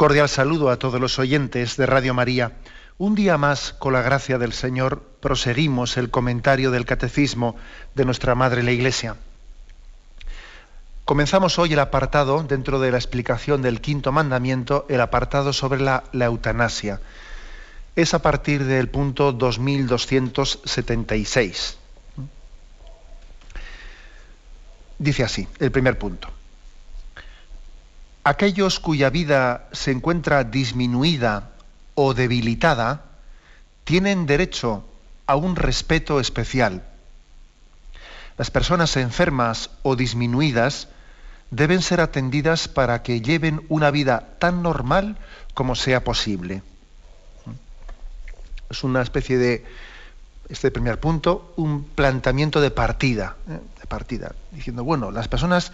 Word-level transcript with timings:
Cordial 0.00 0.30
saludo 0.30 0.70
a 0.70 0.78
todos 0.78 0.98
los 0.98 1.18
oyentes 1.18 1.76
de 1.76 1.84
Radio 1.84 2.14
María. 2.14 2.52
Un 2.96 3.14
día 3.14 3.36
más, 3.36 3.74
con 3.74 3.92
la 3.92 4.00
gracia 4.00 4.38
del 4.38 4.54
Señor, 4.54 5.02
proseguimos 5.20 5.98
el 5.98 6.08
comentario 6.08 6.70
del 6.70 6.86
Catecismo 6.86 7.54
de 7.94 8.06
nuestra 8.06 8.34
Madre 8.34 8.62
la 8.62 8.70
Iglesia. 8.70 9.16
Comenzamos 11.04 11.58
hoy 11.58 11.74
el 11.74 11.80
apartado, 11.80 12.42
dentro 12.42 12.80
de 12.80 12.92
la 12.92 12.96
explicación 12.96 13.60
del 13.60 13.82
quinto 13.82 14.10
mandamiento, 14.10 14.86
el 14.88 15.02
apartado 15.02 15.52
sobre 15.52 15.82
la, 15.82 16.04
la 16.12 16.24
eutanasia. 16.24 17.02
Es 17.94 18.14
a 18.14 18.22
partir 18.22 18.64
del 18.64 18.88
punto 18.88 19.32
2276. 19.32 21.76
Dice 24.98 25.24
así, 25.24 25.46
el 25.58 25.70
primer 25.70 25.98
punto 25.98 26.39
aquellos 28.24 28.80
cuya 28.80 29.10
vida 29.10 29.68
se 29.72 29.90
encuentra 29.90 30.44
disminuida 30.44 31.50
o 31.94 32.14
debilitada 32.14 33.04
tienen 33.84 34.26
derecho 34.26 34.84
a 35.26 35.36
un 35.36 35.56
respeto 35.56 36.20
especial. 36.20 36.84
Las 38.36 38.50
personas 38.50 38.96
enfermas 38.96 39.70
o 39.82 39.96
disminuidas 39.96 40.88
deben 41.50 41.82
ser 41.82 42.00
atendidas 42.00 42.68
para 42.68 43.02
que 43.02 43.20
lleven 43.20 43.64
una 43.68 43.90
vida 43.90 44.36
tan 44.38 44.62
normal 44.62 45.16
como 45.54 45.74
sea 45.74 46.04
posible. 46.04 46.62
Es 48.70 48.84
una 48.84 49.02
especie 49.02 49.36
de, 49.36 49.64
este 50.50 50.70
primer 50.70 50.98
punto, 50.98 51.52
un 51.56 51.84
planteamiento 51.84 52.60
de 52.60 52.70
partida, 52.70 53.36
¿eh? 53.48 53.60
de 53.80 53.86
partida, 53.86 54.34
diciendo, 54.50 54.84
bueno, 54.84 55.10
las 55.10 55.28
personas 55.28 55.72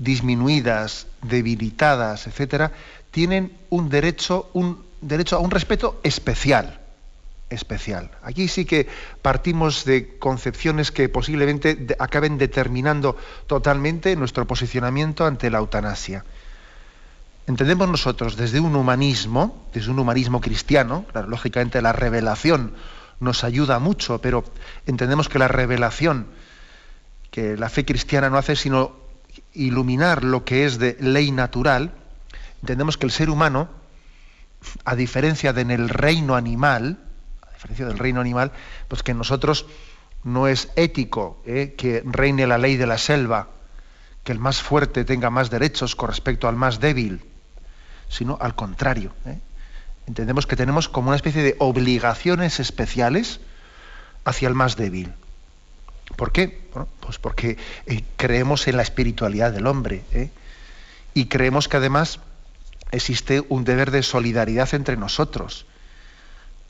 disminuidas, 0.00 1.06
debilitadas, 1.22 2.26
etcétera, 2.26 2.72
tienen 3.12 3.52
un 3.68 3.88
derecho, 3.88 4.50
un 4.54 4.82
derecho 5.00 5.36
a 5.36 5.40
un 5.40 5.50
respeto 5.50 6.00
especial. 6.02 6.80
Especial. 7.50 8.10
Aquí 8.22 8.48
sí 8.48 8.64
que 8.64 8.88
partimos 9.22 9.84
de 9.84 10.18
concepciones 10.18 10.90
que 10.90 11.08
posiblemente 11.08 11.96
acaben 11.98 12.38
determinando 12.38 13.16
totalmente 13.46 14.14
nuestro 14.16 14.46
posicionamiento 14.46 15.26
ante 15.26 15.50
la 15.50 15.58
eutanasia. 15.58 16.24
Entendemos 17.48 17.88
nosotros 17.88 18.36
desde 18.36 18.60
un 18.60 18.76
humanismo, 18.76 19.66
desde 19.74 19.90
un 19.90 19.98
humanismo 19.98 20.40
cristiano, 20.40 21.04
lógicamente 21.26 21.82
la 21.82 21.92
revelación 21.92 22.74
nos 23.18 23.42
ayuda 23.42 23.80
mucho, 23.80 24.20
pero 24.20 24.44
entendemos 24.86 25.28
que 25.28 25.40
la 25.40 25.48
revelación, 25.48 26.26
que 27.32 27.56
la 27.56 27.68
fe 27.68 27.84
cristiana 27.84 28.30
no 28.30 28.38
hace 28.38 28.54
sino 28.54 28.99
iluminar 29.52 30.24
lo 30.24 30.44
que 30.44 30.64
es 30.64 30.78
de 30.78 30.96
ley 31.00 31.30
natural, 31.30 31.92
entendemos 32.60 32.96
que 32.96 33.06
el 33.06 33.12
ser 33.12 33.30
humano, 33.30 33.68
a 34.84 34.94
diferencia 34.94 35.52
de 35.52 35.62
en 35.62 35.70
el 35.70 35.88
reino 35.88 36.36
animal, 36.36 36.98
a 37.42 37.52
diferencia 37.52 37.86
del 37.86 37.98
reino 37.98 38.20
animal, 38.20 38.52
pues 38.88 39.02
que 39.02 39.12
en 39.12 39.18
nosotros 39.18 39.66
no 40.24 40.48
es 40.48 40.70
ético 40.76 41.42
¿eh? 41.46 41.74
que 41.76 42.02
reine 42.04 42.46
la 42.46 42.58
ley 42.58 42.76
de 42.76 42.86
la 42.86 42.98
selva, 42.98 43.48
que 44.24 44.32
el 44.32 44.38
más 44.38 44.60
fuerte 44.60 45.04
tenga 45.04 45.30
más 45.30 45.50
derechos 45.50 45.96
con 45.96 46.08
respecto 46.08 46.48
al 46.48 46.56
más 46.56 46.80
débil, 46.80 47.24
sino 48.08 48.36
al 48.40 48.54
contrario. 48.54 49.12
¿eh? 49.26 49.38
Entendemos 50.06 50.46
que 50.46 50.56
tenemos 50.56 50.88
como 50.88 51.08
una 51.08 51.16
especie 51.16 51.42
de 51.42 51.56
obligaciones 51.58 52.60
especiales 52.60 53.40
hacia 54.24 54.48
el 54.48 54.54
más 54.54 54.76
débil. 54.76 55.14
¿Por 56.16 56.32
qué? 56.32 56.60
pues 57.00 57.18
porque 57.18 57.56
eh, 57.86 58.04
creemos 58.16 58.68
en 58.68 58.76
la 58.76 58.82
espiritualidad 58.82 59.52
del 59.52 59.66
hombre 59.66 60.04
¿eh? 60.12 60.30
y 61.14 61.26
creemos 61.26 61.68
que 61.68 61.76
además 61.76 62.20
existe 62.92 63.42
un 63.48 63.64
deber 63.64 63.90
de 63.90 64.02
solidaridad 64.02 64.72
entre 64.74 64.96
nosotros. 64.96 65.66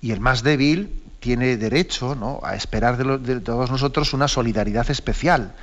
Y 0.01 0.13
el 0.13 0.21
más 0.21 0.43
débil 0.43 1.03
tiene 1.21 1.57
derecho 1.59 2.41
a 2.43 2.57
esperar 2.57 2.97
de, 2.97 3.41
todos 3.41 3.71
nosotros 3.71 4.15
una 4.15 4.29
solidaridad 4.29 4.91
especial 4.91 5.55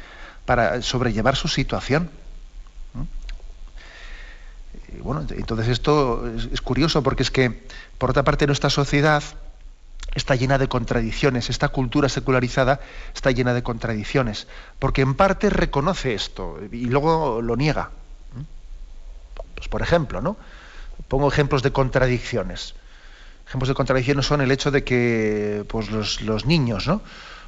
para 0.46 0.82
sobrellevar 0.82 1.36
su 1.36 1.48
situación. 1.48 2.12
bueno, 5.02 5.26
entonces 5.32 5.68
esto 5.70 6.28
es 6.52 6.62
curioso 6.62 7.02
porque 7.02 7.24
es 7.24 7.32
que, 7.32 7.64
por 7.98 8.12
otra 8.12 8.24
parte, 8.24 8.46
nuestra 8.46 8.70
sociedad, 8.70 9.24
está 10.18 10.36
llena 10.36 10.58
de 10.58 10.68
contradicciones, 10.68 11.50
esta 11.50 11.70
cultura 11.70 12.10
secularizada 12.10 12.80
está 13.14 13.32
llena 13.32 13.54
de 13.54 13.64
contradicciones, 13.64 14.48
porque 14.80 15.02
en 15.02 15.14
parte 15.14 15.50
reconoce 15.50 16.14
esto 16.14 16.60
y 16.72 16.86
luego 16.86 17.42
lo 17.42 17.56
niega. 17.56 17.92
Pues 19.56 19.68
por 19.68 19.82
ejemplo, 19.82 20.22
¿no? 20.22 20.38
Pongo 21.08 21.28
ejemplos 21.28 21.64
de 21.64 21.72
contradicciones. 21.72 22.74
Ejemplos 23.48 23.70
de 23.70 23.76
contradicciones 23.76 24.26
son 24.26 24.42
el 24.42 24.52
hecho 24.52 24.72
de 24.72 24.84
que 24.84 25.64
pues, 25.68 25.90
los, 25.90 26.46
niños, 26.46 26.88
¿no? 26.88 27.02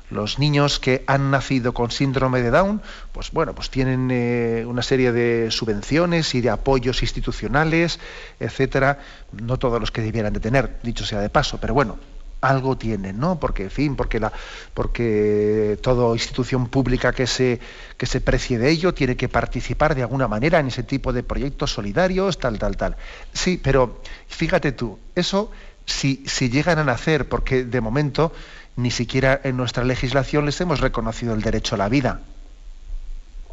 Los 0.09 0.39
niños 0.39 0.79
que 0.79 1.03
han 1.07 1.29
nacido 1.29 1.73
con 1.73 1.91
síndrome 1.91 2.41
de 2.41 2.49
Down, 2.51 2.81
pues 3.11 3.31
bueno, 3.31 3.53
pues 3.53 3.69
tienen 3.69 4.09
eh, 4.11 4.63
una 4.65 4.81
serie 4.81 5.11
de 5.11 5.51
subvenciones 5.51 6.33
y 6.33 6.41
de 6.41 6.49
apoyos 6.49 7.01
institucionales, 7.01 7.99
etcétera. 8.39 8.99
No 9.31 9.57
todos 9.57 9.79
los 9.79 9.91
que 9.91 10.01
debieran 10.01 10.33
de 10.33 10.39
tener, 10.39 10.79
dicho 10.81 11.05
sea 11.05 11.19
de 11.19 11.29
paso, 11.29 11.59
pero 11.59 11.75
bueno, 11.75 11.99
algo 12.41 12.77
tienen, 12.77 13.19
¿no? 13.19 13.39
Porque, 13.39 13.63
en 13.63 13.71
fin, 13.71 13.95
porque, 13.95 14.19
la, 14.19 14.31
porque 14.73 15.77
toda 15.81 16.15
institución 16.15 16.67
pública 16.67 17.11
que 17.11 17.27
se, 17.27 17.59
que 17.97 18.05
se 18.05 18.21
precie 18.21 18.57
de 18.57 18.69
ello 18.69 18.93
tiene 18.93 19.17
que 19.17 19.27
participar 19.27 19.95
de 19.95 20.03
alguna 20.03 20.27
manera 20.27 20.59
en 20.59 20.67
ese 20.67 20.83
tipo 20.83 21.11
de 21.11 21.23
proyectos 21.23 21.73
solidarios, 21.73 22.39
tal, 22.39 22.57
tal, 22.57 22.77
tal. 22.77 22.95
Sí, 23.33 23.59
pero 23.61 24.01
fíjate 24.27 24.71
tú, 24.71 24.99
eso 25.15 25.51
si, 25.85 26.23
si 26.27 26.49
llegan 26.49 26.79
a 26.79 26.83
nacer, 26.83 27.27
porque 27.27 27.65
de 27.65 27.81
momento 27.81 28.31
ni 28.75 28.91
siquiera 28.91 29.41
en 29.43 29.57
nuestra 29.57 29.83
legislación 29.83 30.45
les 30.45 30.59
hemos 30.61 30.79
reconocido 30.79 31.33
el 31.33 31.41
derecho 31.41 31.75
a 31.75 31.77
la 31.77 31.89
vida. 31.89 32.21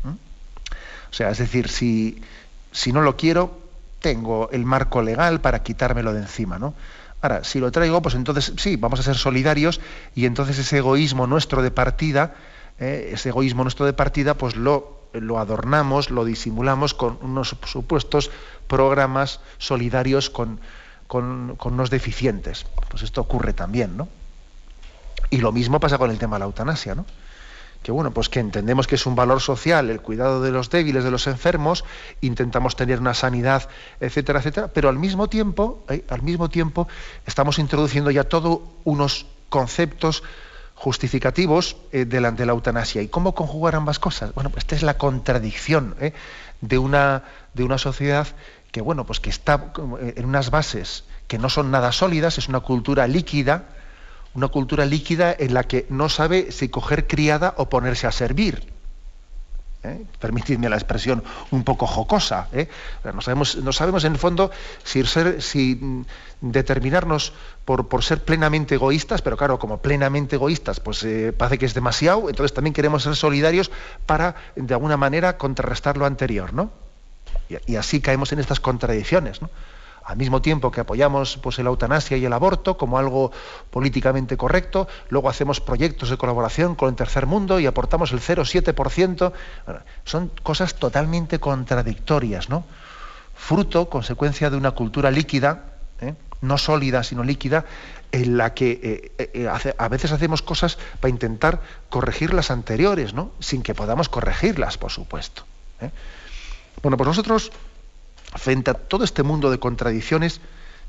¿Mm? 0.05 0.11
O 1.11 1.13
sea, 1.13 1.31
es 1.31 1.39
decir, 1.39 1.69
si, 1.69 2.23
si 2.71 2.93
no 2.93 3.01
lo 3.01 3.17
quiero, 3.17 3.59
tengo 4.01 4.51
el 4.53 4.65
marco 4.65 5.03
legal 5.03 5.41
para 5.41 5.63
quitármelo 5.63 6.13
de 6.13 6.21
encima, 6.21 6.59
¿no? 6.59 6.75
Ahora, 7.23 7.45
si 7.45 7.59
lo 7.59 7.73
traigo, 7.73 8.03
pues 8.03 8.15
entonces 8.15 8.53
sí, 8.57 8.77
vamos 8.77 9.01
a 9.01 9.03
ser 9.03 9.17
solidarios 9.17 9.81
y 10.15 10.27
entonces 10.27 10.59
ese 10.59 10.79
egoísmo 10.79 11.27
nuestro 11.27 11.63
de 11.63 11.71
partida, 11.71 12.35
eh, 12.79 13.11
ese 13.13 13.31
egoísmo 13.31 13.63
nuestro 13.63 13.87
de 13.87 13.93
partida, 13.93 14.35
pues 14.35 14.55
lo, 14.57 15.01
adornamos, 15.39 16.11
lo 16.11 16.25
disimulamos 16.25 16.95
con 16.95 17.19
unos 17.23 17.57
supuestos 17.65 18.31
programas 18.67 19.41
solidarios 19.59 20.29
con, 20.29 20.61
con, 21.07 21.57
con 21.57 21.75
unos 21.75 21.91
deficientes. 21.91 22.67
Pues 22.91 23.03
esto 23.03 23.23
ocurre 23.23 23.55
también, 23.55 23.97
¿no? 23.97 24.09
Y 25.31 25.39
lo 25.39 25.53
mismo 25.53 25.81
pasa 25.81 25.99
con 25.99 26.11
el 26.11 26.19
tema 26.19 26.37
de 26.37 26.41
la 26.41 26.47
eutanasia, 26.47 26.95
¿no? 26.95 27.07
Que 27.83 27.93
bueno, 27.93 28.11
pues 28.11 28.29
que 28.29 28.41
entendemos 28.41 28.87
que 28.87 28.97
es 28.97 29.07
un 29.07 29.15
valor 29.15 29.41
social 29.41 29.91
el 29.91 30.01
cuidado 30.01 30.43
de 30.43 30.51
los 30.51 30.71
débiles, 30.71 31.05
de 31.05 31.11
los 31.11 31.27
enfermos, 31.27 31.85
intentamos 32.21 32.77
tener 32.77 33.01
una 33.01 33.15
sanidad, 33.15 33.69
etcétera, 34.01 34.41
etcétera, 34.41 34.69
pero 34.69 34.89
al 34.89 34.99
mismo 34.99 35.29
tiempo, 35.29 35.85
eh, 35.89 36.05
al 36.09 36.23
mismo 36.23 36.49
tiempo 36.49 36.89
estamos 37.27 37.59
introduciendo 37.59 38.11
ya 38.11 38.25
todos 38.25 38.61
unos 38.85 39.27
conceptos 39.49 40.23
justificativos 40.75 41.77
eh, 41.93 42.05
delante 42.05 42.43
de 42.43 42.47
la 42.47 42.53
eutanasia. 42.53 43.03
¿Y 43.03 43.09
cómo 43.09 43.35
conjugar 43.35 43.77
ambas 43.77 43.99
cosas? 43.99 44.35
Bueno, 44.35 44.51
pues 44.51 44.65
esta 44.65 44.75
es 44.75 44.83
la 44.83 44.99
contradicción 44.99 45.95
eh, 46.01 46.13
de, 46.61 46.79
una, 46.79 47.23
de 47.55 47.65
una 47.65 47.79
sociedad 47.79 48.27
que, 48.73 48.81
bueno, 48.81 49.07
pues 49.07 49.21
que 49.21 49.31
está 49.31 49.73
en 50.17 50.25
unas 50.25 50.51
bases 50.51 51.05
que 51.29 51.39
no 51.39 51.49
son 51.49 51.71
nada 51.71 51.93
sólidas, 51.93 52.39
es 52.39 52.49
una 52.49 52.61
cultura 52.61 53.07
líquida, 53.07 53.65
una 54.37 54.49
cultura 54.49 54.85
líquida 54.85 55.35
en 55.37 55.55
la 55.55 55.65
que 55.65 55.87
no 55.89 56.09
sabe 56.09 56.53
si 56.53 56.69
coger 56.69 57.07
criada 57.07 57.55
o 57.57 57.69
ponerse 57.69 58.07
a 58.07 58.13
servir. 58.13 58.77
¿Eh? 59.83 60.05
Permitidme 60.19 60.69
la 60.69 60.77
expresión 60.77 61.23
un 61.51 61.65
poco 61.65 61.87
jocosa. 61.87 62.49
¿eh? 62.53 62.69
No, 63.05 63.21
sabemos, 63.21 63.57
no 63.57 63.73
sabemos 63.73 64.05
en 64.05 64.13
el 64.13 64.19
fondo 64.19 64.51
si, 64.85 65.05
ser, 65.05 65.39
mm, 65.55 66.03
determinarnos 66.41 67.33
por, 67.65 67.89
por, 67.89 68.05
ser 68.05 68.25
plenamente 68.25 68.75
egoístas, 68.75 69.23
pero 69.23 69.37
claro, 69.37 69.59
como 69.59 69.79
plenamente 69.79 70.37
egoístas, 70.37 70.81
pues 70.81 71.03
eh, 71.05 71.33
parece 71.33 71.59
que 71.59 71.67
es 71.67 71.75
demasiado, 71.75 72.29
entonces 72.29 72.53
también 72.53 72.75
queremos 72.75 73.05
ser 73.05 73.17
solidarios 73.17 73.71
para, 74.07 74.35
de 74.57 74.75
alguna 74.75 74.97
manera, 74.97 75.39
contrarrestar 75.39 75.97
lo 75.97 76.05
anterior, 76.05 76.53
¿no? 76.53 76.71
Y, 77.49 77.77
así 77.77 78.01
caemos 78.01 78.33
en 78.33 78.41
estas 78.41 78.61
contradicciones. 78.61 79.41
Al 80.07 80.17
mismo 80.17 80.41
tiempo 80.41 80.71
que 80.71 80.81
apoyamos 80.81 81.37
pues, 81.39 81.59
la 81.59 81.69
eutanasia 81.69 82.17
y 82.17 82.25
el 82.25 82.33
aborto 82.33 82.77
como 82.77 82.97
algo 82.97 83.33
políticamente 83.71 84.37
correcto, 84.37 84.87
luego 85.09 85.29
hacemos 85.29 85.61
proyectos 85.61 86.11
de 86.11 86.17
colaboración 86.17 86.77
con 86.77 86.89
el 86.89 86.95
tercer 86.95 87.27
mundo 87.27 87.59
y 87.59 87.67
aportamos 87.67 88.13
el 88.13 88.21
0,7%. 88.21 89.33
son 90.05 90.31
cosas 90.43 90.77
totalmente 90.77 91.41
contradictorias, 91.41 92.49
¿no? 92.49 92.65
fruto, 93.37 93.89
consecuencia 93.89 94.51
de 94.51 94.57
una 94.57 94.73
cultura 94.73 95.11
líquida, 95.11 95.77
¿eh? 96.01 96.15
no 96.41 96.59
sólida, 96.59 97.03
sino 97.05 97.23
líquida, 97.23 97.65
en 98.11 98.37
la 98.37 98.55
que 98.55 99.13
eh, 99.19 99.31
eh, 99.35 99.75
a 99.79 99.89
veces 99.89 100.13
hacemos 100.13 100.43
cosas 100.43 100.79
para 101.01 101.11
intentar 101.11 101.61
corregir 101.89 102.33
las 102.33 102.51
anteriores, 102.51 103.15
¿no? 103.15 103.31
sin 103.39 103.63
que 103.63 103.75
podamos 103.75 104.09
corregirlas, 104.09 104.79
por 104.79 104.91
supuesto. 104.91 105.45
Bueno, 106.83 106.97
pues 106.97 107.07
nosotros, 107.07 107.53
frente 108.37 108.71
a 108.71 108.75
todo 108.75 109.05
este 109.05 109.23
mundo 109.23 109.51
de 109.51 109.59
contradicciones, 109.59 110.41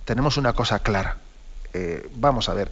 tenemos 0.06 0.38
una 0.38 0.54
cosa 0.54 0.80
clara. 0.80 1.18
vamos 2.16 2.50
a 2.50 2.54
ver, 2.54 2.72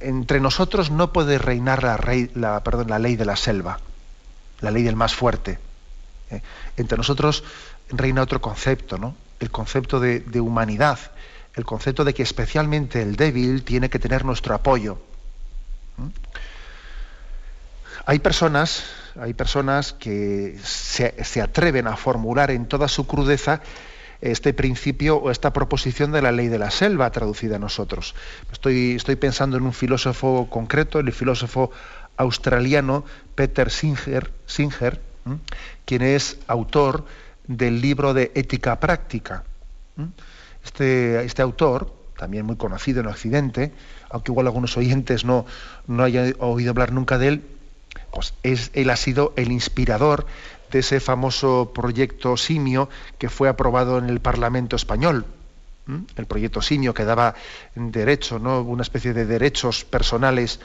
entre 0.00 0.40
nosotros 0.40 0.90
no 0.90 1.12
puede 1.12 1.38
reinar 1.38 1.82
la, 1.82 2.98
ley 2.98 3.16
de 3.16 3.24
la 3.24 3.36
selva, 3.36 3.80
la 4.60 4.70
ley 4.70 4.82
del 4.82 4.96
más 4.96 5.14
fuerte. 5.14 5.58
Entre 6.76 6.96
nosotros 6.96 7.44
reina 7.90 8.22
otro 8.22 8.40
concepto, 8.40 8.98
¿no? 8.98 9.14
El 9.40 9.50
concepto 9.50 10.00
de, 10.00 10.40
humanidad, 10.40 10.98
el 11.54 11.64
concepto 11.64 12.04
de 12.04 12.14
que 12.14 12.22
especialmente 12.22 13.02
el 13.02 13.16
débil 13.16 13.64
tiene 13.64 13.90
que 13.90 13.98
tener 13.98 14.24
nuestro 14.24 14.54
apoyo. 14.54 14.98
Hay 18.04 18.18
personas, 18.18 18.84
hay 19.20 19.32
personas 19.32 19.92
que 19.92 20.58
se, 20.62 21.40
atreven 21.40 21.86
a 21.86 21.96
formular 21.96 22.50
en 22.50 22.66
toda 22.66 22.88
su 22.88 23.06
crudeza 23.06 23.60
este 24.20 24.54
principio 24.54 25.16
o 25.16 25.30
esta 25.30 25.52
proposición 25.52 26.12
de 26.12 26.22
la 26.22 26.32
ley 26.32 26.48
de 26.48 26.58
la 26.58 26.70
selva 26.70 27.10
traducida 27.10 27.56
a 27.56 27.58
nosotros. 27.58 28.14
Estoy, 28.50 29.16
pensando 29.16 29.56
en 29.56 29.64
un 29.64 29.72
filósofo 29.72 30.48
concreto, 30.50 30.98
el 30.98 31.12
filósofo 31.12 31.70
australiano 32.16 33.04
Peter 33.34 33.70
Singer, 33.70 34.32
Singer 34.46 35.00
quien 35.84 36.02
es 36.02 36.38
autor 36.48 37.04
del 37.46 37.80
libro 37.80 38.14
de 38.14 38.32
Ética 38.34 38.80
Práctica. 38.80 39.44
Este, 40.64 41.24
este, 41.24 41.42
autor, 41.42 41.94
también 42.16 42.46
muy 42.46 42.56
conocido 42.56 43.00
en 43.00 43.06
Occidente, 43.06 43.72
aunque 44.10 44.32
igual 44.32 44.46
algunos 44.46 44.76
oyentes 44.76 45.24
no, 45.24 45.46
no 45.86 46.02
hayan 46.02 46.34
oído 46.38 46.70
hablar 46.70 46.92
nunca 46.92 47.18
de 47.18 47.28
él, 47.28 47.42
pues 48.12 48.34
es, 48.42 48.70
él 48.74 48.90
ha 48.90 48.96
sido 48.96 49.32
el 49.36 49.50
inspirador 49.50 50.26
de 50.70 50.80
ese 50.80 51.00
famoso 51.00 51.72
proyecto 51.74 52.36
Simio 52.36 52.88
que 53.18 53.28
fue 53.28 53.48
aprobado 53.48 53.98
en 53.98 54.08
el 54.08 54.20
Parlamento 54.20 54.76
español. 54.76 55.26
El 56.16 56.26
proyecto 56.26 56.62
Simio 56.62 56.94
que 56.94 57.04
daba 57.04 57.34
derecho, 57.74 58.38
¿no? 58.38 58.60
una 58.62 58.82
especie 58.82 59.12
de 59.12 59.26
derechos 59.26 59.84
personales 59.84 60.60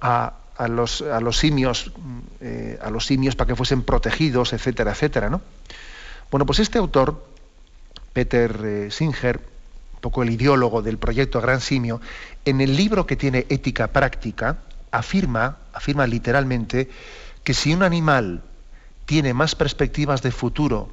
a, 0.00 0.34
los, 0.68 1.02
a 1.02 1.20
los 1.20 1.38
simios, 1.38 1.92
eh, 2.40 2.78
a 2.80 2.90
los 2.90 3.06
simios 3.06 3.34
para 3.34 3.48
que 3.48 3.56
fuesen 3.56 3.82
protegidos, 3.82 4.52
etcétera, 4.52 4.92
etcétera, 4.92 5.30
¿no? 5.30 5.40
Bueno, 6.30 6.46
pues 6.46 6.60
este 6.60 6.78
autor, 6.78 7.26
Peter 8.12 8.58
eh, 8.64 8.90
Singer, 8.90 9.38
un 9.94 10.00
poco 10.00 10.22
el 10.22 10.30
ideólogo 10.30 10.80
del 10.80 10.96
proyecto 10.96 11.40
Gran 11.40 11.60
Simio, 11.60 12.00
en 12.44 12.60
el 12.60 12.76
libro 12.76 13.06
que 13.06 13.16
tiene 13.16 13.46
Ética 13.48 13.88
Práctica, 13.88 14.58
afirma, 14.92 15.56
afirma 15.72 16.06
literalmente 16.06 16.88
que 17.42 17.54
si 17.54 17.74
un 17.74 17.82
animal 17.82 18.42
tiene 19.06 19.34
más 19.34 19.56
perspectivas 19.56 20.22
de 20.22 20.30
futuro 20.30 20.90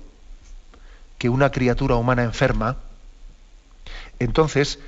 que 1.19 1.29
una 1.29 1.51
criatura 1.51 1.95
humana 1.95 2.23
enferma, 2.23 2.77
entonces 4.17 4.79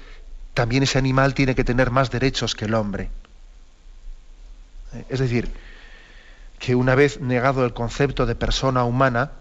también 0.54 0.84
ese 0.84 0.98
animal 0.98 1.34
tiene 1.34 1.54
que 1.54 1.64
tener 1.64 1.92
más 1.92 2.10
derechos 2.10 2.56
que 2.56 2.66
el 2.66 2.74
hombre. 2.74 3.12
Es 5.10 5.20
decir, 5.20 5.50
que 6.58 6.76
una 6.76 6.96
vez 6.96 7.20
negado 7.20 7.66
el 7.66 7.74
concepto 7.74 8.26
de 8.26 8.36
persona 8.36 8.84
humana, 8.84 9.32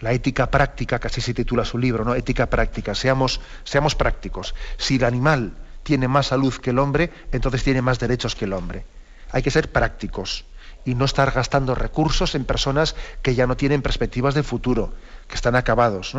la 0.00 0.12
ética 0.12 0.50
práctica, 0.50 0.98
casi 0.98 1.20
se 1.20 1.34
titula 1.34 1.64
su 1.64 1.78
libro, 1.78 2.04
¿no? 2.04 2.14
Ética 2.14 2.46
práctica, 2.46 2.94
seamos, 2.94 3.40
seamos 3.64 3.94
prácticos. 3.94 4.54
Si 4.76 4.96
el 4.96 5.04
animal 5.04 5.52
tiene 5.82 6.08
más 6.08 6.28
salud 6.28 6.54
que 6.54 6.70
el 6.70 6.78
hombre, 6.78 7.10
entonces 7.30 7.62
tiene 7.62 7.82
más 7.82 7.98
derechos 7.98 8.34
que 8.34 8.46
el 8.46 8.52
hombre. 8.52 8.84
Hay 9.32 9.42
que 9.42 9.50
ser 9.50 9.72
prácticos 9.72 10.44
y 10.84 10.94
no 10.94 11.04
estar 11.04 11.30
gastando 11.32 11.74
recursos 11.74 12.34
en 12.34 12.44
personas 12.44 12.94
que 13.22 13.34
ya 13.34 13.46
no 13.46 13.56
tienen 13.56 13.82
perspectivas 13.82 14.34
de 14.34 14.42
futuro, 14.42 14.92
que 15.28 15.34
están 15.34 15.56
acabados. 15.56 16.14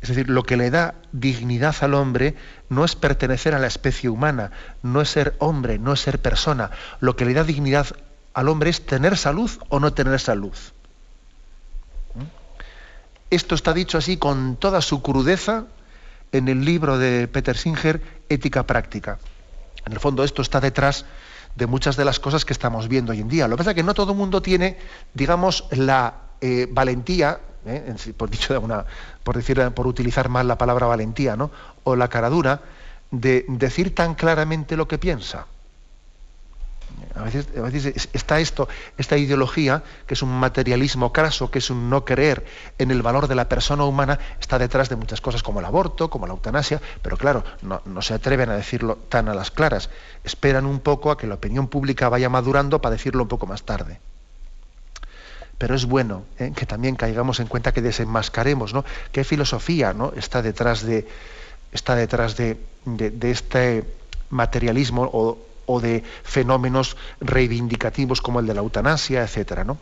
Es 0.00 0.08
decir, 0.08 0.30
lo 0.30 0.44
que 0.44 0.56
le 0.56 0.70
da 0.70 0.94
dignidad 1.12 1.76
al 1.80 1.94
hombre 1.94 2.34
no 2.68 2.84
es 2.84 2.96
pertenecer 2.96 3.54
a 3.54 3.58
la 3.58 3.66
especie 3.66 4.08
humana, 4.08 4.50
no 4.82 5.00
es 5.00 5.10
ser 5.10 5.34
hombre, 5.38 5.78
no 5.78 5.92
es 5.92 6.00
ser 6.00 6.20
persona. 6.20 6.70
Lo 7.00 7.16
que 7.16 7.24
le 7.24 7.34
da 7.34 7.44
dignidad 7.44 7.86
al 8.32 8.48
hombre 8.48 8.70
es 8.70 8.86
tener 8.86 9.16
salud 9.16 9.50
o 9.68 9.78
no 9.78 9.92
tener 9.92 10.18
salud. 10.20 10.56
Esto 13.30 13.54
está 13.54 13.72
dicho 13.72 13.98
así 13.98 14.16
con 14.16 14.56
toda 14.56 14.80
su 14.80 15.02
crudeza 15.02 15.66
en 16.32 16.48
el 16.48 16.64
libro 16.64 16.98
de 16.98 17.28
Peter 17.28 17.56
Singer, 17.56 18.02
Ética 18.28 18.66
Práctica. 18.66 19.18
En 19.86 19.92
el 19.92 20.00
fondo 20.00 20.24
esto 20.24 20.42
está 20.42 20.60
detrás 20.60 21.04
de 21.56 21.66
muchas 21.66 21.96
de 21.96 22.04
las 22.04 22.20
cosas 22.20 22.44
que 22.44 22.52
estamos 22.52 22.88
viendo 22.88 23.12
hoy 23.12 23.20
en 23.20 23.28
día. 23.28 23.48
Lo 23.48 23.56
que 23.56 23.58
pasa 23.58 23.70
es 23.70 23.76
que 23.76 23.82
no 23.82 23.94
todo 23.94 24.12
el 24.12 24.18
mundo 24.18 24.42
tiene, 24.42 24.78
digamos, 25.14 25.66
la 25.70 26.14
eh, 26.40 26.68
valentía, 26.70 27.40
eh, 27.66 27.94
por, 28.16 28.30
dicho 28.30 28.52
de 28.52 28.58
una, 28.58 28.84
por, 29.22 29.36
decir, 29.36 29.60
por 29.72 29.86
utilizar 29.86 30.28
mal 30.28 30.48
la 30.48 30.56
palabra 30.56 30.86
valentía, 30.86 31.36
¿no? 31.36 31.50
o 31.84 31.96
la 31.96 32.08
caradura, 32.08 32.62
de 33.10 33.44
decir 33.48 33.94
tan 33.94 34.14
claramente 34.14 34.76
lo 34.76 34.88
que 34.88 34.98
piensa. 34.98 35.46
A 37.14 37.22
veces, 37.22 38.08
está 38.12 38.40
esto, 38.40 38.68
esta 38.96 39.16
ideología, 39.16 39.82
que 40.06 40.14
es 40.14 40.22
un 40.22 40.30
materialismo 40.30 41.12
craso, 41.12 41.50
que 41.50 41.58
es 41.58 41.70
un 41.70 41.90
no 41.90 42.04
creer 42.04 42.44
en 42.78 42.90
el 42.90 43.02
valor 43.02 43.28
de 43.28 43.34
la 43.34 43.48
persona 43.48 43.84
humana, 43.84 44.18
está 44.40 44.58
detrás 44.58 44.88
de 44.88 44.96
muchas 44.96 45.20
cosas 45.20 45.42
como 45.42 45.60
el 45.60 45.66
aborto, 45.66 46.08
como 46.08 46.26
la 46.26 46.32
eutanasia, 46.32 46.80
pero 47.02 47.16
claro, 47.16 47.44
no, 47.62 48.02
se 48.02 48.14
atreven 48.14 48.50
a 48.50 48.54
decirlo 48.54 48.96
tan 49.08 49.28
a 49.28 49.34
las 49.34 49.50
claras. 49.50 49.90
Esperan 50.24 50.66
un 50.66 50.80
poco 50.80 51.10
a 51.10 51.18
que 51.18 51.26
la 51.26 51.34
opinión 51.34 51.68
pública 51.68 52.08
vaya 52.08 52.28
madurando 52.28 52.80
para 52.80 52.92
decirlo 52.92 53.22
un 53.22 53.28
poco 53.28 53.46
más 53.46 53.62
tarde. 53.64 54.00
Pero 55.58 55.74
es 55.74 55.84
bueno 55.84 56.24
¿eh? 56.38 56.52
que 56.54 56.64
también 56.64 56.96
caigamos 56.96 57.40
en 57.40 57.46
cuenta 57.46 57.72
que 57.72 57.82
desenmascaremos, 57.82 58.72
¿no? 58.72 58.84
¿Qué 59.12 59.24
filosofía 59.24 59.92
¿no? 59.92 60.12
está 60.16 60.40
detrás 60.40 60.82
de, 60.82 61.06
está 61.72 61.94
detrás 61.96 62.36
de, 62.36 62.56
de 62.86 63.30
este 63.30 63.84
materialismo 64.30 65.10
o, 65.12 65.49
o 65.70 65.80
de 65.80 66.02
fenómenos 66.22 66.96
reivindicativos 67.20 68.20
como 68.20 68.40
el 68.40 68.46
de 68.46 68.54
la 68.54 68.60
eutanasia, 68.60 69.22
etcétera, 69.22 69.64
¿no? 69.64 69.78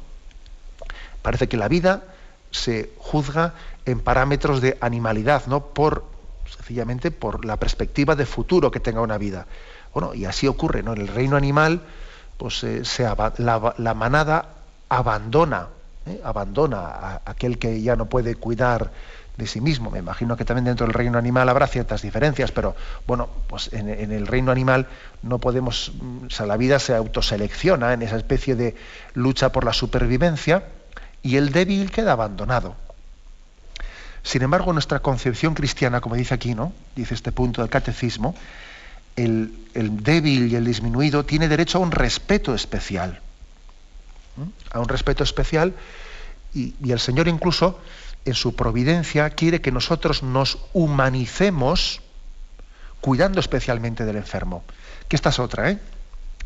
Parece 1.23 1.49
que 1.49 1.57
la 1.57 1.69
vida 1.69 2.03
se 2.51 2.93
juzga 2.99 3.55
en 3.87 4.01
parámetros 4.01 4.61
de 4.61 4.77
animalidad, 4.81 5.47
¿no? 5.47 5.61
Por 5.61 6.05
sencillamente 6.57 7.11
por 7.11 7.45
la 7.45 7.57
perspectiva 7.57 8.15
de 8.15 8.27
futuro 8.27 8.71
que 8.71 8.81
tenga 8.81 9.01
una 9.01 9.19
vida. 9.19 9.47
Bueno, 9.95 10.15
y 10.15 10.25
así 10.27 10.47
ocurre, 10.47 10.83
¿no? 10.83 10.93
En 10.93 11.01
el 11.01 11.09
reino 11.09 11.37
animal, 11.37 11.81
pues 12.37 12.63
eh, 12.65 12.83
la, 13.39 13.95
manada 13.95 14.55
abandona, 14.89 15.69
¿eh? 16.07 16.21
abandona 16.23 16.79
a 16.79 17.23
aquel 17.25 17.59
que 17.59 17.81
ya 17.81 17.97
no 17.97 18.07
puede 18.07 18.35
cuidar 18.35 18.91
de 19.39 19.47
sí 19.47 19.61
mismo. 19.61 19.91
Me 19.91 20.01
imagino 20.01 20.37
que 20.37 20.45
también 20.45 20.65
dentro 20.65 20.85
del 20.85 20.93
reino 20.93 21.17
animal 21.17 21.49
habrá 21.49 21.69
ciertas 21.69 22.03
diferencias, 22.03 22.51
pero 22.51 22.75
bueno, 23.07 23.29
pues 23.47 23.73
en, 23.73 23.89
el 23.89 24.27
reino 24.27 24.51
animal 24.51 24.89
no 25.23 25.39
podemos, 25.39 25.93
mm, 25.95 26.27
o 26.27 26.31
sea, 26.31 26.45
la 26.45 26.57
vida 26.57 26.81
se 26.81 26.95
autoselecciona 26.95 27.93
en 27.93 28.03
esa 28.03 28.17
especie 28.17 28.57
de 28.57 28.75
lucha 29.15 29.53
por 29.53 29.65
la 29.65 29.73
supervivencia 29.73 30.65
y 31.23 31.37
el 31.37 31.53
débil 31.53 31.93
queda 31.93 32.13
abandonado. 32.13 32.75
Sin 34.25 34.43
embargo, 34.43 34.73
nuestra 34.73 34.99
concepción 34.99 35.55
cristiana, 35.55 36.01
como 36.01 36.17
dice 36.17 36.35
aquí, 36.35 36.55
¿no? 36.55 36.73
Dice 36.97 37.15
este 37.15 37.31
punto 37.31 37.63
del 37.63 37.71
catecismo, 37.71 38.35
el, 39.15 39.53
débil 39.73 40.53
y 40.53 40.57
el 40.57 40.65
disminuido 40.65 41.25
tiene 41.25 41.49
derecho 41.49 41.79
a 41.79 41.81
un 41.81 41.93
respeto 41.93 42.55
especial. 42.55 43.21
A 44.73 44.81
un 44.81 44.89
respeto 44.89 45.23
especial 45.23 45.75
y 46.53 46.91
el 46.91 46.99
Señor 46.99 47.29
incluso 47.29 47.79
en 48.29 48.35
su 48.35 48.55
providencia 48.55 49.31
quiere 49.31 49.61
que 49.61 49.73
nosotros 49.73 50.23
nos 50.23 50.59
humanicemos 50.73 52.01
cuidando 53.01 53.41
especialmente 53.41 54.05
del 54.05 54.17
enfermo. 54.17 54.65
Que 55.09 55.17
esta 55.17 55.31
es 55.31 55.39
otra, 55.39 55.71
¿eh? 55.71 55.79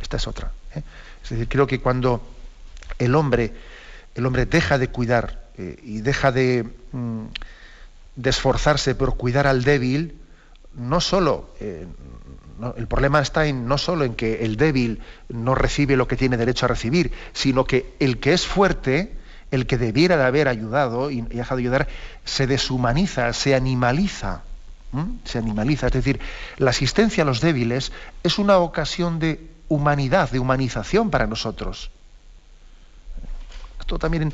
Esta 0.00 0.16
es 0.16 0.26
otra. 0.26 0.52
¿eh? 0.74 0.82
Es 1.22 1.30
decir, 1.30 1.48
creo 1.48 1.66
que 1.66 1.80
cuando 1.80 2.22
el 2.98 3.14
hombre, 3.14 3.52
el 4.14 4.26
hombre 4.26 4.46
deja 4.46 4.78
de 4.78 4.88
cuidar 4.88 5.42
eh, 5.58 5.78
y 5.82 6.00
deja 6.00 6.32
de, 6.32 6.68
mm, 6.92 7.24
de, 8.16 8.30
esforzarse 8.30 8.94
por 8.94 9.16
cuidar 9.16 9.46
al 9.46 9.64
débil, 9.64 10.18
no 10.74 11.00
solo 11.00 11.54
eh, 11.60 11.86
el 12.76 12.86
problema 12.86 13.20
está 13.20 13.46
en, 13.46 13.66
no 13.66 13.78
solo 13.78 14.04
en 14.04 14.14
que 14.14 14.44
el 14.44 14.56
débil 14.56 15.00
no 15.28 15.54
recibe 15.54 15.96
lo 15.96 16.06
que 16.06 16.16
tiene 16.16 16.36
derecho 16.36 16.66
a 16.66 16.68
recibir, 16.68 17.12
sino 17.32 17.64
que 17.64 17.94
el 17.98 18.20
que 18.20 18.32
es 18.32 18.46
fuerte 18.46 19.12
el 19.52 19.66
que 19.66 19.78
debiera 19.78 20.16
de 20.16 20.24
haber 20.24 20.48
ayudado 20.48 21.10
y, 21.10 21.20
dejado 21.20 21.58
de 21.58 21.62
ayudar, 21.62 21.88
se 22.24 22.48
deshumaniza, 22.48 23.32
se 23.32 23.54
animaliza. 23.54 24.42
Se 25.24 25.38
animaliza. 25.38 25.86
Es 25.86 25.92
decir, 25.92 26.20
la 26.58 26.70
asistencia 26.70 27.22
a 27.22 27.26
los 27.26 27.40
débiles 27.40 27.92
es 28.22 28.38
una 28.38 28.58
ocasión 28.58 29.18
de 29.20 29.48
humanidad, 29.68 30.30
de 30.30 30.38
humanización 30.38 31.10
para 31.10 31.26
nosotros. 31.26 31.90
Esto 33.80 33.98
también 33.98 34.32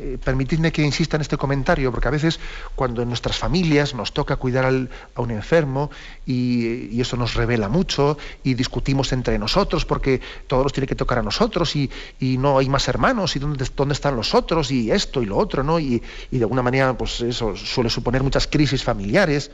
eh, 0.00 0.16
permitidme 0.22 0.70
que 0.70 0.82
insista 0.82 1.16
en 1.16 1.22
este 1.22 1.36
comentario, 1.36 1.90
porque 1.90 2.06
a 2.06 2.12
veces 2.12 2.38
cuando 2.76 3.02
en 3.02 3.08
nuestras 3.08 3.36
familias 3.36 3.94
nos 3.94 4.12
toca 4.12 4.36
cuidar 4.36 4.64
a 4.64 5.20
un 5.20 5.30
enfermo 5.32 5.90
y, 6.24 7.00
eso 7.00 7.16
nos 7.16 7.34
revela 7.34 7.68
mucho 7.68 8.16
y 8.44 8.54
discutimos 8.54 9.12
entre 9.12 9.38
nosotros 9.40 9.84
porque 9.84 10.20
todos 10.46 10.62
nos 10.62 10.72
tiene 10.72 10.86
que 10.86 10.94
tocar 10.94 11.18
a 11.18 11.22
nosotros 11.22 11.74
y, 11.74 11.90
no 12.20 12.58
hay 12.58 12.68
más 12.68 12.86
hermanos 12.86 13.34
y 13.34 13.40
dónde, 13.40 13.66
dónde, 13.74 13.94
están 13.94 14.14
los 14.14 14.34
otros 14.34 14.70
y 14.70 14.92
esto 14.92 15.20
y 15.20 15.26
lo 15.26 15.36
otro, 15.36 15.64
¿no? 15.64 15.80
Y, 15.80 16.00
de 16.30 16.38
alguna 16.38 16.62
manera, 16.62 16.96
pues 16.96 17.20
eso 17.20 17.56
suele 17.56 17.90
suponer 17.90 18.22
muchas 18.22 18.46
crisis 18.46 18.84
familiares 18.84 19.50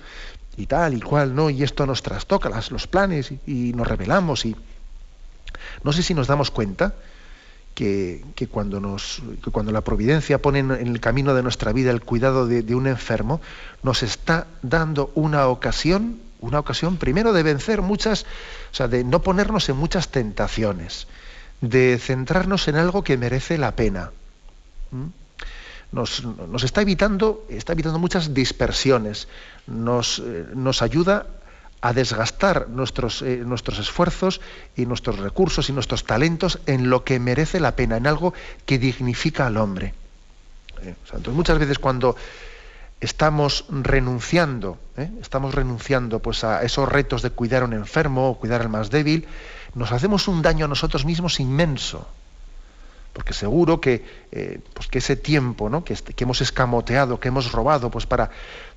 y 0.59 0.67
tal 0.67 0.93
y 0.93 1.01
cual, 1.01 1.35
¿no? 1.35 1.49
Y 1.49 1.63
esto 1.63 1.87
nos 1.87 2.03
trastoca 2.03 2.51
las, 2.51 2.71
los 2.71 2.87
planes 2.87 3.33
y, 3.47 3.73
nos 3.73 3.87
revelamos 3.87 4.45
y 4.45 4.55
no 5.83 5.93
sé 5.93 6.03
si 6.03 6.13
nos 6.13 6.27
damos 6.27 6.51
cuenta 6.51 6.95
que, 7.75 8.49
cuando, 8.51 8.81
nos, 8.81 9.23
cuando 9.53 9.73
la 9.73 9.81
providencia 9.81 10.41
pone 10.41 10.61
en 10.61 10.71
el 10.71 11.01
camino 11.01 11.35
de 11.35 11.43
nuestra 11.43 11.73
vida 11.73 11.91
el 11.91 12.03
cuidado 12.03 12.47
de, 12.47 12.75
un 12.75 12.87
enfermo, 12.87 13.41
nos 13.83 14.03
está 14.03 14.47
dando 14.63 15.11
una 15.15 15.49
ocasión, 15.49 16.21
una 16.41 16.61
ocasión 16.61 16.97
primero 16.97 17.33
de 17.33 17.43
vencer 17.43 17.83
muchas, 17.83 18.25
o 18.73 18.75
sea, 18.75 18.89
de 18.89 19.03
no 19.03 19.23
ponernos 19.23 19.69
en 19.69 19.77
muchas 19.77 20.09
tentaciones, 20.09 21.09
de 21.61 21.99
centrarnos 22.01 22.69
en 22.69 22.77
algo 22.77 23.03
que 23.03 23.17
merece 23.17 23.59
la 23.59 23.73
pena. 23.73 24.13
Nos, 25.91 26.25
está 26.65 26.83
evitando, 26.83 27.45
está 27.49 27.73
evitando 27.73 27.99
muchas 27.99 28.35
dispersiones, 28.35 29.29
nos, 29.67 30.21
eh, 30.21 30.47
nos 30.55 30.83
ayuda 30.83 31.27
a 31.85 31.93
desgastar 31.93 32.71
nuestros, 32.71 33.21
eh, 33.21 33.43
nuestros 33.45 33.79
esfuerzos 33.79 34.41
y 34.75 34.87
nuestros 34.87 35.19
recursos 35.19 35.69
y 35.69 35.73
nuestros 35.75 36.05
talentos 36.05 36.59
en 36.65 36.89
lo 36.89 37.05
que 37.05 37.21
merece 37.21 37.61
la 37.61 37.77
pena, 37.77 37.99
en 37.99 38.07
algo 38.07 38.33
que 38.65 38.79
dignifica 38.79 39.47
al 39.47 39.59
hombre. 39.59 39.93
Eh, 40.81 40.95
entonces 41.05 41.35
muchas 41.35 41.59
veces 41.59 41.79
cuando 41.79 42.17
estamos 43.01 43.67
renunciando, 43.69 44.79
eh, 44.97 45.11
estamos 45.21 45.55
renunciando 45.55 46.21
pues, 46.21 46.43
a 46.43 46.63
esos 46.63 46.89
retos 46.89 47.21
de 47.21 47.29
cuidar 47.29 47.61
a 47.61 47.67
un 47.67 47.75
enfermo 47.75 48.31
o 48.31 48.39
cuidar 48.39 48.63
al 48.63 48.71
más 48.71 48.89
débil, 48.89 49.29
nos 49.75 49.93
hacemos 49.93 50.27
un 50.27 50.41
daño 50.41 50.65
a 50.65 50.69
nosotros 50.69 51.05
mismos 51.05 51.39
inmenso. 51.39 52.09
Porque 53.13 53.35
seguro 53.35 53.81
que, 53.81 54.03
pues 54.73 54.89
que 54.89 54.99
ese 54.99 55.15
tiempo 55.15 55.69
¿no? 55.69 55.85
que, 55.85 55.95
que, 55.95 56.25
hemos 56.25 56.41
escamoteado, 56.41 57.21
que 57.21 57.29
hemos 57.29 57.53
robado 57.53 57.89
pues 57.89 58.07
para, 58.07 58.31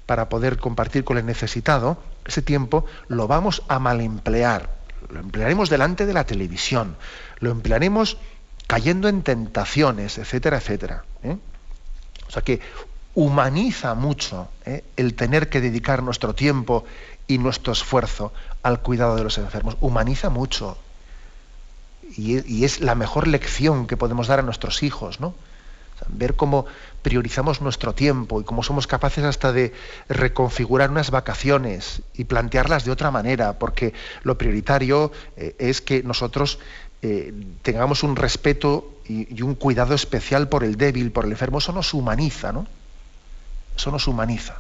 para 0.08 0.30
poder 0.30 0.58
compartir 0.58 1.04
con 1.04 1.20
el 1.20 1.26
necesitado, 1.26 2.02
ese 2.26 2.42
tiempo 2.42 2.86
lo 3.10 3.28
vamos 3.28 3.62
a 3.68 3.78
mal 3.78 4.02
emplear. 4.02 4.76
Lo 5.12 5.20
emplearemos 5.20 5.70
delante 5.70 6.06
de 6.08 6.14
la 6.14 6.24
televisión, 6.24 6.96
lo 7.40 7.52
emplearemos 7.52 8.18
cayendo 8.66 9.10
en 9.10 9.22
tentaciones, 9.22 10.18
etcétera, 10.18 10.58
etcétera. 10.58 11.04
¿eh? 11.24 11.38
O 12.28 12.32
sea 12.32 12.42
que 12.42 12.62
humaniza 13.16 13.96
mucho 13.96 14.50
¿eh? 14.66 14.84
el 14.96 15.14
tener 15.14 15.50
que 15.50 15.62
dedicar 15.62 16.02
nuestro 16.02 16.34
tiempo 16.34 16.86
y 17.28 17.38
nuestro 17.38 17.74
esfuerzo 17.74 18.32
al 18.64 18.82
cuidado 18.82 19.18
de 19.18 19.24
los 19.24 19.38
enfermos. 19.38 19.78
Humaniza 19.82 20.30
mucho. 20.30 20.78
Y, 22.16 22.50
y 22.50 22.64
es 22.64 22.80
la 22.80 22.96
mejor 22.96 23.28
lección 23.28 23.88
que 23.88 23.98
podemos 23.98 24.28
dar 24.28 24.40
a 24.40 24.44
nuestros 24.44 24.84
hijos, 24.84 25.20
¿no? 25.20 25.36
Ver 26.08 26.36
cómo 26.36 26.66
priorizamos 27.02 27.62
nuestro 27.62 27.94
tiempo 27.94 28.42
y 28.42 28.44
cómo 28.44 28.64
somos 28.64 28.88
capaces 28.88 29.24
hasta 29.24 29.54
de 29.54 29.74
reconfigurar 30.10 30.92
unas 30.92 31.12
vacaciones 31.12 32.02
y 32.14 32.26
plantearlas 32.26 32.86
de 32.86 32.92
otra 32.92 33.12
manera, 33.12 33.60
porque 33.60 33.94
lo 34.24 34.38
prioritario 34.38 35.12
eh, 35.38 35.56
es 35.58 35.82
que 35.82 36.04
nosotros 36.04 36.60
eh, 37.02 37.34
tengamos 37.62 38.04
un 38.04 38.16
respeto 38.16 39.00
y, 39.08 39.42
un 39.42 39.56
cuidado 39.56 39.94
especial 39.94 40.50
por 40.50 40.64
el 40.64 40.76
débil, 40.78 41.12
por 41.12 41.26
el 41.26 41.32
enfermo. 41.32 41.60
Eso 41.60 41.72
nos 41.72 41.94
humaniza, 41.94 42.52
¿no? 42.52 42.68
Eso 43.76 43.92
nos 43.92 44.08
humaniza. 44.08 44.58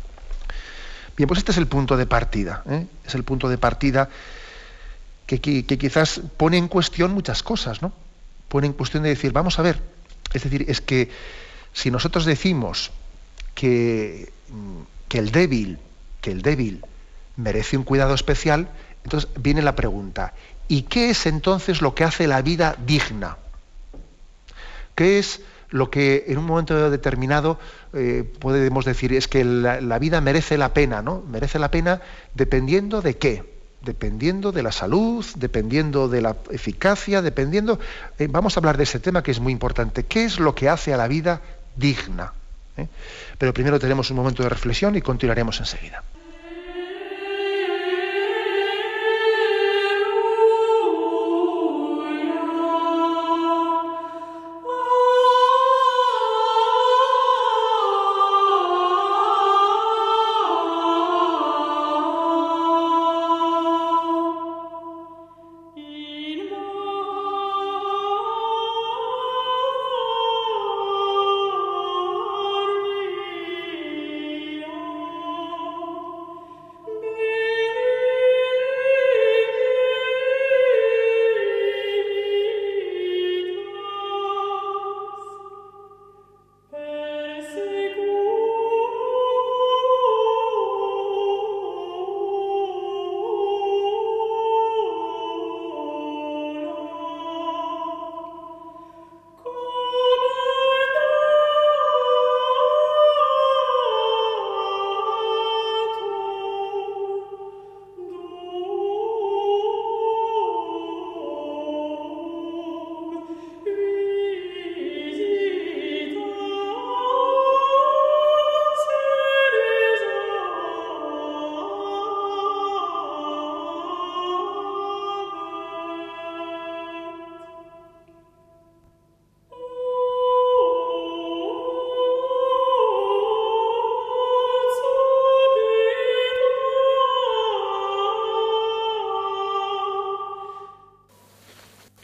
Bien, 1.17 1.27
pues 1.27 1.39
este 1.39 1.51
es 1.51 1.57
el 1.57 1.67
punto 1.67 1.97
de 1.97 2.05
partida. 2.05 2.63
¿eh? 2.69 2.85
Es 3.05 3.15
el 3.15 3.23
punto 3.23 3.49
de 3.49 3.57
partida 3.57 4.07
que, 5.25 5.41
que 5.41 5.77
quizás 5.77 6.21
pone 6.37 6.57
en 6.57 6.67
cuestión 6.67 7.11
muchas 7.11 7.43
cosas, 7.43 7.81
¿no? 7.81 7.91
Pone 8.47 8.67
en 8.67 8.73
cuestión 8.73 9.03
de 9.03 9.09
decir, 9.09 9.33
vamos 9.33 9.59
a 9.59 9.63
ver, 9.63 9.81
es 10.33 10.43
decir, 10.43 10.65
es 10.67 10.81
que 10.81 11.09
si 11.73 11.91
nosotros 11.91 12.25
decimos 12.25 12.91
que, 13.55 14.31
que, 15.07 15.19
el 15.19 15.31
débil, 15.31 15.79
que 16.21 16.31
el 16.31 16.41
débil 16.41 16.83
merece 17.35 17.77
un 17.77 17.83
cuidado 17.83 18.13
especial, 18.13 18.69
entonces 19.03 19.29
viene 19.39 19.61
la 19.61 19.75
pregunta, 19.75 20.33
¿y 20.67 20.83
qué 20.83 21.09
es 21.09 21.25
entonces 21.25 21.81
lo 21.81 21.95
que 21.95 22.03
hace 22.03 22.27
la 22.27 22.41
vida 22.41 22.75
digna? 22.85 23.37
¿Qué 24.95 25.19
es 25.19 25.41
lo 25.69 25.91
que 25.91 26.25
en 26.27 26.37
un 26.37 26.45
momento 26.45 26.89
determinado 26.89 27.59
eh, 27.93 28.23
podemos 28.39 28.85
decir 28.85 29.13
es 29.13 29.27
que 29.27 29.43
la, 29.43 29.81
la, 29.81 29.99
vida 29.99 30.21
merece 30.21 30.57
la 30.57 30.73
pena, 30.73 31.01
¿no? 31.01 31.23
Merece 31.29 31.59
la 31.59 31.69
pena 31.69 32.01
dependiendo 32.33 33.01
de 33.01 33.17
qué 33.17 33.56
dependiendo 33.81 34.51
de 34.51 34.63
la 34.63 34.71
salud, 34.71 35.25
dependiendo 35.35 36.07
de 36.09 36.21
la 36.21 36.35
eficacia, 36.51 37.21
dependiendo... 37.21 37.79
Eh, 38.19 38.27
vamos 38.29 38.57
a 38.57 38.59
hablar 38.59 38.77
de 38.77 38.83
ese 38.83 38.99
tema 38.99 39.23
que 39.23 39.31
es 39.31 39.39
muy 39.39 39.53
importante. 39.53 40.03
¿Qué 40.03 40.25
es 40.25 40.39
lo 40.39 40.55
que 40.55 40.69
hace 40.69 40.93
a 40.93 40.97
la 40.97 41.07
vida 41.07 41.41
digna? 41.75 42.33
¿Eh? 42.75 42.87
Pero 43.37 43.53
primero 43.53 43.79
tenemos 43.79 44.09
un 44.09 44.17
momento 44.17 44.43
de 44.43 44.49
reflexión 44.49 44.95
y 44.95 45.01
continuaremos 45.01 45.59
enseguida. 45.59 46.03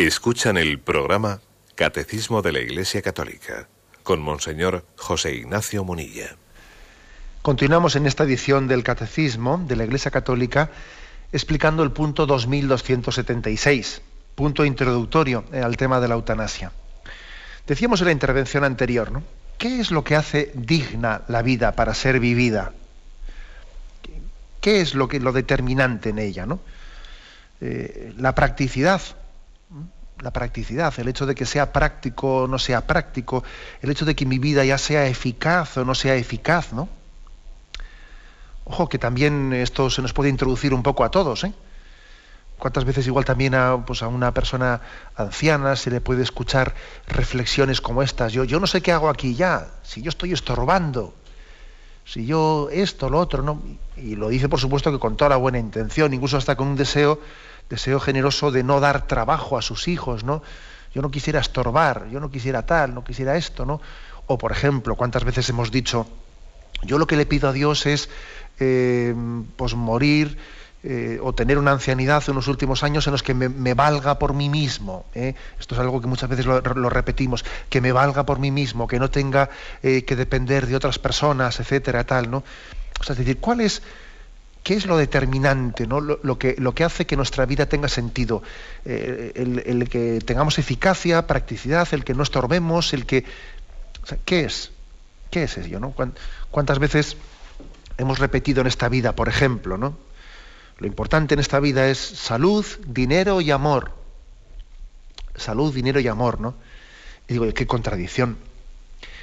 Escuchan 0.08 0.58
el 0.58 0.80
programa 0.80 1.40
Catecismo 1.76 2.42
de 2.42 2.52
la 2.52 2.60
Iglesia 2.60 3.02
Católica 3.02 3.70
con 4.04 4.22
Monseñor 4.22 4.86
José 4.98 5.34
Ignacio 5.34 5.86
Munilla. 5.86 6.36
Continuamos 7.42 7.96
en 7.96 8.06
esta 8.06 8.26
edición 8.26 8.68
del 8.68 8.84
Catecismo 8.84 9.64
de 9.66 9.78
la 9.78 9.86
Iglesia 9.86 10.12
Católica 10.12 10.72
explicando 11.32 11.84
el 11.84 11.94
punto 11.94 12.26
2276, 12.26 14.02
punto 14.36 14.66
introductorio 14.66 15.46
al 15.54 15.78
tema 15.78 16.02
de 16.02 16.10
la 16.10 16.16
eutanasia. 16.16 16.74
Decíamos 17.66 18.02
en 18.02 18.08
la 18.08 18.12
intervención 18.12 18.66
anterior, 18.66 19.10
¿no? 19.10 19.24
¿qué 19.58 19.80
es 19.80 19.90
lo 19.90 20.04
que 20.04 20.18
hace 20.18 20.52
digna 20.54 21.22
la 21.30 21.42
vida 21.44 21.72
para 21.78 21.94
ser 21.94 22.20
vivida? 22.20 22.74
¿Qué 24.60 24.82
es 24.82 24.96
lo, 24.96 25.08
que, 25.08 25.22
lo 25.22 25.32
determinante 25.32 26.10
en 26.10 26.20
ella? 26.20 26.46
¿no? 26.46 26.60
Eh, 27.62 28.14
la 28.18 28.36
practicidad, 28.36 29.02
la 30.20 30.32
practicidad, 30.32 30.94
el 30.98 31.08
hecho 31.08 31.26
de 31.26 31.36
que 31.36 31.46
sea 31.46 31.74
práctico 31.74 32.44
o 32.44 32.48
no 32.48 32.60
sea 32.60 32.88
práctico, 32.88 33.44
el 33.82 33.92
hecho 33.92 34.06
de 34.06 34.16
que 34.16 34.26
mi 34.26 34.40
vida 34.40 34.64
ya 34.64 34.78
sea 34.78 35.06
eficaz 35.08 35.78
o 35.78 35.86
no 35.86 35.96
sea 35.96 36.16
eficaz, 36.16 36.74
¿no? 36.74 36.88
Ojo, 38.66 38.88
que 38.88 38.98
también 38.98 39.52
esto 39.52 39.90
se 39.90 40.02
nos 40.02 40.14
puede 40.14 40.30
introducir 40.30 40.74
un 40.74 40.84
poco 40.84 41.04
a 41.04 41.12
todos, 41.12 41.44
¿eh? 41.44 41.54
¿Cuántas 42.58 42.86
veces 42.86 43.06
igual 43.08 43.26
también 43.26 43.56
a, 43.56 43.86
pues 43.86 44.04
a 44.04 44.08
una 44.08 44.34
persona 44.34 44.80
anciana 45.18 45.76
se 45.76 45.92
le 45.92 46.00
puede 46.00 46.24
escuchar 46.24 46.74
reflexiones 47.08 47.82
como 47.82 48.02
estas? 48.04 48.32
Yo, 48.32 48.46
yo 48.46 48.62
no 48.62 48.68
sé 48.68 48.82
qué 48.82 48.94
hago 48.94 49.10
aquí 49.10 49.36
ya, 49.36 49.68
si 49.84 50.02
yo 50.02 50.08
estoy 50.08 50.32
estorbando, 50.32 51.14
si 52.06 52.26
yo 52.26 52.70
esto, 52.72 53.10
lo 53.10 53.20
otro, 53.20 53.44
¿no? 53.44 53.62
Y 53.98 54.16
lo 54.16 54.30
dice 54.30 54.48
por 54.48 54.62
supuesto 54.62 54.92
que 54.92 55.00
con 55.00 55.18
toda 55.18 55.30
la 55.30 55.38
buena 55.38 55.60
intención, 55.60 56.14
incluso 56.14 56.38
hasta 56.38 56.56
con 56.56 56.68
un 56.68 56.76
deseo, 56.78 57.20
deseo 57.74 58.00
generoso 58.00 58.52
de 58.52 58.64
no 58.64 58.80
dar 58.80 59.08
trabajo 59.08 59.58
a 59.58 59.62
sus 59.62 59.88
hijos, 59.88 60.24
¿no? 60.24 60.44
Yo 60.94 61.02
no 61.02 61.10
quisiera 61.10 61.40
estorbar, 61.40 62.08
yo 62.12 62.20
no 62.20 62.30
quisiera 62.30 62.66
tal, 62.66 62.94
no 62.94 63.04
quisiera 63.04 63.36
esto, 63.36 63.66
¿no? 63.66 63.82
O 64.28 64.38
por 64.38 64.52
ejemplo, 64.52 64.96
¿cuántas 64.96 65.24
veces 65.24 65.50
hemos 65.50 65.72
dicho, 65.72 66.08
yo 66.84 67.00
lo 67.00 67.08
que 67.08 67.16
le 67.16 67.26
pido 67.26 67.50
a 67.50 67.52
Dios 67.52 67.88
es 67.88 68.10
eh, 68.60 69.16
pues 69.58 69.74
morir 69.74 70.38
eh, 70.86 71.18
o 71.24 71.34
tener 71.34 71.58
una 71.58 71.72
ancianidad 71.72 72.22
en 72.28 72.36
los 72.36 72.50
últimos 72.50 72.84
años 72.84 73.08
en 73.08 73.14
los 73.14 73.24
que 73.24 73.34
me, 73.34 73.74
valga 73.74 74.20
por 74.20 74.34
mí 74.34 74.50
mismo. 74.50 75.06
¿eh? 75.16 75.34
Esto 75.58 75.76
es 75.76 75.82
algo 75.82 76.00
que 76.00 76.08
muchas 76.08 76.30
veces 76.30 76.46
lo, 76.46 76.90
repetimos, 76.90 77.44
que 77.70 77.82
me 77.82 77.92
valga 77.92 78.26
por 78.26 78.38
mí 78.38 78.52
mismo, 78.52 78.86
que 78.86 79.00
no 79.00 79.10
tenga 79.10 79.50
eh, 79.82 80.04
que 80.04 80.16
depender 80.16 80.68
de 80.68 80.76
otras 80.76 81.00
personas, 81.00 81.60
etcétera, 81.60 82.04
tal, 82.04 82.30
¿no? 82.30 82.44
O 83.00 83.04
sea, 83.04 83.14
es 83.14 83.20
decir, 83.20 83.40
¿cuál 83.40 83.62
es, 83.62 83.82
qué 84.64 84.76
es 84.76 84.86
lo 84.86 84.98
determinante, 84.98 85.86
¿no? 85.86 86.00
lo, 86.00 86.40
que, 86.40 86.56
lo 86.58 86.74
que 86.74 86.86
hace 86.86 87.06
que 87.06 87.18
nuestra 87.18 87.46
vida 87.46 87.66
tenga 87.68 87.90
sentido? 87.90 88.42
El, 88.86 89.88
que 89.90 90.22
tengamos 90.26 90.58
eficacia, 90.58 91.28
practicidad, 91.28 91.88
el 91.92 92.04
que 92.04 92.14
no 92.14 92.24
estorbemos, 92.24 92.94
el 92.94 93.06
que... 93.06 93.26
¿Qué 94.26 94.46
es? 94.46 94.72
¿Qué 95.30 95.44
es 95.44 95.58
ello? 95.58 95.80
¿no? 95.80 95.94
¿Cuántas 96.50 96.80
veces 96.80 97.18
hemos 97.98 98.20
repetido 98.20 98.62
en 98.62 98.68
esta 98.68 98.90
vida, 98.90 99.16
por 99.16 99.28
ejemplo, 99.30 99.78
¿no? 99.78 99.98
Lo 100.80 100.88
importante 100.88 101.34
en 101.34 101.40
esta 101.40 101.60
vida 101.60 101.90
es 101.90 102.00
salud, 102.00 102.66
dinero 102.88 103.42
y 103.42 103.52
amor. 103.52 103.92
Salud, 105.36 105.74
dinero 105.74 106.00
y 106.00 106.08
amor, 106.08 106.40
¿no? 106.42 106.56
Y 107.28 107.34
digo, 107.34 107.54
qué 107.54 107.68
contradicción. 107.68 108.38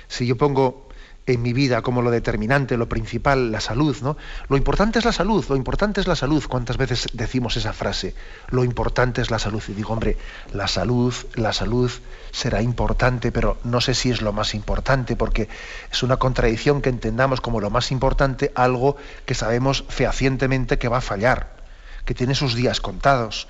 Si 0.09 0.27
yo 0.27 0.37
pongo 0.37 0.89
en 1.33 1.43
mi 1.43 1.53
vida 1.53 1.83
como 1.83 2.03
lo 2.03 2.11
determinante, 2.11 2.77
lo 2.77 2.89
principal, 2.89 3.53
la 3.53 3.61
salud, 3.61 3.97
¿no? 4.03 4.17
Lo 4.49 4.57
importante 4.57 4.99
es 4.99 5.05
la 5.05 5.13
salud, 5.13 5.45
lo 5.49 5.57
importante 5.57 6.01
es 6.01 6.07
la 6.07 6.17
salud. 6.17 6.45
¿Cuántas 6.49 6.77
veces 6.77 7.09
decimos 7.13 7.57
esa 7.57 7.73
frase? 7.73 8.15
Lo 8.49 8.65
importante 8.65 9.21
es 9.23 9.31
la 9.31 9.39
salud. 9.39 9.63
Y 9.69 9.73
digo, 9.73 9.93
hombre, 9.93 10.17
la 10.53 10.69
salud, 10.69 11.15
la 11.35 11.53
salud 11.53 11.91
será 12.31 12.63
importante, 12.63 13.33
pero 13.33 13.59
no 13.65 13.81
sé 13.81 13.95
si 13.95 14.11
es 14.11 14.23
lo 14.23 14.33
más 14.33 14.55
importante, 14.55 15.17
porque 15.17 15.49
es 15.91 16.03
una 16.03 16.17
contradicción 16.17 16.83
que 16.83 16.89
entendamos 16.89 17.41
como 17.41 17.61
lo 17.61 17.71
más 17.71 17.91
importante 17.91 18.53
algo 18.55 18.97
que 19.27 19.35
sabemos 19.35 19.85
fehacientemente 19.89 20.79
que 20.79 20.89
va 20.89 20.99
a 20.99 21.03
fallar, 21.03 21.57
que 22.05 22.15
tiene 22.15 22.35
sus 22.35 22.55
días 22.55 22.81
contados, 22.81 23.49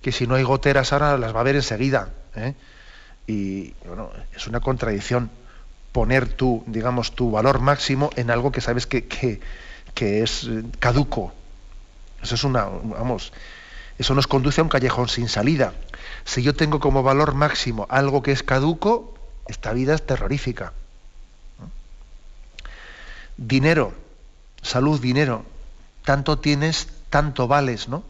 que 0.00 0.12
si 0.12 0.26
no 0.26 0.34
hay 0.34 0.42
goteras 0.42 0.92
ahora 0.92 1.18
las 1.18 1.34
va 1.34 1.38
a 1.38 1.40
haber 1.40 1.56
enseguida. 1.56 2.10
¿eh? 2.34 2.54
Y 3.26 3.74
bueno, 3.86 4.10
es 4.34 4.46
una 4.46 4.60
contradicción 4.60 5.30
poner 5.92 6.28
tu, 6.28 6.62
digamos, 6.66 7.14
tu 7.14 7.30
valor 7.30 7.60
máximo 7.60 8.10
en 8.16 8.30
algo 8.30 8.52
que 8.52 8.60
sabes 8.60 8.86
que, 8.86 9.06
que, 9.06 10.22
es 10.22 10.44
eh, 10.44 10.64
caduco. 10.78 11.32
Eso 12.22 12.34
es 12.34 12.44
una, 12.44 12.64
vamos, 12.64 13.32
eso 13.98 14.14
nos 14.14 14.26
conduce 14.26 14.60
a 14.60 14.64
un 14.64 14.70
callejón 14.70 15.08
sin 15.08 15.28
salida. 15.28 15.74
Si 16.24 16.42
yo 16.42 16.54
tengo 16.54 16.80
como 16.80 17.02
valor 17.02 17.34
máximo 17.34 17.86
algo 17.90 18.22
que 18.22 18.32
es 18.32 18.42
caduco, 18.42 19.14
esta 19.46 19.72
vida 19.72 19.94
es 19.94 20.06
terrorífica. 20.06 20.72
Dinero, 23.36 23.94
salud, 24.62 25.00
dinero. 25.00 25.44
Tanto 26.04 26.38
tienes, 26.38 26.88
tanto 27.08 27.48
vales, 27.48 27.88
¿no? 27.88 28.04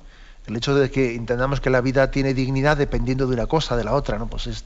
El 0.47 0.57
hecho 0.57 0.75
de 0.75 0.91
que 0.91 1.15
entendamos 1.15 1.61
que 1.61 1.71
la 1.71 1.81
vida 1.81 2.11
tiene 2.11 2.35
dignidad 2.35 2.77
dependiendo 2.77 3.27
de 3.27 3.35
una 3.35 3.47
cosa, 3.47 3.77
de 3.77 3.85
la 3.85 3.95
otra, 3.95 4.19
¿no? 4.19 4.27
Pues 4.27 4.49
es, 4.49 4.65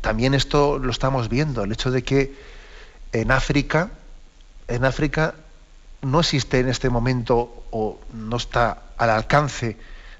también 0.00 0.34
esto 0.34 0.78
lo 0.78 0.90
estamos 0.90 1.28
viendo, 1.28 1.64
el 1.64 1.72
hecho 1.72 1.90
de 1.90 2.02
que 2.02 2.34
en 3.12 3.30
África, 3.30 3.90
en 4.68 4.84
África 4.84 5.34
no 6.02 6.20
existe 6.20 6.60
en 6.60 6.68
este 6.68 6.88
momento 6.88 7.64
o 7.70 8.00
no 8.12 8.36
está 8.36 8.82
al 8.96 9.10
alcance 9.10 9.76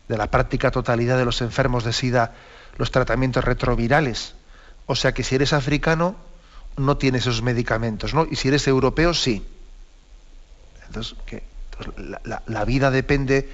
de 0.08 0.16
la 0.16 0.30
práctica 0.30 0.70
totalidad 0.70 1.16
de 1.16 1.24
los 1.24 1.40
enfermos 1.40 1.84
de 1.84 1.92
SIDA 1.92 2.34
los 2.76 2.90
tratamientos 2.90 3.44
retrovirales. 3.44 4.34
O 4.86 4.96
sea 4.96 5.12
que 5.12 5.22
si 5.22 5.34
eres 5.34 5.52
africano 5.52 6.16
no 6.76 6.96
tienes 6.96 7.22
esos 7.22 7.42
medicamentos, 7.42 8.14
¿no? 8.14 8.26
Y 8.30 8.36
si 8.36 8.48
eres 8.48 8.66
europeo 8.66 9.14
sí. 9.14 9.46
Entonces, 10.86 11.14
la, 12.46 12.64
vida 12.64 12.90
depende 12.90 13.48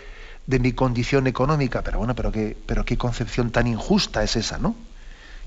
de 0.47 0.59
mi 0.59 0.73
condición 0.73 1.27
económica, 1.27 1.83
pero 1.83 1.99
bueno, 1.99 2.15
pero 2.15 2.33
qué, 2.33 2.57
pero 2.67 2.85
qué 2.85 2.97
concepción 2.97 3.51
tan 3.51 3.67
injusta 3.67 4.23
es 4.23 4.37
esa, 4.37 4.59
¿no? 4.59 4.75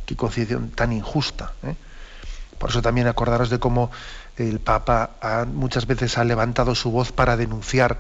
Qué 0.10 0.16
concepción 0.16 0.72
tan 0.72 0.92
injusta. 0.92 1.54
¿eh? 1.62 1.76
Por 2.58 2.72
eso 2.72 2.82
también 2.82 3.06
acordaros 3.06 3.52
de 3.52 3.60
cómo 3.60 3.92
el 4.38 4.60
Papa 4.60 5.12
muchas 5.54 5.86
veces 5.86 6.18
ha 6.18 6.24
levantado 6.24 6.74
su 6.74 6.90
voz 6.90 7.12
para 7.12 7.38
denunciar, 7.38 8.00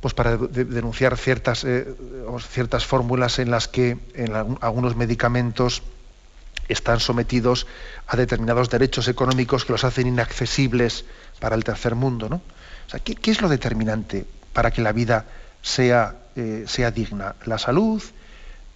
pues 0.00 0.14
para 0.14 0.36
denunciar 0.36 1.16
ciertas, 1.16 1.64
eh, 1.64 1.92
ciertas 2.48 2.86
fórmulas 2.86 3.40
en 3.40 3.50
las 3.50 3.66
que 3.66 3.98
algunos 4.60 4.94
medicamentos 4.94 5.82
están 6.68 7.00
sometidos 7.00 7.66
a 8.06 8.16
determinados 8.16 8.70
derechos 8.70 9.08
económicos 9.08 9.64
que 9.64 9.72
los 9.72 9.82
hacen 9.82 10.06
inaccesibles 10.06 11.06
para 11.40 11.56
el 11.56 11.64
tercer 11.64 11.96
mundo. 11.96 12.28
¿no? 12.28 12.40
¿qué, 13.02 13.30
es 13.32 13.42
lo 13.42 13.48
determinante 13.48 14.26
para 14.52 14.70
que 14.70 14.80
la 14.80 14.92
vida 14.92 15.26
sea, 15.60 16.14
eh, 16.36 16.64
sea 16.68 16.92
digna? 16.92 17.34
¿La 17.46 17.58
salud? 17.58 18.00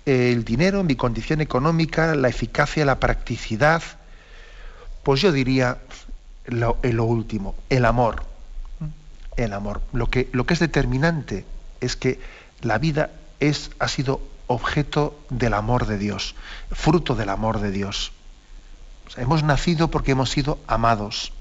El 0.08 0.44
dinero, 0.44 0.84
mi 0.84 0.96
condición 0.96 1.42
económica, 1.42 2.14
la 2.14 2.28
eficacia, 2.28 2.86
la 2.86 2.98
practicidad, 2.98 3.82
pues 5.02 5.20
yo 5.20 5.32
diría 5.32 5.78
lo, 6.46 6.78
lo 6.82 7.04
último, 7.04 7.54
el 7.68 7.84
amor. 7.84 8.24
El 9.36 9.52
amor. 9.52 9.82
Lo 9.92 10.08
que, 10.08 10.28
lo 10.32 10.46
que 10.46 10.54
es 10.54 10.60
determinante 10.60 11.44
es 11.82 11.94
que 11.94 12.20
la 12.62 12.78
vida 12.78 13.10
es, 13.38 13.70
ha 13.78 13.88
sido 13.88 14.22
objeto 14.46 15.18
del 15.28 15.52
amor 15.52 15.86
de 15.86 15.98
Dios, 15.98 16.34
fruto 16.72 17.14
del 17.14 17.28
amor 17.28 17.60
de 17.60 17.70
Dios. 17.70 18.12
hemos 19.16 19.42
nacido 19.42 19.90
porque 19.90 20.12
hemos 20.12 20.30
sido 20.30 20.58
amados. 20.66 21.32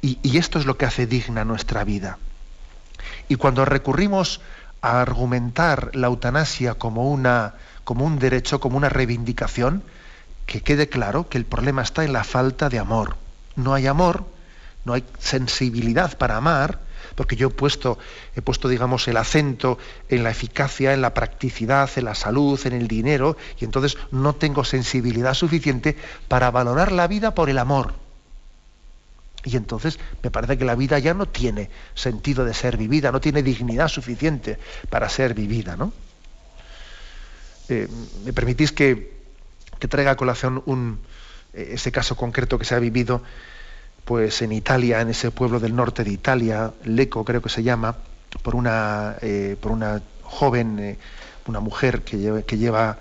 Y, 0.00 0.18
y, 0.22 0.38
esto 0.38 0.58
es 0.58 0.64
lo 0.64 0.78
que 0.78 0.86
hace 0.86 1.06
digna 1.06 1.44
nuestra 1.44 1.84
vida. 1.84 2.18
Y 3.28 3.34
cuando 3.34 3.64
recurrimos 3.64 4.40
a 4.82 5.00
argumentar 5.00 5.90
la 5.94 6.06
eutanasia 6.06 6.74
como, 6.74 7.10
una, 7.10 7.54
como 7.84 8.04
un 8.04 8.18
derecho, 8.18 8.60
como 8.60 8.76
una 8.76 8.88
reivindicación, 8.88 9.82
que 10.46 10.62
quede 10.62 10.88
claro 10.88 11.28
que 11.28 11.38
el 11.38 11.44
problema 11.44 11.82
está 11.82 12.04
en 12.04 12.12
la 12.12 12.24
falta 12.24 12.68
de 12.68 12.78
amor. 12.78 13.16
No 13.56 13.74
hay 13.74 13.86
amor, 13.86 14.24
no 14.84 14.94
hay 14.94 15.04
sensibilidad 15.18 16.16
para 16.16 16.36
amar, 16.36 16.80
porque 17.14 17.36
yo 17.36 17.48
he 17.48 17.50
puesto, 17.50 17.98
he 18.34 18.42
puesto, 18.42 18.68
digamos, 18.68 19.08
el 19.08 19.16
acento 19.16 19.78
en 20.08 20.22
la 20.22 20.30
eficacia, 20.30 20.94
en 20.94 21.02
la 21.02 21.14
practicidad, 21.14 21.90
en 21.96 22.04
la 22.04 22.14
salud, 22.14 22.58
en 22.64 22.72
el 22.72 22.88
dinero, 22.88 23.36
y 23.58 23.64
entonces 23.64 23.98
no 24.10 24.34
tengo 24.34 24.64
sensibilidad 24.64 25.34
suficiente 25.34 25.96
para 26.28 26.50
valorar 26.50 26.92
la 26.92 27.06
vida 27.08 27.34
por 27.34 27.50
el 27.50 27.58
amor. 27.58 28.07
Y 29.48 29.56
entonces 29.56 29.98
me 30.22 30.30
parece 30.30 30.58
que 30.58 30.66
la 30.66 30.74
vida 30.74 30.98
ya 30.98 31.14
no 31.14 31.26
tiene 31.26 31.70
sentido 31.94 32.44
de 32.44 32.52
ser 32.52 32.76
vivida, 32.76 33.10
no 33.10 33.20
tiene 33.20 33.42
dignidad 33.42 33.88
suficiente 33.88 34.58
para 34.90 35.08
ser 35.08 35.32
vivida. 35.32 35.74
¿no? 35.74 35.90
Eh, 37.70 37.88
¿Me 38.26 38.34
permitís 38.34 38.72
que, 38.72 39.16
traiga 39.88 40.10
a 40.10 40.16
colación 40.16 40.62
un, 40.66 40.98
eh, 41.54 41.70
ese 41.72 41.90
caso 41.92 42.14
concreto 42.14 42.58
que 42.58 42.66
se 42.66 42.74
ha 42.74 42.78
vivido 42.78 43.22
pues, 44.04 44.42
en 44.42 44.52
Italia, 44.52 45.00
en 45.00 45.08
ese 45.08 45.30
pueblo 45.30 45.60
del 45.60 45.74
norte 45.74 46.04
de 46.04 46.10
Italia, 46.10 46.74
Leco 46.84 47.24
creo 47.24 47.40
que 47.40 47.48
se 47.48 47.62
llama, 47.62 47.96
por 48.42 48.54
una, 48.54 49.16
eh, 49.22 49.56
por 49.58 49.72
una 49.72 50.02
joven, 50.22 50.98
una 51.46 51.60
mujer 51.60 52.02
que, 52.02 52.44
que 52.46 52.58
lleva, 52.58 52.98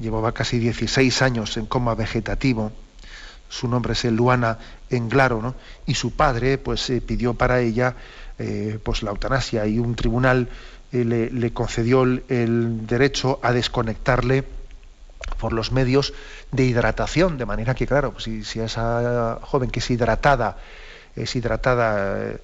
llevaba 0.00 0.32
casi 0.32 0.58
16 0.58 1.22
años 1.22 1.56
en 1.56 1.66
coma 1.66 1.94
vegetativo? 1.94 2.72
su 3.48 3.68
nombre 3.68 3.92
es 3.92 4.04
Luana 4.04 4.58
Englaro, 4.90 5.42
¿no? 5.42 5.54
y 5.86 5.94
su 5.94 6.12
padre 6.12 6.58
pues 6.58 6.88
eh, 6.90 7.00
pidió 7.00 7.34
para 7.34 7.60
ella 7.60 7.96
eh, 8.38 8.78
pues 8.82 9.02
la 9.02 9.10
eutanasia 9.10 9.66
y 9.66 9.78
un 9.78 9.94
tribunal 9.94 10.48
eh, 10.92 11.04
le, 11.04 11.52
concedió 11.52 12.04
el, 12.04 12.86
derecho 12.86 13.40
a 13.42 13.52
desconectarle 13.52 14.44
por 15.38 15.52
los 15.52 15.72
medios 15.72 16.14
de 16.52 16.64
hidratación, 16.64 17.36
de 17.36 17.46
manera 17.46 17.74
que, 17.74 17.86
claro, 17.86 18.14
si, 18.18 18.44
si 18.44 18.60
esa 18.60 19.38
joven 19.42 19.70
que 19.70 19.80
es 19.80 19.90
hidratada, 19.90 20.58
es 21.16 21.34
hidratada 21.34 22.38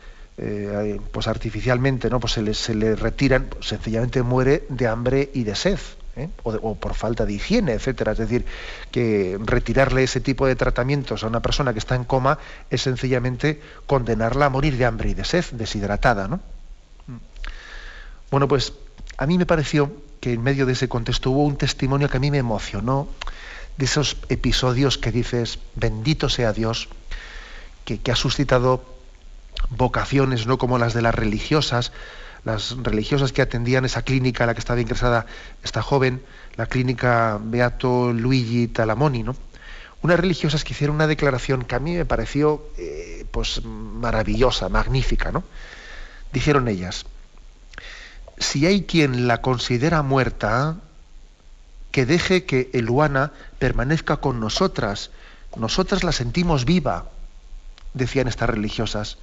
pues 1.13 1.29
artificialmente, 1.29 2.11
¿no? 2.11 2.19
Pues 2.19 2.33
se 2.33 2.43
le, 2.43 2.55
se 2.55 2.75
le 2.75 2.97
retiran, 2.97 3.45
pues 3.45 3.69
sencillamente 3.69 4.23
muere 4.23 4.65
de 4.69 4.89
hambre 4.89 5.31
y 5.33 5.45
de 5.45 5.55
sed. 5.55 5.79
¿Eh? 6.16 6.29
O, 6.42 6.75
por 6.75 6.94
falta 6.94 7.27
de 7.27 7.35
higiene, 7.35 7.72
etcétera. 7.72 8.12
Es 8.12 8.18
decir, 8.18 8.44
que 8.90 9.38
retirarle 9.44 10.05
ese 10.05 10.20
tipo 10.20 10.46
de 10.46 10.57
tratamientos 10.57 11.25
a 11.25 11.27
una 11.27 11.40
persona 11.40 11.72
que 11.72 11.79
está 11.79 11.94
en 11.94 12.05
coma 12.05 12.38
es 12.70 12.83
sencillamente 12.83 13.61
condenarla 13.87 14.46
a 14.46 14.51
morir 14.51 14.77
de 14.77 14.85
hambre 14.85 15.11
y 15.11 15.14
de 15.14 15.25
sed, 15.25 15.44
deshidratada, 15.53 16.29
¿no? 16.29 16.40
Bueno, 18.31 18.48
pues 18.48 18.72
a 19.18 19.27
mí 19.27 19.37
me 19.37 19.46
pareció 19.46 19.92
que 20.20 20.33
en 20.33 20.42
medio 20.42 20.66
de 20.66 20.72
ese 20.72 20.88
contexto 20.88 21.31
hubo 21.31 21.44
un 21.44 21.57
testimonio 21.57 22.09
que 22.09 22.16
a 22.16 22.20
mí 22.20 22.31
me 22.31 22.38
emocionó, 22.38 23.09
de 23.77 23.87
esos 23.87 24.18
episodios 24.29 24.98
que 24.98 25.11
dices, 25.11 25.59
bendito 25.75 26.29
sea 26.29 26.53
Dios, 26.53 26.88
que 27.85 28.12
ha 28.12 28.16
suscitado 28.16 28.85
vocaciones, 29.70 30.46
no 30.46 30.59
como 30.59 30.79
las 30.79 30.94
de 30.94 31.03
las 31.03 31.14
religiosas, 31.14 31.92
las 32.45 32.77
religiosas 32.83 33.33
que 33.33 33.43
atendían 33.43 33.85
esa 33.85 34.03
clínica 34.03 34.45
a 34.45 34.47
la 34.47 34.55
que 34.55 34.61
estaba 34.61 34.81
ingresada 34.81 35.27
esta 35.63 35.83
joven, 35.83 36.23
la 36.57 36.67
clínica 36.67 37.39
Beato 37.43 38.13
Luigi 38.13 38.69
Talamoni, 38.69 39.23
¿no? 39.23 39.37
Unas 40.03 40.19
religiosas 40.19 40.65
que 40.65 40.73
hicieron 40.73 40.97
una 40.97 41.07
declaración 41.07 41.65
que 41.65 41.77
a 41.77 41.79
mí 41.79 41.95
me 41.95 42.05
pareció 42.05 42.67
eh, 42.77 43.25
pues 43.31 43.65
maravillosa, 43.65 44.69
magnífica, 44.69 45.31
¿no? 45.31 45.45
Dijeron 46.33 46.67
ellas, 46.67 47.07
si 48.39 48.67
hay 48.67 48.83
quien 48.83 49.29
la 49.29 49.41
considera 49.41 50.03
muerta, 50.03 50.79
que 51.93 52.07
deje 52.07 52.45
que 52.45 52.71
Eluana 52.73 53.33
permanezca 53.59 54.17
con 54.17 54.41
nosotras. 54.41 55.11
Nosotras 55.57 56.03
la 56.03 56.13
sentimos 56.13 56.65
viva, 56.65 57.11
decían 57.95 58.27
estas 58.27 58.51
religiosas. 58.51 59.19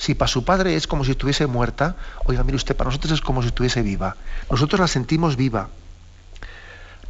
Si 0.00 0.14
para 0.14 0.28
su 0.28 0.46
padre 0.46 0.76
es 0.76 0.86
como 0.86 1.04
si 1.04 1.10
estuviese 1.10 1.46
muerta, 1.46 1.94
oiga, 2.24 2.42
mire 2.42 2.56
usted, 2.56 2.74
para 2.74 2.88
nosotros 2.88 3.12
es 3.12 3.20
como 3.20 3.42
si 3.42 3.48
estuviese 3.48 3.82
viva. 3.82 4.16
Nosotros 4.50 4.80
la 4.80 4.88
sentimos 4.88 5.36
viva. 5.36 5.68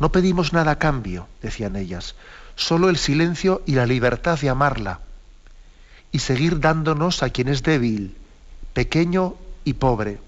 No 0.00 0.11
pedimos 0.11 0.53
nada 0.53 0.72
a 0.72 0.79
cambio, 0.81 1.29
decían 1.40 1.76
ellas, 1.76 2.16
solo 2.57 2.88
el 2.88 2.96
silencio 2.96 3.62
y 3.64 3.74
la 3.74 3.87
libertad 3.87 4.40
de 4.40 4.48
amarla 4.48 4.98
y 6.11 6.18
seguir 6.18 6.59
dándonos 6.59 7.22
a 7.22 7.31
quien 7.31 7.46
es 7.46 7.62
débil, 7.62 8.16
pequeño 8.72 9.37
y 9.64 9.74
pobre. 9.74 10.18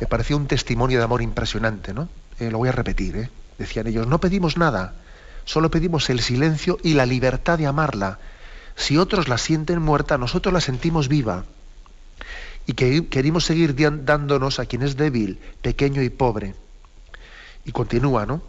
Me 0.00 0.08
pareció 0.08 0.36
un 0.36 0.48
testimonio 0.48 0.98
de 0.98 1.04
amor 1.04 1.22
impresionante, 1.22 1.94
¿no? 1.94 2.08
Eh, 2.40 2.50
lo 2.50 2.58
voy 2.58 2.68
a 2.68 2.72
repetir, 2.72 3.16
¿eh? 3.16 3.30
Decían 3.58 3.86
ellos, 3.86 4.08
no 4.08 4.18
pedimos 4.18 4.56
nada, 4.56 4.94
solo 5.44 5.70
pedimos 5.70 6.10
el 6.10 6.18
silencio 6.18 6.78
y 6.82 6.94
la 6.94 7.06
libertad 7.06 7.58
de 7.58 7.68
amarla 7.68 8.18
si 8.76 8.96
otros 8.96 9.28
la 9.28 9.38
sienten 9.38 9.80
muerta, 9.80 10.18
nosotros 10.18 10.52
la 10.52 10.60
sentimos 10.60 11.08
viva. 11.08 11.44
Y 12.66 12.72
que 12.72 13.08
queremos 13.08 13.44
seguir 13.44 13.74
dándonos 14.04 14.58
a 14.58 14.66
quien 14.66 14.82
es 14.82 14.96
débil, 14.96 15.38
pequeño 15.62 16.02
y 16.02 16.08
pobre. 16.10 16.54
Y 17.64 17.72
continúa, 17.72 18.26
¿no? 18.26 18.42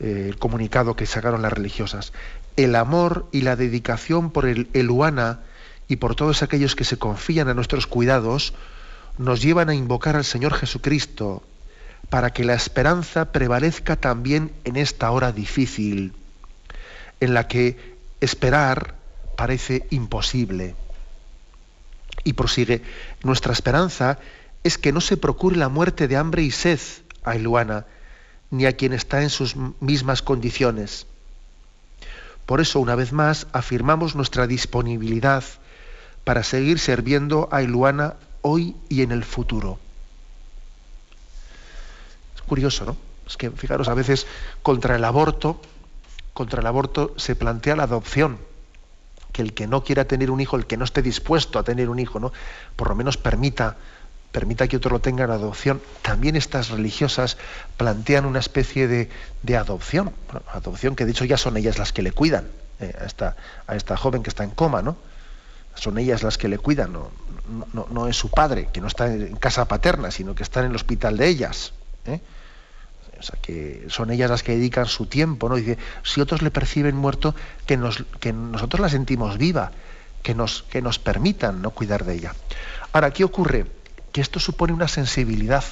Eh, 0.00 0.26
el 0.28 0.38
comunicado 0.38 0.94
que 0.94 1.06
sacaron 1.06 1.42
las 1.42 1.52
religiosas. 1.52 2.12
El 2.56 2.76
amor 2.76 3.26
y 3.32 3.40
la 3.40 3.56
dedicación 3.56 4.30
por 4.30 4.46
el 4.46 4.68
Eluana 4.74 5.40
y 5.88 5.96
por 5.96 6.14
todos 6.14 6.42
aquellos 6.42 6.76
que 6.76 6.84
se 6.84 6.98
confían 6.98 7.48
a 7.48 7.54
nuestros 7.54 7.86
cuidados 7.86 8.52
nos 9.16 9.42
llevan 9.42 9.70
a 9.70 9.74
invocar 9.74 10.14
al 10.14 10.24
Señor 10.24 10.54
Jesucristo 10.54 11.42
para 12.10 12.30
que 12.30 12.44
la 12.44 12.54
esperanza 12.54 13.32
prevalezca 13.32 13.96
también 13.96 14.52
en 14.64 14.76
esta 14.76 15.10
hora 15.10 15.32
difícil, 15.32 16.12
en 17.20 17.34
la 17.34 17.48
que 17.48 17.96
esperar 18.20 18.97
parece 19.38 19.86
imposible. 19.90 20.74
Y 22.24 22.32
prosigue, 22.32 22.82
nuestra 23.22 23.52
esperanza 23.52 24.18
es 24.64 24.78
que 24.78 24.90
no 24.90 25.00
se 25.00 25.16
procure 25.16 25.56
la 25.56 25.68
muerte 25.68 26.08
de 26.08 26.16
hambre 26.16 26.42
y 26.42 26.50
sed 26.50 26.80
a 27.22 27.36
Iluana, 27.36 27.86
ni 28.50 28.66
a 28.66 28.76
quien 28.76 28.92
está 28.92 29.22
en 29.22 29.30
sus 29.30 29.54
mismas 29.78 30.22
condiciones. 30.22 31.06
Por 32.46 32.60
eso, 32.60 32.80
una 32.80 32.96
vez 32.96 33.12
más, 33.12 33.46
afirmamos 33.52 34.16
nuestra 34.16 34.48
disponibilidad 34.48 35.44
para 36.24 36.42
seguir 36.42 36.80
sirviendo 36.80 37.48
a 37.52 37.62
Iluana 37.62 38.16
hoy 38.42 38.74
y 38.88 39.02
en 39.02 39.12
el 39.12 39.22
futuro. 39.22 39.78
Es 42.34 42.42
curioso, 42.42 42.84
¿no? 42.86 42.96
Es 43.24 43.36
que, 43.36 43.52
fijaros, 43.52 43.86
a 43.86 43.94
veces 43.94 44.26
contra 44.64 44.96
el 44.96 45.04
aborto, 45.04 45.62
contra 46.32 46.60
el 46.60 46.66
aborto 46.66 47.14
se 47.16 47.36
plantea 47.36 47.76
la 47.76 47.84
adopción 47.84 48.47
que 49.32 49.42
el 49.42 49.54
que 49.54 49.66
no 49.66 49.84
quiera 49.84 50.04
tener 50.04 50.30
un 50.30 50.40
hijo, 50.40 50.56
el 50.56 50.66
que 50.66 50.76
no 50.76 50.84
esté 50.84 51.02
dispuesto 51.02 51.58
a 51.58 51.62
tener 51.62 51.88
un 51.90 51.98
hijo, 51.98 52.20
¿no? 52.20 52.32
por 52.76 52.88
lo 52.88 52.94
menos 52.94 53.16
permita, 53.16 53.76
permita 54.32 54.68
que 54.68 54.76
otro 54.76 54.90
lo 54.90 55.00
tenga 55.00 55.24
en 55.24 55.30
adopción. 55.30 55.80
También 56.02 56.36
estas 56.36 56.70
religiosas 56.70 57.36
plantean 57.76 58.24
una 58.24 58.38
especie 58.38 58.88
de, 58.88 59.56
adopción, 59.56 60.12
adopción 60.52 60.96
que 60.96 61.04
de 61.04 61.12
hecho 61.12 61.24
ya 61.24 61.36
son 61.36 61.56
ellas 61.56 61.78
las 61.78 61.92
que 61.92 62.02
le 62.02 62.12
cuidan 62.12 62.48
eh, 62.80 62.94
a, 63.00 63.04
esta, 63.04 63.36
a 63.66 63.76
esta 63.76 63.96
joven 63.96 64.22
que 64.22 64.30
está 64.30 64.44
en 64.44 64.50
coma, 64.50 64.82
¿no? 64.82 64.96
Son 65.74 65.96
ellas 65.98 66.24
las 66.24 66.38
que 66.38 66.48
le 66.48 66.58
cuidan, 66.58 66.92
no, 66.92 67.10
no, 67.72 67.86
no 67.90 68.08
es 68.08 68.16
su 68.16 68.30
padre, 68.30 68.68
que 68.72 68.80
no 68.80 68.88
está 68.88 69.06
en 69.06 69.36
casa 69.36 69.68
paterna, 69.68 70.10
sino 70.10 70.34
que 70.34 70.42
está 70.42 70.60
en 70.60 70.66
el 70.66 70.74
hospital 70.74 71.16
de 71.16 71.28
ellas. 71.28 71.72
¿eh? 72.04 72.20
O 73.18 73.22
sea, 73.22 73.38
que 73.40 73.86
son 73.88 74.10
ellas 74.10 74.30
las 74.30 74.42
que 74.42 74.52
dedican 74.52 74.86
su 74.86 75.06
tiempo, 75.06 75.48
¿no? 75.48 75.56
Dice, 75.56 75.78
si 76.04 76.20
otros 76.20 76.42
le 76.42 76.50
perciben 76.50 76.96
muerto, 76.96 77.34
que, 77.66 77.76
nos, 77.76 78.04
que 78.20 78.32
nosotros 78.32 78.80
la 78.80 78.88
sentimos 78.88 79.38
viva, 79.38 79.72
que 80.22 80.34
nos, 80.34 80.62
que 80.64 80.82
nos 80.82 80.98
permitan 80.98 81.62
no 81.62 81.70
cuidar 81.70 82.04
de 82.04 82.14
ella. 82.14 82.34
Ahora, 82.92 83.10
¿qué 83.12 83.24
ocurre? 83.24 83.66
Que 84.12 84.20
esto 84.20 84.40
supone 84.40 84.72
una 84.72 84.88
sensibilidad. 84.88 85.64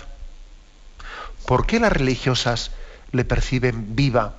¿Por 1.46 1.66
qué 1.66 1.78
las 1.78 1.92
religiosas 1.92 2.72
le 3.12 3.24
perciben 3.24 3.94
viva 3.94 4.34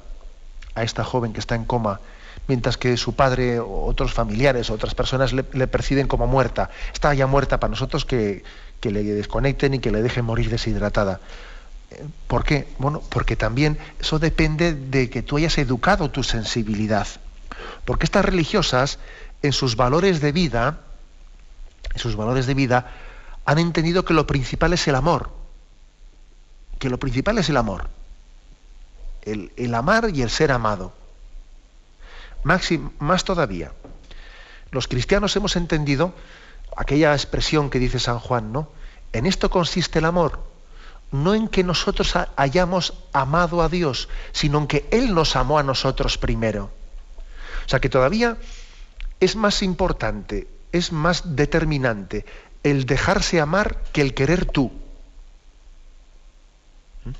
a 0.76 0.84
esta 0.84 1.04
joven 1.04 1.34
que 1.34 1.39
está 1.39 1.56
en 1.56 1.65
coma, 1.65 2.02
mientras 2.48 2.78
que 2.78 2.98
su 2.98 3.15
padre 3.15 3.60
o 3.60 3.86
otros 3.86 4.13
familiares 4.13 4.70
o 4.70 4.74
otras 4.74 4.93
personas 4.93 5.32
le, 5.34 5.43
perciben 5.43 6.08
como 6.08 6.28
muerta? 6.28 6.70
Está 6.93 7.13
ya 7.13 7.26
muerta 7.26 7.60
para 7.60 7.72
nosotros 7.72 8.06
que, 8.06 8.43
que 8.82 8.91
le 8.91 9.04
desconecten 9.04 9.76
y 9.76 9.80
que 9.80 9.91
le 9.91 10.02
dejen 10.02 10.26
morir 10.26 10.50
deshidratada. 10.50 11.22
¿Por 12.28 12.43
qué? 12.43 12.67
Bueno, 12.80 13.02
porque 13.10 13.36
también 13.36 13.78
eso 14.00 14.19
depende 14.19 14.73
de 14.73 15.10
que 15.10 15.21
tú 15.21 15.38
hayas 15.38 15.58
educado 15.58 16.12
tu 16.12 16.23
sensibilidad. 16.23 17.08
Porque 17.86 18.06
estas 18.06 18.26
religiosas, 18.26 19.00
en 19.41 19.54
sus 19.54 19.76
valores 19.76 20.19
de 20.19 20.32
vida, 20.32 20.82
en 21.93 22.00
sus 22.00 22.15
valores 22.15 22.45
de 22.45 22.54
vida, 22.54 22.91
han 23.45 23.60
entendido 23.60 24.04
que 24.04 24.13
lo 24.13 24.28
principal 24.28 24.73
es 24.73 24.88
el 24.88 24.95
amor. 24.95 25.30
Que 26.80 26.89
lo 26.89 27.00
principal 27.00 27.38
es 27.38 27.50
el 27.50 27.58
amor. 27.58 27.89
El, 29.23 29.52
el 29.56 29.73
amar 29.73 30.10
y 30.13 30.21
el 30.21 30.30
ser 30.30 30.52
amado. 30.52 30.93
más 32.43 33.23
todavía, 33.23 33.71
los 34.71 34.88
cristianos 34.88 35.36
hemos 35.36 35.56
entendido 35.56 36.13
aquella 36.76 37.13
expresión 37.13 37.69
que 37.69 37.80
dice 37.80 38.00
San 38.00 38.19
Juan, 38.19 38.52
¿no? 38.52 38.69
En 39.13 39.26
esto 39.26 39.50
consiste 39.50 40.00
el 40.00 40.06
amor 40.06 40.57
no 41.12 41.34
en 41.34 41.48
que 41.48 41.63
nosotros 41.63 42.13
hayamos 42.36 42.93
amado 43.13 43.62
a 43.62 43.70
Dios, 43.70 44.10
sino 44.32 44.60
en 44.60 44.67
que 44.67 44.88
Él 44.91 45.13
nos 45.13 45.36
amó 45.36 45.60
a 45.60 45.63
nosotros 45.63 46.17
primero. 46.17 46.72
O 47.65 47.70
sea 47.70 47.80
que 47.80 47.89
todavía 47.89 48.38
es 49.20 49.36
más 49.36 49.63
importante, 49.63 50.48
es 50.72 50.91
más 50.91 51.36
determinante 51.36 52.26
el 52.63 52.86
dejarse 52.86 53.39
amar 53.39 53.82
que 53.93 54.02
el 54.02 54.13
querer 54.13 54.46
tú. 54.46 54.72
¿Mm? 57.06 57.12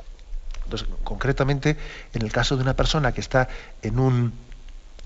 Entonces, 0.66 0.88
concretamente, 1.04 1.78
en 2.14 2.22
el 2.22 2.32
caso 2.32 2.58
de 2.58 2.64
una 2.64 2.76
persona 2.76 3.14
que 3.14 3.22
está 3.22 3.48
en 3.82 4.00
un, 4.00 4.34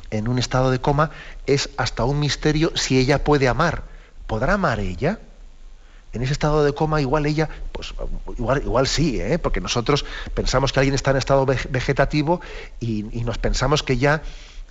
en 0.09 0.27
un 0.27 0.39
estado 0.39 0.71
de 0.71 0.81
coma, 0.81 1.11
es 1.45 1.69
hasta 1.77 2.03
un 2.05 2.19
misterio 2.19 2.71
si 2.75 2.97
ella 2.97 3.23
puede 3.23 3.47
amar. 3.47 3.83
¿Podrá 4.25 4.53
amar 4.53 4.79
ella? 4.79 5.19
En 6.13 6.21
ese 6.21 6.33
estado 6.33 6.63
de 6.63 6.73
coma 6.73 6.99
igual 7.01 7.25
ella, 7.25 7.49
pues 7.71 7.93
igual, 8.37 8.61
igual 8.63 8.87
sí, 8.87 9.19
¿eh? 9.19 9.39
porque 9.39 9.61
nosotros 9.61 10.05
pensamos 10.33 10.73
que 10.73 10.79
alguien 10.79 10.95
está 10.95 11.11
en 11.11 11.17
estado 11.17 11.45
vegetativo 11.45 12.41
y, 12.79 13.03
nos 13.23 13.37
pensamos 13.37 13.83
que 13.83 13.97
ya 13.97 14.21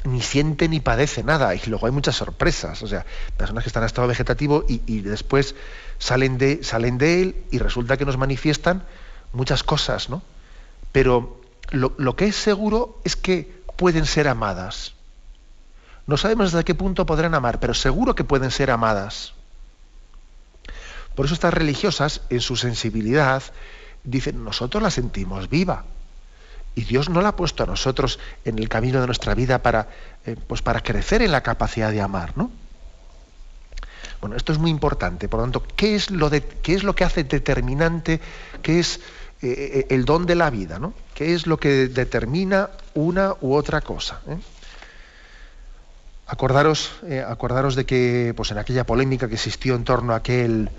ni 0.04 0.20
siente 0.20 0.68
ni 0.68 0.80
padece 0.80 1.22
nada. 1.22 1.54
Y 1.54 1.60
luego 1.66 1.86
hay 1.86 1.92
muchas 1.92 2.16
sorpresas. 2.16 2.82
O 2.82 2.86
sea, 2.86 3.06
personas 3.36 3.64
que 3.64 3.68
están 3.68 3.82
en 3.82 3.86
estado 3.86 4.08
vegetativo 4.08 4.64
y, 4.68 5.00
después 5.00 5.54
salen 5.98 6.36
de, 6.36 6.62
salen 6.62 6.98
de 6.98 7.22
él 7.22 7.36
y 7.50 7.58
resulta 7.58 7.96
que 7.96 8.04
nos 8.04 8.18
manifiestan 8.18 8.84
muchas 9.32 9.62
cosas, 9.62 10.10
¿no? 10.10 10.22
Pero 10.92 11.40
lo, 11.70 11.94
lo 11.96 12.16
que 12.16 12.26
es 12.26 12.36
seguro 12.36 13.00
es 13.04 13.16
que 13.16 13.60
pueden 13.76 14.04
ser 14.04 14.28
amadas. 14.28 14.94
No 16.06 16.16
sabemos 16.16 16.48
hasta 16.48 16.64
qué 16.64 16.74
punto 16.74 17.06
podrán 17.06 17.34
amar, 17.34 17.60
pero 17.60 17.72
seguro 17.72 18.14
que 18.14 18.24
pueden 18.24 18.50
ser 18.50 18.70
amadas. 18.70 19.32
Por 21.14 21.26
eso 21.26 21.34
estas 21.34 21.54
religiosas, 21.54 22.22
en 22.30 22.40
su 22.40 22.56
sensibilidad, 22.56 23.42
dicen, 24.04 24.44
nosotros 24.44 24.82
la 24.82 24.90
sentimos 24.90 25.48
viva. 25.48 25.84
Y 26.74 26.84
Dios 26.84 27.08
no 27.08 27.20
la 27.20 27.30
ha 27.30 27.36
puesto 27.36 27.64
a 27.64 27.66
nosotros 27.66 28.18
en 28.44 28.58
el 28.58 28.68
camino 28.68 29.00
de 29.00 29.06
nuestra 29.06 29.34
vida 29.34 29.62
para, 29.62 29.88
eh, 30.24 30.36
pues 30.46 30.62
para 30.62 30.80
crecer 30.80 31.22
en 31.22 31.32
la 31.32 31.42
capacidad 31.42 31.90
de 31.90 32.00
amar, 32.00 32.36
¿no? 32.36 32.50
Bueno, 34.20 34.36
esto 34.36 34.52
es 34.52 34.58
muy 34.58 34.70
importante. 34.70 35.28
Por 35.28 35.40
lo 35.40 35.44
tanto, 35.44 35.64
¿qué 35.76 35.96
es 35.96 36.10
lo, 36.10 36.30
de, 36.30 36.42
qué 36.42 36.74
es 36.74 36.84
lo 36.84 36.94
que 36.94 37.04
hace 37.04 37.24
determinante, 37.24 38.20
qué 38.62 38.78
es 38.78 39.00
eh, 39.42 39.86
el 39.90 40.04
don 40.04 40.26
de 40.26 40.34
la 40.34 40.50
vida, 40.50 40.78
¿no? 40.78 40.94
¿Qué 41.14 41.34
es 41.34 41.46
lo 41.46 41.58
que 41.58 41.88
determina 41.88 42.70
una 42.94 43.34
u 43.40 43.54
otra 43.54 43.80
cosa? 43.80 44.20
Acordaros, 46.26 46.92
acordaros 47.26 47.74
de 47.74 47.84
que 47.84 48.32
pues 48.36 48.50
en 48.52 48.58
aquella 48.58 48.84
polémica 48.84 49.26
que 49.26 49.34
existió 49.34 49.74
en 49.74 49.84
torno 49.84 50.12
a 50.12 50.16
aquel, 50.16 50.70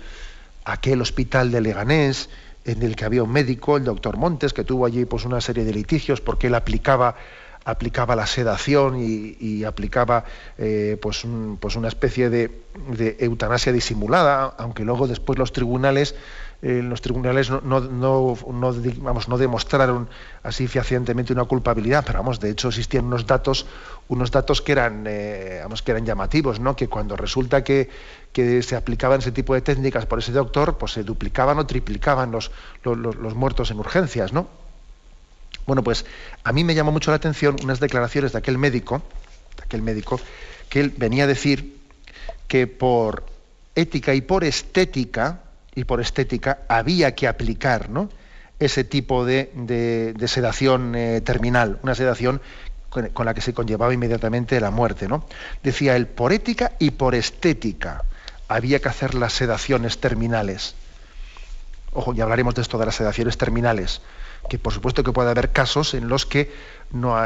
aquel 0.64 1.00
hospital 1.00 1.50
de 1.50 1.60
Leganés, 1.60 2.28
en 2.64 2.82
el 2.82 2.96
que 2.96 3.04
había 3.04 3.22
un 3.22 3.32
médico, 3.32 3.76
el 3.76 3.84
doctor 3.84 4.16
Montes, 4.16 4.52
que 4.52 4.64
tuvo 4.64 4.86
allí 4.86 5.04
pues, 5.04 5.24
una 5.24 5.40
serie 5.40 5.64
de 5.64 5.72
litigios 5.72 6.20
porque 6.20 6.46
él 6.46 6.54
aplicaba, 6.54 7.16
aplicaba 7.64 8.14
la 8.14 8.26
sedación 8.26 8.96
y, 8.98 9.64
aplicaba 9.64 10.24
eh, 10.58 10.96
pues, 11.00 11.26
pues, 11.60 11.76
una 11.76 11.88
especie 11.88 12.30
de, 12.30 12.62
de, 12.96 13.16
eutanasia 13.20 13.72
disimulada, 13.72 14.54
aunque 14.58 14.84
luego 14.84 15.08
después 15.08 15.38
los 15.38 15.52
tribunales 15.52 16.14
los 16.62 17.02
tribunales 17.02 17.50
no, 17.50 17.60
no, 17.60 17.80
no, 17.80 18.72
no 18.72 19.38
demostraron 19.38 20.08
así 20.44 20.68
fehacientemente 20.68 21.32
una 21.32 21.44
culpabilidad, 21.44 22.04
pero 22.06 22.20
vamos, 22.20 22.38
de 22.38 22.50
hecho 22.50 22.68
existían 22.68 23.06
unos 23.06 23.26
datos, 23.26 23.66
unos 24.06 24.30
datos 24.30 24.62
que 24.62 24.70
eran, 24.70 25.04
eh, 25.08 25.58
vamos, 25.64 25.82
que 25.82 25.90
eran 25.90 26.06
llamativos, 26.06 26.60
¿no? 26.60 26.76
Que 26.76 26.86
cuando 26.86 27.16
resulta 27.16 27.64
que, 27.64 27.90
que, 28.32 28.62
se 28.62 28.76
aplicaban 28.76 29.18
ese 29.18 29.32
tipo 29.32 29.54
de 29.54 29.60
técnicas 29.60 30.06
por 30.06 30.20
ese 30.20 30.30
doctor, 30.30 30.78
pues 30.78 30.92
se 30.92 31.02
duplicaban 31.02 31.58
o 31.58 31.66
triplicaban 31.66 32.30
los, 32.30 32.52
los, 32.84 32.96
los 32.96 33.34
muertos 33.34 33.72
en 33.72 33.80
urgencias, 33.80 34.32
¿no? 34.32 34.46
Bueno, 35.66 35.82
pues 35.82 36.06
a 36.44 36.52
mí 36.52 36.62
me 36.62 36.76
llamó 36.76 36.92
mucho 36.92 37.10
la 37.10 37.16
atención 37.16 37.56
unas 37.64 37.80
declaraciones 37.80 38.30
de 38.32 38.38
aquel 38.38 38.56
médico, 38.56 39.02
de 39.56 39.64
aquel 39.64 39.82
médico, 39.82 40.20
que 40.68 40.78
él 40.80 40.94
venía 40.96 41.24
a 41.24 41.26
decir 41.26 41.76
que 42.46 42.68
por 42.68 43.24
ética 43.74 44.14
y 44.14 44.20
por 44.20 44.44
estética, 44.44 45.40
y 45.74 45.84
por 45.84 46.00
estética 46.00 46.60
había 46.68 47.14
que 47.14 47.28
aplicar 47.28 47.88
¿no? 47.88 48.08
ese 48.58 48.84
tipo 48.84 49.24
de, 49.24 50.14
sedación 50.26 50.94
eh, 50.94 51.20
terminal, 51.20 51.78
una 51.82 51.94
sedación 51.94 52.40
con, 52.88 53.24
la 53.24 53.34
que 53.34 53.40
se 53.40 53.54
conllevaba 53.54 53.94
inmediatamente 53.94 54.60
la 54.60 54.70
muerte. 54.70 55.08
¿no? 55.08 55.24
Decía 55.62 55.96
él, 55.96 56.06
por 56.06 56.32
ética 56.32 56.72
y 56.78 56.92
por 56.92 57.14
estética 57.14 58.04
había 58.48 58.80
que 58.80 58.88
hacer 58.88 59.14
las 59.14 59.32
sedaciones 59.32 59.98
terminales. 59.98 60.74
Ojo, 61.94 62.14
ya 62.14 62.24
hablaremos 62.24 62.54
de 62.54 62.62
esto 62.62 62.78
de 62.78 62.86
las 62.86 62.94
sedaciones 62.94 63.36
terminales, 63.36 64.00
que 64.48 64.58
por 64.58 64.72
supuesto 64.72 65.02
que 65.02 65.12
puede 65.12 65.30
haber 65.30 65.52
casos 65.52 65.94
en 65.94 66.08
los 66.08 66.24
que 66.24 66.52
no, 66.90 67.16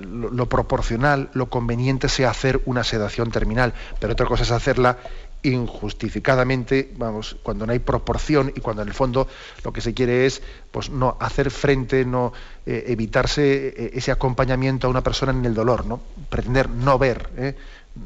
lo, 0.00 0.30
lo, 0.30 0.48
proporcional, 0.48 1.30
lo 1.32 1.48
conveniente 1.48 2.08
sea 2.08 2.30
hacer 2.30 2.60
una 2.64 2.82
sedación 2.82 3.30
terminal, 3.30 3.72
pero 4.00 4.14
otra 4.14 4.26
cosa 4.26 4.42
es 4.42 4.50
hacerla 4.50 4.98
injustificadamente, 5.42 6.92
vamos, 6.96 7.36
cuando 7.42 7.66
no 7.66 7.72
hay 7.72 7.78
proporción 7.78 8.52
y 8.54 8.60
cuando 8.60 8.82
en 8.82 8.88
el 8.88 8.94
fondo 8.94 9.28
lo 9.64 9.72
que 9.72 9.80
se 9.80 9.94
quiere 9.94 10.26
es 10.26 10.42
pues 10.70 10.90
no 10.90 11.16
hacer 11.20 11.50
frente, 11.50 12.04
no 12.04 12.32
eh, 12.64 12.84
evitarse 12.88 13.68
eh, 13.68 13.90
ese 13.94 14.10
acompañamiento 14.10 14.86
a 14.86 14.90
una 14.90 15.02
persona 15.02 15.32
en 15.32 15.44
el 15.44 15.54
dolor, 15.54 15.86
¿no? 15.86 16.00
Pretender 16.28 16.68
no 16.68 16.98
ver, 16.98 17.28
¿eh? 17.36 17.54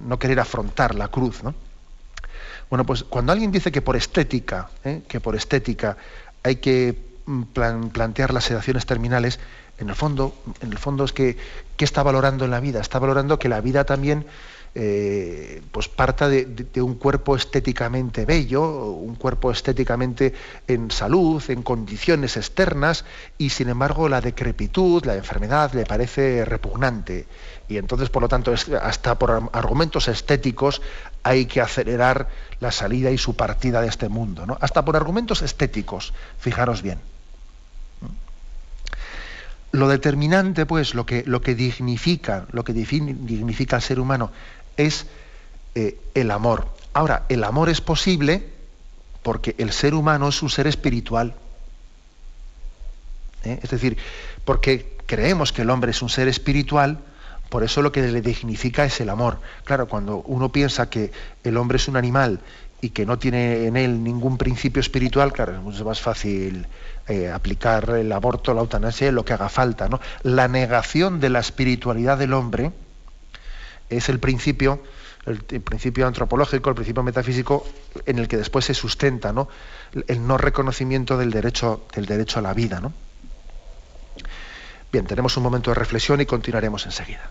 no 0.07 0.19
querer 0.19 0.41
afrontar 0.41 0.95
la 0.95 1.09
cruz, 1.09 1.43
¿no? 1.43 1.55
Bueno, 2.69 2.85
pues 2.85 3.03
cuando 3.03 3.33
alguien 3.33 3.51
dice 3.51 3.73
que 3.73 3.83
por 3.83 3.97
estética, 3.97 4.71
que 5.09 5.19
por 5.19 5.35
estética 5.35 5.97
hay 6.45 6.57
que 6.57 6.97
mm, 7.27 7.43
plantear 7.93 8.33
las 8.33 8.45
sedaciones 8.45 8.87
terminales, 8.87 9.41
en 9.81 9.89
el 9.89 9.95
fondo, 9.95 10.35
en 10.61 10.71
el 10.73 10.79
fondo 10.79 11.05
es 11.05 11.13
que 11.13 11.37
¿qué 11.77 11.85
está 11.85 12.03
valorando 12.03 12.45
en 12.45 12.51
la 12.51 12.61
vida? 12.61 12.81
Está 12.81 12.99
valorando 12.99 13.39
que 13.39 13.49
la 13.49 13.63
vida 13.63 13.85
también 13.85 14.27
eh, 14.73 15.63
pues 15.73 15.89
parta 15.89 16.29
de, 16.29 16.71
un 16.81 16.95
cuerpo 16.95 17.35
estéticamente 17.35 18.25
bello, 18.25 18.63
un 18.93 19.17
cuerpo 19.17 19.51
estéticamente 19.51 20.33
en 20.69 20.93
salud, 20.93 21.43
en 21.49 21.63
condiciones 21.63 22.37
externas, 22.37 23.05
y 23.37 23.51
sin 23.51 23.69
embargo 23.69 24.09
la 24.09 24.21
decrepitud, 24.21 25.05
la 25.05 25.17
enfermedad 25.17 25.73
le 25.73 25.87
parece 25.87 26.45
repugnante. 26.45 27.27
Y 27.69 27.79
entonces, 27.79 28.11
por 28.11 28.23
lo 28.23 28.29
tanto, 28.29 28.55
hasta 28.81 29.19
por 29.19 29.51
argumentos 29.53 30.07
estéticos 30.09 30.83
hay 31.25 31.47
que 31.47 31.61
acelerar 31.61 32.29
la 32.61 32.71
salida 32.71 33.11
y 33.11 33.19
su 33.19 33.35
partida 33.35 33.81
de 33.81 33.89
este 33.89 34.09
mundo. 34.09 34.47
¿no? 34.47 34.57
Hasta 34.61 34.85
por 34.85 34.97
argumentos 34.97 35.43
estéticos, 35.43 36.13
fijaros 36.39 36.83
bien. 36.83 36.99
Lo 39.73 39.89
determinante, 39.89 40.67
pues, 40.67 40.95
lo 40.97 41.07
que, 41.07 41.23
lo 41.27 41.41
que 41.43 41.55
dignifica, 41.55 42.47
lo 42.51 42.65
que 42.65 42.73
dignifica 42.73 43.77
al 43.77 43.83
ser 43.83 44.01
humano 44.01 44.33
es 44.77 45.07
eh, 45.75 45.99
el 46.15 46.31
amor. 46.31 46.67
Ahora, 46.93 47.25
el 47.29 47.45
amor 47.45 47.69
es 47.69 47.81
posible 47.81 48.49
porque 49.23 49.55
el 49.59 49.73
ser 49.73 49.95
humano 49.95 50.29
es 50.29 50.43
un 50.43 50.51
ser 50.51 50.67
espiritual. 50.67 51.35
¿eh? 53.45 53.61
Es 53.63 53.71
decir, 53.71 53.97
porque 54.45 54.97
creemos 55.07 55.53
que 55.53 55.63
el 55.63 55.71
hombre 55.71 55.91
es 55.91 56.03
un 56.03 56.09
ser 56.09 56.29
espiritual, 56.29 56.99
por 57.49 57.65
eso 57.65 57.83
lo 57.83 57.93
que 57.93 58.03
le 58.03 58.21
dignifica 58.21 58.85
es 58.85 59.01
el 59.01 59.11
amor. 59.11 59.41
Claro, 59.65 59.89
cuando 59.89 60.19
uno 60.27 60.51
piensa 60.51 60.89
que 60.89 61.13
el 61.43 61.57
hombre 61.57 61.77
es 61.77 61.89
un 61.89 61.97
animal 61.97 62.41
y 62.81 62.91
que 62.91 63.05
no 63.05 63.19
tiene 63.19 63.67
en 63.67 63.77
él 63.77 64.03
ningún 64.03 64.39
principio 64.39 64.81
espiritual, 64.81 65.33
claro, 65.33 65.55
es 65.55 65.61
mucho 65.61 65.85
más 65.85 66.01
fácil 66.01 66.67
eh, 67.09 67.29
aplicar 67.29 67.91
el 67.91 68.11
aborto, 68.13 68.55
la 68.55 68.61
eutanasia, 68.61 69.11
lo 69.13 69.25
que 69.25 69.33
haga 69.33 69.49
falta. 69.49 69.89
¿no? 69.89 70.01
La 70.23 70.49
negación 70.49 71.21
de 71.21 71.29
la 71.29 71.41
espiritualidad 71.41 72.19
del 72.19 72.33
hombre, 72.33 72.73
es 73.91 74.09
el 74.09 74.19
principio, 74.19 74.83
el, 75.27 75.43
principio 75.43 76.07
antropológico, 76.07 76.71
el 76.71 76.77
principio 76.77 77.03
metafísico 77.03 77.67
en 78.07 78.19
el 78.19 78.29
que 78.29 78.37
después 78.37 78.65
se 78.65 78.75
sustenta 78.75 79.33
¿no? 79.33 79.49
el 80.07 80.27
no 80.27 80.39
reconocimiento 80.39 81.19
del 81.19 81.31
derecho, 81.31 81.87
del 81.95 82.07
derecho 82.07 82.39
a 82.39 82.43
la 82.43 82.55
vida. 82.55 82.81
¿no? 82.81 82.93
Bien, 84.93 85.07
tenemos 85.07 85.37
un 85.37 85.43
momento 85.43 85.71
de 85.71 85.75
reflexión 85.75 86.21
y 86.21 86.27
continuaremos 86.27 86.87
enseguida. 86.87 87.31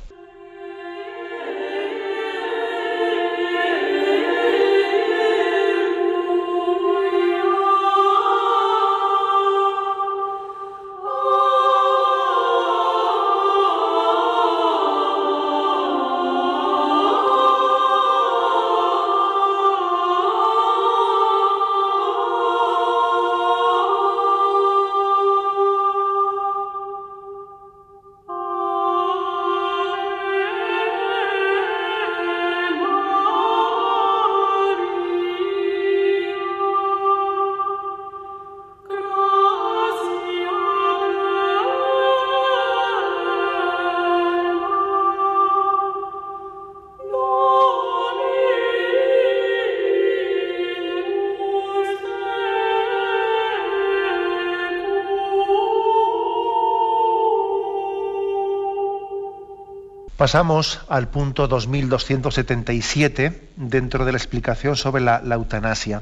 Pasamos 60.20 60.82
al 60.90 61.08
punto 61.08 61.48
2277 61.48 63.52
dentro 63.56 64.04
de 64.04 64.12
la 64.12 64.18
explicación 64.18 64.76
sobre 64.76 65.02
la, 65.02 65.22
eutanasia. 65.24 66.02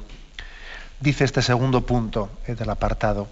Dice 0.99 1.23
este 1.23 1.43
segundo 1.43 1.85
punto 1.85 2.31
eh, 2.47 2.55
del 2.55 2.71
apartado, 2.71 3.27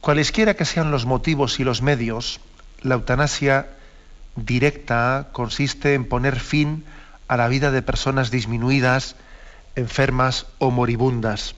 cualesquiera 0.00 0.54
que 0.54 0.64
sean 0.64 0.90
los 0.90 1.06
motivos 1.06 1.60
y 1.60 1.62
los 1.62 1.80
medios, 1.80 2.40
la 2.82 2.96
eutanasia 2.96 3.68
directa 4.34 5.28
consiste 5.30 5.94
en 5.94 6.08
poner 6.08 6.40
fin 6.40 6.84
a 7.28 7.36
la 7.36 7.46
vida 7.46 7.70
de 7.70 7.80
personas 7.80 8.32
disminuidas, 8.32 9.14
enfermas 9.76 10.46
o 10.58 10.72
moribundas. 10.72 11.54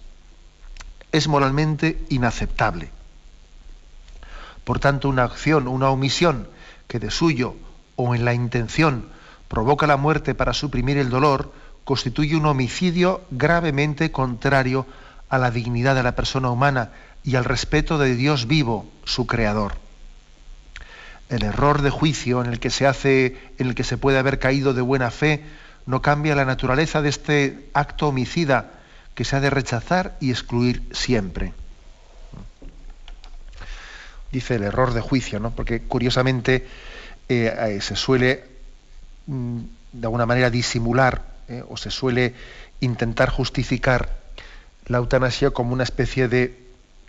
Es 1.11 1.27
moralmente 1.27 2.05
inaceptable. 2.11 2.91
Por 4.65 4.79
tanto, 4.79 5.09
una 5.09 5.25
acción, 5.25 5.69
una 5.69 5.88
omisión 5.88 6.49
que 6.87 6.99
de 6.99 7.11
suyo 7.11 7.57
o 7.96 8.14
en 8.14 8.24
la 8.24 8.35
intención 8.35 9.07
provoca 9.48 9.87
la 9.87 9.96
muerte 9.96 10.35
para 10.35 10.55
suprimir 10.55 10.96
el 10.96 11.11
dolor, 11.11 11.52
constituye 11.85 12.37
un 12.37 12.46
homicidio 12.46 13.22
gravemente 13.31 14.11
contrario 14.11 14.87
a 15.28 15.38
la 15.38 15.50
dignidad 15.50 15.94
de 15.94 16.02
la 16.02 16.14
persona 16.14 16.50
humana 16.50 16.92
y 17.22 17.37
al 17.37 17.44
respeto 17.44 17.98
de 17.98 18.14
Dios 18.16 18.46
vivo, 18.46 18.87
su 19.05 19.26
creador. 19.26 19.74
el 21.28 21.44
error 21.44 21.81
de 21.81 21.88
juicio 21.88 22.42
en 22.42 22.52
el 22.52 22.61
que 22.61 22.68
se 22.68 22.87
hace, 22.87 23.38
en 23.59 23.68
el 23.68 23.74
que 23.74 23.85
se 23.85 23.96
puede 23.96 24.18
haber 24.18 24.38
caído 24.38 24.74
de 24.74 24.83
buena 24.83 25.11
fe, 25.11 25.42
no 25.87 26.02
cambia 26.02 26.35
la 26.35 26.44
naturaleza 26.44 27.00
de 27.00 27.09
este 27.09 27.70
acto 27.72 28.09
homicida 28.09 28.72
que 29.14 29.24
se 29.24 29.37
ha 29.37 29.40
de 29.40 29.50
rechazar 29.50 30.16
y 30.20 30.31
excluir 30.31 30.83
siempre. 30.92 31.55
Dice 34.31 34.55
el 34.55 34.62
error 34.62 34.94
de 34.94 35.00
juicio, 35.00 35.40
¿no? 35.40 35.50
Porque 35.50 35.83
curiosamente 35.83 36.66
eh, 37.33 37.77
eh, 37.77 37.81
se 37.81 37.97
suele 37.97 38.45
mm, 39.27 39.59
de 39.92 40.07
alguna 40.07 40.27
manera 40.27 40.51
disimular 40.51 41.23
eh, 41.49 41.62
o 41.68 41.77
se 41.77 41.90
suele 41.90 42.35
intentar 42.81 43.31
justificar 43.31 44.09
la 44.87 44.99
eutanasia 44.99 45.51
como 45.51 45.73
una 45.73 45.85
especie 45.85 46.29
de, 46.29 46.59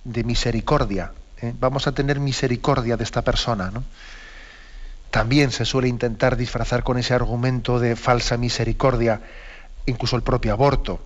de 0.03 0.23
misericordia. 0.23 1.11
Vamos 1.59 1.87
a 1.87 1.91
tener 1.91 2.21
misericordia 2.21 2.95
de 2.95 3.03
esta 3.03 3.21
persona, 3.21 3.69
¿no? 3.69 3.83
También 5.11 5.51
se 5.51 5.65
suele 5.65 5.89
intentar 5.89 6.37
disfrazar 6.37 6.83
con 6.83 6.97
ese 6.97 7.13
argumento 7.13 7.79
de 7.81 7.97
falsa 7.97 8.37
misericordia, 8.37 9.19
incluso 9.85 10.15
el 10.15 10.23
propio 10.23 10.53
aborto. 10.53 11.01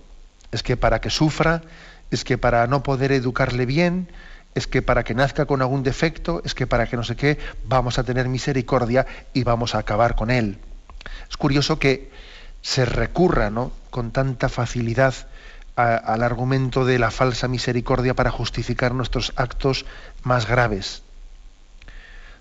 Es 0.52 0.62
que 0.62 0.76
para 0.76 1.00
que 1.00 1.10
sufra, 1.10 1.62
es 2.12 2.22
que 2.22 2.38
para 2.38 2.66
no 2.68 2.84
poder 2.84 3.10
educarle 3.10 3.66
bien, 3.66 4.08
es 4.58 4.66
que 4.66 4.82
para 4.82 5.04
que 5.04 5.14
nazca 5.14 5.46
con 5.46 5.62
algún 5.62 5.82
defecto, 5.82 6.42
es 6.44 6.54
que 6.54 6.66
para 6.66 6.86
que 6.86 6.96
no 6.96 7.04
sé 7.04 7.16
qué, 7.16 7.38
vamos 7.64 7.98
a 7.98 8.04
tener 8.04 8.28
misericordia 8.28 9.06
y 9.32 9.44
vamos 9.44 9.74
a 9.74 9.78
acabar 9.78 10.14
con 10.14 10.30
él. 10.30 10.58
Es 11.30 11.36
curioso 11.36 11.78
que 11.78 12.10
se 12.60 12.84
recurra 12.84 13.50
¿no? 13.50 13.72
con 13.90 14.10
tanta 14.10 14.48
facilidad 14.48 15.14
al 15.76 16.24
argumento 16.24 16.84
de 16.84 16.98
la 16.98 17.12
falsa 17.12 17.46
misericordia 17.46 18.14
para 18.14 18.32
justificar 18.32 18.94
nuestros 18.94 19.32
actos 19.36 19.86
más 20.24 20.48
graves. 20.48 21.02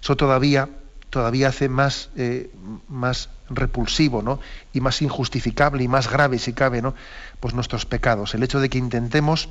Eso 0.01 0.17
todavía 0.17 0.69
todavía 1.09 1.47
hace 1.47 1.69
más, 1.69 2.09
eh, 2.17 2.51
más 2.87 3.29
repulsivo 3.49 4.21
¿no? 4.21 4.39
y 4.73 4.81
más 4.81 5.01
injustificable 5.01 5.83
y 5.83 5.87
más 5.87 6.11
grave, 6.11 6.37
si 6.39 6.53
cabe, 6.53 6.81
¿no? 6.81 6.93
pues 7.39 7.53
nuestros 7.53 7.85
pecados. 7.85 8.33
El 8.35 8.43
hecho 8.43 8.59
de 8.59 8.69
que 8.69 8.77
intentemos 8.77 9.49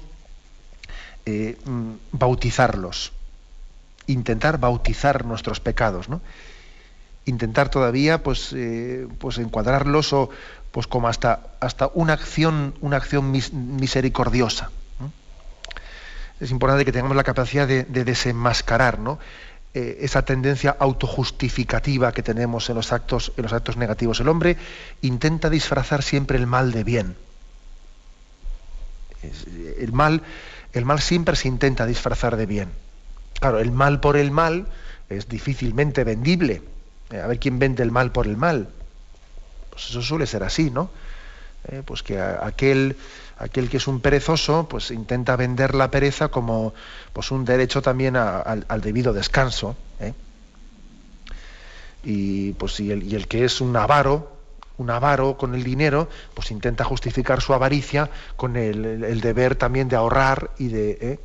eh, 1.27 1.59
mm, 1.65 1.93
bautizarlos, 2.12 3.12
intentar 4.07 4.59
bautizar 4.59 5.25
nuestros 5.25 5.61
pecados, 5.61 6.09
¿no? 6.09 6.21
intentar 7.27 7.69
todavía 7.69 8.23
pues, 8.23 8.53
eh, 8.55 9.07
pues 9.19 9.39
encuadrarlos 9.39 10.12
o 10.12 10.31
pues 10.71 10.87
como 10.87 11.09
hasta, 11.09 11.41
hasta 11.61 11.91
una 11.95 12.12
acción, 12.12 12.75
una 12.81 12.97
acción 12.97 13.31
misericordiosa. 13.31 14.71
Es 16.39 16.51
importante 16.51 16.85
que 16.85 16.93
tengamos 16.93 17.17
la 17.17 17.25
capacidad 17.25 17.67
de, 17.67 17.85
de 17.85 18.05
desenmascarar 18.05 18.99
¿no? 18.99 19.19
Eh, 19.77 19.99
esa 20.01 20.23
tendencia 20.23 20.75
autojustificativa 20.79 22.11
que 22.12 22.23
tenemos 22.23 22.71
en 22.71 22.77
los, 22.77 22.95
actos, 22.95 23.33
en 23.37 23.43
los 23.43 23.53
actos 23.53 23.77
negativos. 23.77 24.21
El 24.21 24.29
hombre 24.29 24.57
intenta 25.03 25.51
disfrazar 25.51 26.03
siempre 26.03 26.39
el 26.39 26.47
mal 26.47 26.73
de 26.73 26.83
bien. 26.83 27.15
El 29.79 29.93
mal, 29.93 30.23
el 30.77 30.85
mal 30.85 31.01
siempre 31.01 31.37
se 31.37 31.49
intenta 31.49 31.87
disfrazar 31.87 32.37
de 32.37 32.47
bien. 32.47 32.71
Claro, 33.41 33.59
el 33.59 33.73
mal 33.73 34.01
por 34.01 34.17
el 34.17 34.31
mal 34.31 34.67
es 35.09 35.29
difícilmente 35.29 36.05
vendible. 36.05 36.62
Eh, 37.11 37.21
a 37.21 37.27
ver 37.27 37.39
quién 37.39 37.59
vende 37.59 37.83
el 37.83 37.91
mal 37.91 38.12
por 38.12 38.27
el 38.27 38.37
mal. 38.37 38.69
Pues 39.71 39.89
eso 39.89 40.03
suele 40.03 40.27
ser 40.27 40.43
así, 40.43 40.71
¿no? 40.71 40.91
Eh, 41.69 41.83
pues 41.85 42.03
que 42.03 42.21
aquel 42.21 42.97
aquel 43.39 43.69
que 43.69 43.79
es 43.79 43.87
un 43.87 44.01
perezoso, 44.01 44.69
pues 44.69 44.91
intenta 44.91 45.37
vender 45.37 45.75
la 45.75 45.91
pereza 45.91 46.29
como 46.29 46.75
pues 47.12 47.31
un 47.31 47.45
derecho 47.45 47.83
también 47.83 48.17
al, 48.17 48.81
debido 48.83 49.12
descanso. 49.12 49.77
¿eh? 50.01 50.12
Y 52.05 52.53
pues 52.53 52.81
y 52.81 52.91
el, 52.91 53.29
que 53.29 53.45
es 53.45 53.61
un 53.61 53.77
avaro, 53.77 54.36
un 54.79 54.91
avaro 54.91 55.37
con 55.37 55.55
el 55.55 55.65
dinero, 55.65 56.09
pues 56.35 56.51
intenta 56.51 56.85
justificar 56.85 57.41
su 57.41 57.55
avaricia 57.55 58.11
con 58.37 58.57
el, 58.57 59.21
deber 59.21 59.57
también 59.57 59.89
de 59.89 59.97
ahorrar 59.97 60.51
y 60.59 60.69
de. 60.69 60.99
¿eh? 61.01 61.19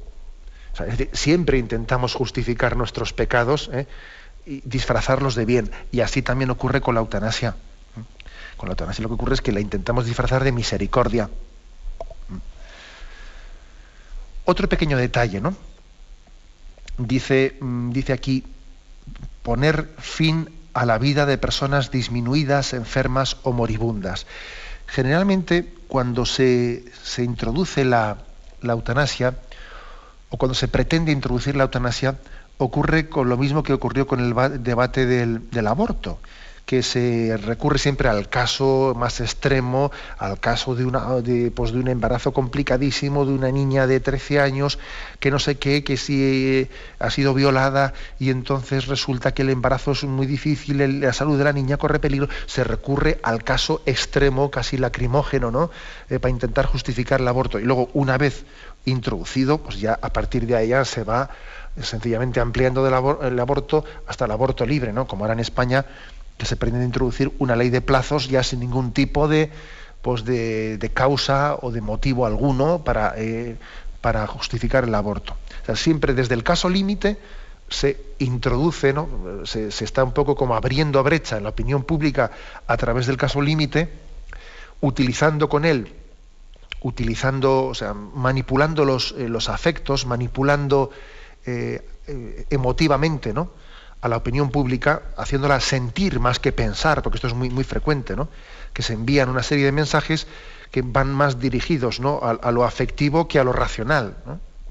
siempre 1.12 1.58
intentamos 1.58 2.14
justificar 2.14 2.78
nuestros 2.78 3.12
pecados 3.12 3.70
¿eh? 3.74 3.88
y 4.46 4.62
disfrazarlos 4.62 5.36
de 5.36 5.46
bien. 5.46 5.72
Y 5.92 6.00
así 6.00 6.22
también 6.22 6.50
ocurre 6.50 6.82
con 6.82 6.96
la 6.96 7.02
eutanasia. 7.02 7.56
Con 8.56 8.70
la 8.70 8.74
eutanasia 8.74 9.02
lo 9.04 9.10
que 9.10 9.16
ocurre 9.16 9.34
es 9.34 9.42
que 9.42 9.52
la 9.52 9.60
intentamos 9.60 10.06
disfrazar 10.06 10.44
de 10.44 10.52
misericordia. 10.52 11.30
Otro 14.46 14.68
pequeño 14.70 14.98
detalle, 14.98 15.42
¿no? 15.42 15.56
Dice, 16.98 17.58
mm, 17.60 17.92
dice 17.92 18.14
aquí, 18.14 18.46
poner 19.44 19.90
fin 19.98 20.50
a 20.74 20.86
la 20.86 20.98
vida 20.98 21.26
de 21.26 21.38
personas 21.38 21.92
disminuidas, 21.92 22.74
enfermas 22.74 23.38
o 23.44 23.52
moribundas. 23.52 24.26
Generalmente, 24.88 25.74
cuando 25.88 26.26
se, 26.26 26.84
introduce 27.18 27.86
la, 27.86 28.18
eutanasia, 28.62 29.36
o 30.30 30.38
cuando 30.38 30.54
se 30.54 30.68
pretende 30.68 31.12
introducir 31.12 31.56
la 31.56 31.64
eutanasia, 31.64 32.18
ocurre 32.58 33.10
con 33.10 33.30
lo 33.30 33.38
mismo 33.38 33.64
que 33.64 33.74
ocurrió 33.74 34.08
con 34.08 34.20
el 34.20 34.64
debate 34.64 35.06
del, 35.06 35.50
del 35.50 35.68
aborto 35.68 36.20
que 36.72 36.84
se 36.84 37.36
recurre 37.36 37.78
siempre 37.80 38.08
al 38.08 38.30
caso 38.30 38.94
más 38.96 39.20
extremo, 39.20 39.92
al 40.18 40.40
caso 40.40 40.74
de, 40.74 40.86
una, 40.86 41.16
de, 41.16 41.52
pues 41.52 41.74
de 41.74 41.80
un 41.80 41.90
embarazo 41.90 42.32
complicadísimo, 42.32 43.26
de 43.26 43.34
una 43.34 43.52
niña 43.52 43.88
de 43.88 44.00
13 44.00 44.40
años, 44.40 44.80
que 45.20 45.32
no 45.32 45.40
sé 45.40 45.58
qué, 45.58 45.84
que 45.84 45.98
si 45.98 46.70
ha 46.98 47.10
sido 47.10 47.34
violada 47.34 47.92
y 48.20 48.30
entonces 48.30 48.88
resulta 48.88 49.34
que 49.34 49.42
el 49.42 49.50
embarazo 49.50 49.92
es 49.92 50.06
muy 50.06 50.26
difícil, 50.26 51.02
la 51.02 51.12
salud 51.12 51.38
de 51.38 51.44
la 51.44 51.52
niña 51.52 51.76
corre 51.76 52.00
peligro, 52.00 52.30
se 52.46 52.64
recurre 52.64 53.20
al 53.22 53.44
caso 53.44 53.82
extremo, 53.86 54.50
casi 54.50 54.78
lacrimógeno, 54.78 55.52
¿no? 55.52 55.72
Eh, 56.10 56.20
para 56.20 56.32
intentar 56.32 56.68
justificar 56.68 57.20
el 57.20 57.28
aborto. 57.28 57.60
Y 57.60 57.64
luego, 57.64 57.90
una 57.92 58.18
vez 58.18 58.46
introducido, 58.86 59.58
pues 59.58 59.78
ya 59.78 60.00
a 60.02 60.14
partir 60.14 60.48
de 60.48 60.56
ahí 60.56 60.72
se 60.86 61.04
va 61.04 61.32
sencillamente 61.82 62.40
ampliando 62.40 62.88
el 62.88 63.40
aborto 63.40 63.84
hasta 64.08 64.24
el 64.24 64.32
aborto 64.32 64.66
libre, 64.66 64.94
¿no? 64.94 65.06
Como 65.06 65.26
ahora 65.26 65.34
en 65.34 65.42
España 65.42 65.86
que 66.42 66.48
se 66.48 66.56
pretende 66.56 66.86
introducir 66.86 67.32
una 67.38 67.56
ley 67.56 67.70
de 67.70 67.82
plazos 67.82 68.28
ya 68.28 68.42
sin 68.42 68.62
ningún 68.62 68.94
tipo 68.94 69.28
de, 69.28 69.52
pues 70.02 70.26
de, 70.26 70.92
causa 70.92 71.56
o 71.62 71.70
de 71.70 71.82
motivo 71.82 72.26
alguno 72.26 72.84
para, 72.84 73.14
eh, 73.16 73.58
para 74.02 74.26
justificar 74.26 74.86
el 74.86 74.96
aborto. 74.96 75.38
siempre 75.76 76.16
desde 76.16 76.34
el 76.34 76.44
caso 76.44 76.68
límite 76.68 77.20
se 77.70 78.02
introduce, 78.18 78.92
¿no? 78.92 79.08
se, 79.46 79.68
está 79.68 80.04
un 80.04 80.14
poco 80.14 80.34
como 80.36 80.56
abriendo 80.56 81.04
brecha 81.04 81.38
en 81.38 81.44
la 81.44 81.50
opinión 81.50 81.84
pública 81.84 82.32
a 82.66 82.76
través 82.76 83.06
del 83.06 83.18
caso 83.18 83.40
límite, 83.40 83.90
utilizando 84.82 85.48
con 85.48 85.64
él, 85.64 85.94
utilizando, 86.82 87.68
o 87.68 87.76
sea, 87.76 87.94
manipulando 87.94 88.84
los, 88.84 89.14
eh, 89.16 89.30
los 89.30 89.48
afectos, 89.48 90.08
manipulando 90.08 90.90
eh, 91.46 91.86
emotivamente, 92.50 93.32
¿no? 93.32 93.61
A 94.02 94.08
la 94.08 94.18
opinión 94.18 94.50
pública, 94.50 95.04
haciéndola 95.16 95.60
sentir 95.60 96.20
más 96.20 96.40
que 96.40 96.52
pensar, 96.52 97.04
porque 97.04 97.18
esto 97.18 97.28
es 97.28 97.34
muy, 97.34 97.50
muy 97.50 97.64
frecuente, 97.64 98.16
¿no? 98.16 98.30
que 98.74 98.82
se 98.82 98.94
envían 98.94 99.30
una 99.30 99.44
serie 99.44 99.66
de 99.66 99.72
mensajes 99.72 100.28
que 100.72 100.82
van 100.82 101.14
más 101.14 101.40
dirigidos 101.40 102.00
¿no? 102.00 102.20
a, 102.24 102.52
lo 102.52 102.64
afectivo 102.64 103.28
que 103.28 103.38
a 103.40 103.44
lo 103.44 103.54
racional, 103.54 104.16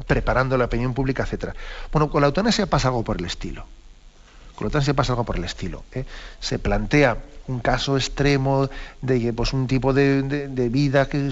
preparando 0.07 0.57
la 0.57 0.65
opinión 0.65 0.95
pública, 0.95 1.27
etc. 1.31 1.55
Bueno, 1.93 2.11
con 2.11 2.23
la 2.23 2.29
eutanasia 2.29 2.67
pasa 2.67 2.89
algo 2.89 3.05
por 3.05 3.19
el 3.19 3.27
estilo. 3.27 3.67
Con 4.57 4.65
la 4.65 4.69
eutanasia 4.69 4.95
pasa 4.95 5.13
algo 5.13 5.25
por 5.25 5.37
el 5.37 5.45
estilo. 5.45 5.85
¿eh? 5.93 6.05
Se 6.41 6.59
plantea 6.59 7.19
un 7.47 7.61
caso 7.61 7.97
extremo 7.97 8.71
de 9.03 9.33
pues, 9.33 9.53
un 9.53 9.67
tipo 9.67 9.93
de, 9.93 10.23
vida 10.71 11.09
que, 11.09 11.31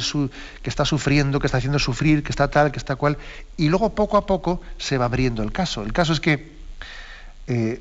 que, 0.63 0.71
está 0.71 0.85
sufriendo, 0.85 1.41
que 1.41 1.47
está 1.47 1.59
haciendo 1.59 1.79
sufrir, 1.79 2.23
que 2.23 2.31
está 2.31 2.49
tal, 2.49 2.71
que 2.71 2.79
está 2.79 2.97
cual, 2.97 3.17
y 3.57 3.69
luego 3.69 3.95
poco 3.95 4.19
a 4.19 4.27
poco 4.27 4.61
se 4.77 4.99
va 4.99 5.07
abriendo 5.07 5.43
el 5.43 5.53
caso. 5.53 5.83
El 5.83 5.93
caso 5.93 6.13
es 6.13 6.21
que 6.21 6.58
eh, 7.49 7.81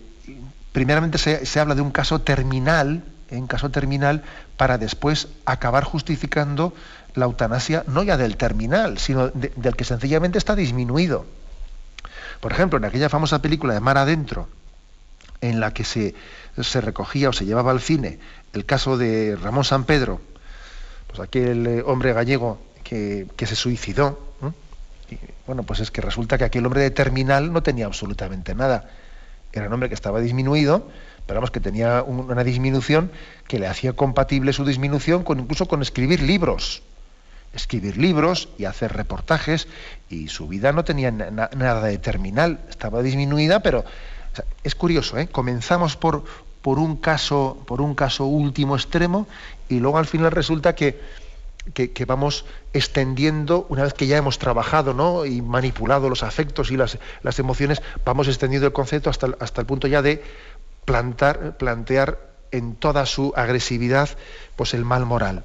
primeramente 0.71 1.17
se, 1.17 1.59
habla 1.59 1.75
de 1.75 1.81
un 1.81 1.91
caso 1.91 2.21
terminal, 2.21 3.03
en 3.29 3.47
caso 3.47 3.69
terminal, 3.69 4.23
para 4.55 4.77
después 4.77 5.27
acabar 5.45 5.83
justificando 5.83 6.73
la 7.13 7.25
eutanasia, 7.25 7.83
no 7.87 8.03
ya 8.03 8.17
del 8.17 8.37
terminal, 8.37 8.97
sino 8.97 9.29
del 9.29 9.75
que 9.75 9.83
sencillamente 9.83 10.37
está 10.37 10.55
disminuido. 10.55 11.25
Por 12.39 12.51
ejemplo, 12.51 12.77
en 12.77 12.85
aquella 12.85 13.09
famosa 13.09 13.41
película 13.41 13.73
de 13.73 13.79
Mar 13.79 13.97
Adentro, 13.97 14.47
en 15.41 15.59
la 15.59 15.73
que 15.73 15.83
se, 15.83 16.15
se 16.61 16.81
recogía 16.81 17.29
o 17.29 17.33
se 17.33 17.45
llevaba 17.45 17.71
al 17.71 17.81
cine 17.81 18.19
el 18.53 18.65
caso 18.65 18.97
de 18.97 19.35
Ramón 19.35 19.65
San 19.65 19.83
Pedro, 19.83 20.21
pues 21.07 21.19
aquel 21.19 21.67
eh, 21.67 21.83
hombre 21.85 22.13
gallego 22.13 22.59
que, 22.83 23.27
se 23.37 23.55
suicidó, 23.55 24.19
bueno, 25.45 25.63
pues 25.63 25.79
es 25.79 25.91
que 25.91 26.01
resulta 26.01 26.37
que 26.37 26.45
aquel 26.45 26.65
hombre 26.65 26.81
de 26.81 26.91
terminal 26.91 27.51
no 27.51 27.63
tenía 27.63 27.85
absolutamente 27.85 28.55
nada 28.55 28.89
era 29.53 29.67
un 29.67 29.73
hombre 29.73 29.89
que 29.89 29.95
estaba 29.95 30.19
disminuido, 30.19 30.87
pero 31.25 31.39
vamos, 31.39 31.51
que 31.51 31.59
tenía 31.59 32.03
una 32.03 32.43
disminución 32.43 33.11
que 33.47 33.59
le 33.59 33.67
hacía 33.67 33.93
compatible 33.93 34.53
su 34.53 34.65
disminución 34.65 35.23
con 35.23 35.39
incluso 35.39 35.67
con 35.67 35.81
escribir 35.81 36.21
libros. 36.21 36.83
Escribir 37.53 37.97
libros 37.97 38.49
y 38.57 38.65
hacer 38.65 38.93
reportajes, 38.93 39.67
y 40.09 40.27
su 40.27 40.47
vida 40.47 40.71
no 40.73 40.83
tenía 40.83 41.11
nada 41.11 41.81
de 41.81 41.97
terminal, 41.97 42.59
estaba 42.69 43.01
disminuida, 43.01 43.61
pero 43.61 43.83
es 44.63 44.75
curioso, 44.75 45.17
¿eh? 45.17 45.27
comenzamos 45.27 45.97
por, 45.97 46.23
por, 46.61 46.79
un 46.79 46.97
caso, 46.97 47.63
por 47.65 47.81
un 47.81 47.95
caso 47.95 48.25
último 48.25 48.75
extremo 48.75 49.27
y 49.69 49.79
luego 49.79 49.97
al 49.97 50.05
final 50.05 50.31
resulta 50.31 50.75
que, 50.75 50.99
que, 51.73 52.05
vamos 52.05 52.45
extendiendo, 52.73 53.65
una 53.69 53.83
vez 53.83 53.93
que 53.93 54.07
ya 54.07 54.17
hemos 54.17 54.39
trabajado 54.39 54.93
¿no? 54.93 55.25
y 55.25 55.41
manipulado 55.41 56.09
los 56.09 56.23
afectos 56.23 56.71
y 56.71 56.77
las, 56.77 56.97
las 57.23 57.39
emociones, 57.39 57.81
vamos 58.05 58.27
extendiendo 58.27 58.67
el 58.67 58.73
concepto 58.73 59.09
hasta, 59.09 59.29
hasta 59.39 59.61
el 59.61 59.67
punto 59.67 59.87
ya 59.87 60.01
de 60.01 60.23
plantar, 60.85 61.57
plantear 61.57 62.19
en 62.51 62.75
toda 62.75 63.05
su 63.05 63.33
agresividad 63.35 64.09
pues 64.55 64.73
el 64.73 64.85
mal 64.85 65.05
moral. 65.05 65.43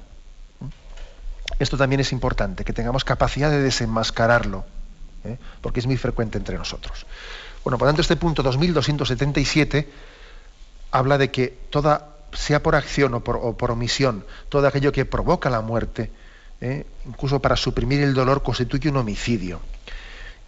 Esto 1.59 1.77
también 1.77 1.99
es 1.99 2.11
importante, 2.11 2.63
que 2.63 2.73
tengamos 2.73 3.03
capacidad 3.03 3.49
de 3.49 3.61
desenmascararlo, 3.61 4.65
¿eh? 5.23 5.37
porque 5.61 5.79
es 5.79 5.85
muy 5.85 5.97
frecuente 5.97 6.37
entre 6.37 6.57
nosotros. 6.57 7.05
Bueno, 7.63 7.77
por 7.77 7.87
tanto, 7.87 8.01
este 8.01 8.15
punto 8.15 8.43
2277 8.43 9.89
habla 10.91 11.17
de 11.17 11.31
que 11.31 11.47
toda, 11.69 12.12
sea 12.35 12.61
por 12.61 12.75
acción 12.75 13.13
o 13.13 13.19
por, 13.21 13.71
omisión, 13.71 14.25
todo 14.49 14.67
aquello 14.67 14.91
que 14.91 15.05
provoca 15.05 15.49
la 15.49 15.61
muerte, 15.61 16.11
¿eh? 16.61 16.85
incluso 17.05 17.39
para 17.39 17.55
suprimir 17.55 18.01
el 18.01 18.13
dolor, 18.13 18.43
constituye 18.43 18.89
un 18.89 18.97
homicidio. 18.97 19.59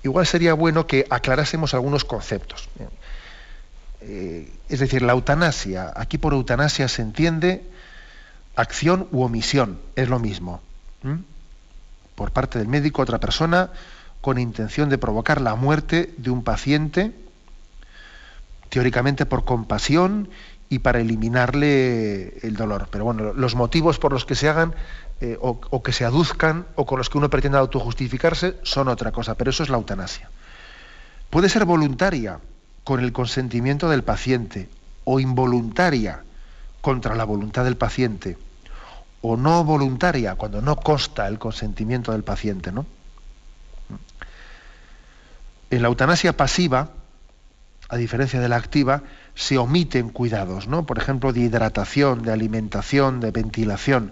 Igual 0.03 0.25
sería 0.25 0.53
bueno 0.53 0.85
que 0.85 1.05
aclarásemos 1.09 1.73
algunos 1.73 2.05
conceptos. 2.05 2.69
¿eh? 2.79 2.87
es 4.69 4.79
decir, 4.79 5.01
la 5.01 5.13
eutanasia, 5.13 5.91
aquí 5.95 6.17
por 6.17 6.33
eutanasia 6.33 6.87
se 6.87 7.01
entiende 7.01 7.63
acción 8.55 9.07
u 9.11 9.23
omisión, 9.23 9.79
es 9.95 10.09
lo 10.09 10.19
mismo. 10.19 10.61
Por 12.15 12.31
parte 12.31 12.59
del 12.59 12.67
médico, 12.67 13.01
otra 13.01 13.19
persona, 13.19 13.71
con 14.21 14.39
intención 14.39 14.89
de 14.89 14.97
provocar 14.97 15.41
la 15.41 15.55
muerte 15.55 16.13
de 16.17 16.29
un 16.29 16.43
paciente, 16.43 17.13
teóricamente 18.69 19.25
por 19.25 19.45
compasión 19.45 20.29
y 20.69 20.79
para 20.79 20.99
eliminarle 20.99 22.37
el 22.39 22.55
dolor. 22.55 22.87
Pero 22.91 23.05
bueno, 23.05 23.33
los 23.33 23.55
motivos 23.55 23.99
por 23.99 24.11
los 24.11 24.25
que 24.25 24.35
se 24.35 24.49
hagan 24.49 24.73
eh, 25.21 25.37
o, 25.39 25.83
que 25.83 25.93
se 25.93 26.05
aduzcan 26.05 26.65
o 26.75 26.85
con 26.85 26.97
los 26.97 27.09
que 27.09 27.17
uno 27.17 27.29
pretenda 27.29 27.59
autojustificarse 27.59 28.57
son 28.63 28.87
otra 28.87 29.11
cosa, 29.11 29.35
pero 29.35 29.51
eso 29.51 29.63
es 29.63 29.69
la 29.69 29.77
eutanasia. 29.77 30.29
Puede 31.29 31.49
ser 31.49 31.65
voluntaria 31.65 32.39
con 32.83 32.99
el 32.99 33.13
consentimiento 33.13 33.89
del 33.89 34.03
paciente 34.03 34.69
o 35.03 35.19
involuntaria 35.19 36.23
contra 36.81 37.15
la 37.15 37.23
voluntad 37.23 37.63
del 37.63 37.77
paciente 37.77 38.37
o 39.21 39.37
no 39.37 39.63
voluntaria 39.63 40.35
cuando 40.35 40.61
no 40.61 40.75
consta 40.75 41.27
el 41.27 41.39
consentimiento 41.39 42.11
del 42.11 42.23
paciente, 42.23 42.71
¿no? 42.71 42.85
En 45.71 45.81
la 45.81 45.87
eutanasia 45.87 46.37
pasiva, 46.37 46.89
a 47.89 47.97
diferencia 47.97 48.39
de 48.39 48.49
la 48.49 48.55
activa, 48.55 49.03
se 49.35 49.57
omiten 49.57 50.09
cuidados, 50.09 50.67
¿no? 50.67 50.85
Por 50.85 50.97
ejemplo, 50.97 51.33
de 51.33 51.41
hidratación, 51.41 52.23
de 52.23 52.31
alimentación, 52.31 53.19
de 53.19 53.31
ventilación, 53.31 54.11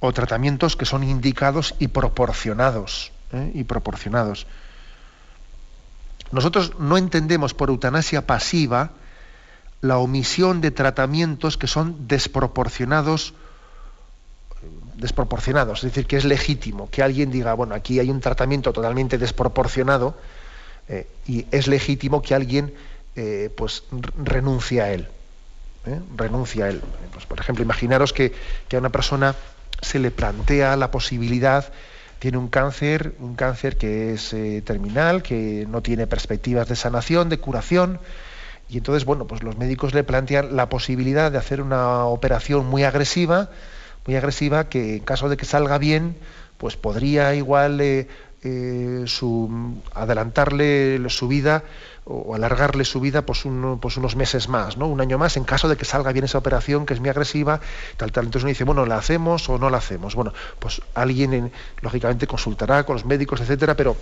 o 0.00 0.12
tratamientos 0.12 0.76
que 0.76 0.84
son 0.84 1.04
indicados 1.04 1.74
y 1.78 1.88
proporcionados, 1.88 3.12
¿eh? 3.32 3.52
y 3.54 3.64
proporcionados. 3.64 4.46
Nosotros 6.32 6.72
no 6.78 6.96
entendemos 6.96 7.54
por 7.54 7.68
eutanasia 7.68 8.26
pasiva 8.26 8.90
la 9.80 9.98
omisión 9.98 10.60
de 10.60 10.70
tratamientos 10.70 11.56
que 11.56 11.66
son 11.66 12.08
desproporcionados 12.08 13.34
desproporcionados, 14.96 15.78
es 15.78 15.90
decir, 15.90 16.06
que 16.06 16.16
es 16.16 16.24
legítimo 16.24 16.88
que 16.88 17.02
alguien 17.02 17.30
diga, 17.32 17.54
bueno, 17.54 17.74
aquí 17.74 17.98
hay 17.98 18.10
un 18.10 18.20
tratamiento 18.20 18.72
totalmente 18.72 19.18
desproporcionado 19.18 20.14
eh, 20.88 21.06
y 21.26 21.46
es 21.50 21.68
legítimo 21.68 22.22
que 22.22 22.34
alguien 22.34 22.74
eh, 23.16 23.50
pues 23.56 23.84
renuncie 24.16 24.80
a 24.80 24.92
él. 24.92 25.08
¿eh? 25.86 26.00
Renuncia 26.16 26.66
a 26.66 26.68
él. 26.70 26.80
Pues, 27.12 27.26
por 27.26 27.40
ejemplo, 27.40 27.62
imaginaros 27.64 28.12
que, 28.12 28.32
a 28.72 28.76
una 28.76 28.90
persona 28.90 29.34
se 29.80 29.98
le 29.98 30.10
plantea 30.10 30.76
la 30.76 30.90
posibilidad, 30.90 31.72
tiene 32.18 32.38
un 32.38 32.48
cáncer, 32.48 33.14
un 33.18 33.34
cáncer 33.34 33.76
que 33.76 34.14
es 34.14 34.34
terminal, 34.64 35.22
que 35.22 35.66
no 35.68 35.82
tiene 35.82 36.06
perspectivas 36.06 36.68
de 36.68 36.76
sanación, 36.76 37.28
de 37.28 37.38
curación, 37.38 37.98
y 38.72 38.78
entonces, 38.78 39.04
bueno, 39.04 39.26
pues 39.26 39.42
los 39.42 39.58
médicos 39.58 39.92
le 39.92 40.02
plantean 40.02 40.56
la 40.56 40.70
posibilidad 40.70 41.30
de 41.30 41.36
hacer 41.36 41.60
una 41.60 42.06
operación 42.06 42.66
muy 42.66 42.84
agresiva, 42.84 43.50
muy 44.06 44.16
agresiva 44.16 44.70
que 44.70 44.96
en 44.96 45.04
caso 45.04 45.28
de 45.28 45.36
que 45.36 45.44
salga 45.44 45.76
bien, 45.76 46.16
pues 46.56 46.76
podría 46.76 47.34
igual 47.34 47.80
eh, 47.82 48.08
eh, 48.42 49.04
adelantarle 49.94 51.08
su 51.08 51.28
vida 51.28 51.64
o 52.04 52.34
alargarle 52.34 52.84
su 52.84 53.00
vida 53.00 53.22
pues, 53.22 53.44
pues, 53.80 53.96
unos 53.96 54.16
meses 54.16 54.48
más, 54.48 54.76
¿no? 54.76 54.88
un 54.88 55.00
año 55.00 55.18
más, 55.18 55.36
en 55.36 55.44
caso 55.44 55.68
de 55.68 55.76
que 55.76 55.84
salga 55.84 56.12
bien 56.12 56.24
esa 56.24 56.38
operación 56.38 56.84
que 56.84 56.94
es 56.94 57.00
muy 57.00 57.08
agresiva, 57.08 57.60
tal, 57.96 58.10
tal. 58.10 58.24
Entonces 58.24 58.44
uno 58.44 58.48
dice, 58.48 58.64
bueno, 58.64 58.86
¿la 58.86 58.96
hacemos 58.96 59.48
o 59.48 59.58
no 59.58 59.70
la 59.70 59.78
hacemos? 59.78 60.14
Bueno, 60.14 60.32
pues 60.58 60.82
alguien 60.94 61.52
lógicamente 61.80 62.26
consultará 62.26 62.84
con 62.84 62.96
los 62.96 63.04
médicos, 63.04 63.40
etcétera, 63.40 63.76
pero 63.76 63.96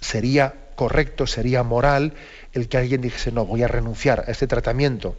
sería 0.00 0.54
correcto, 0.76 1.26
sería 1.26 1.62
moral 1.62 2.14
el 2.52 2.68
que 2.68 2.78
alguien 2.78 3.00
dijese, 3.00 3.32
no, 3.32 3.44
voy 3.44 3.62
a 3.62 3.68
renunciar 3.68 4.24
a 4.26 4.30
este 4.30 4.46
tratamiento 4.46 5.16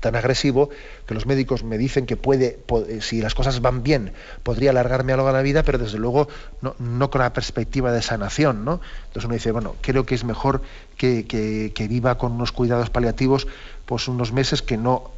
tan 0.00 0.16
agresivo 0.16 0.70
que 1.06 1.14
los 1.14 1.26
médicos 1.26 1.64
me 1.64 1.78
dicen 1.78 2.06
que 2.06 2.16
puede, 2.16 2.58
si 3.00 3.20
las 3.20 3.34
cosas 3.34 3.60
van 3.60 3.82
bien, 3.82 4.12
podría 4.42 4.70
alargarme 4.70 5.12
algo 5.12 5.30
la 5.30 5.42
vida, 5.42 5.62
pero 5.62 5.78
desde 5.78 5.98
luego 5.98 6.28
no, 6.60 7.10
con 7.10 7.20
la 7.20 7.32
perspectiva 7.32 7.92
de 7.92 8.02
sanación. 8.02 8.64
¿no? 8.64 8.80
Entonces 9.06 9.24
uno 9.24 9.34
dice, 9.34 9.52
bueno, 9.52 9.76
creo 9.80 10.04
que 10.06 10.14
es 10.14 10.24
mejor 10.24 10.62
que, 10.96 11.86
viva 11.88 12.18
con 12.18 12.32
unos 12.32 12.52
cuidados 12.52 12.90
paliativos 12.90 13.46
pues 13.86 14.08
unos 14.08 14.32
meses 14.32 14.62
que 14.62 14.76
no 14.76 15.10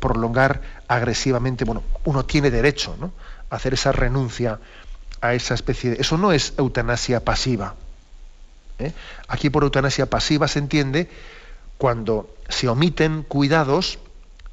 prolongar 0.00 0.62
agresivamente. 0.88 1.64
Bueno, 1.64 1.82
uno 2.04 2.24
tiene 2.24 2.50
derecho 2.50 2.96
¿no? 2.98 3.12
a 3.50 3.56
hacer 3.56 3.74
esa 3.74 3.92
renuncia 3.92 4.58
a 5.20 5.34
esa 5.34 5.54
especie 5.54 5.90
de... 5.90 6.00
Eso 6.00 6.18
no 6.18 6.32
es 6.32 6.54
eutanasia 6.58 7.20
pasiva. 7.20 7.74
¿eh? 8.78 8.92
Aquí 9.28 9.50
por 9.50 9.62
eutanasia 9.62 10.06
pasiva 10.06 10.48
se 10.48 10.58
entiende 10.58 11.08
cuando 11.82 12.32
se 12.48 12.68
omiten 12.68 13.24
cuidados 13.24 13.98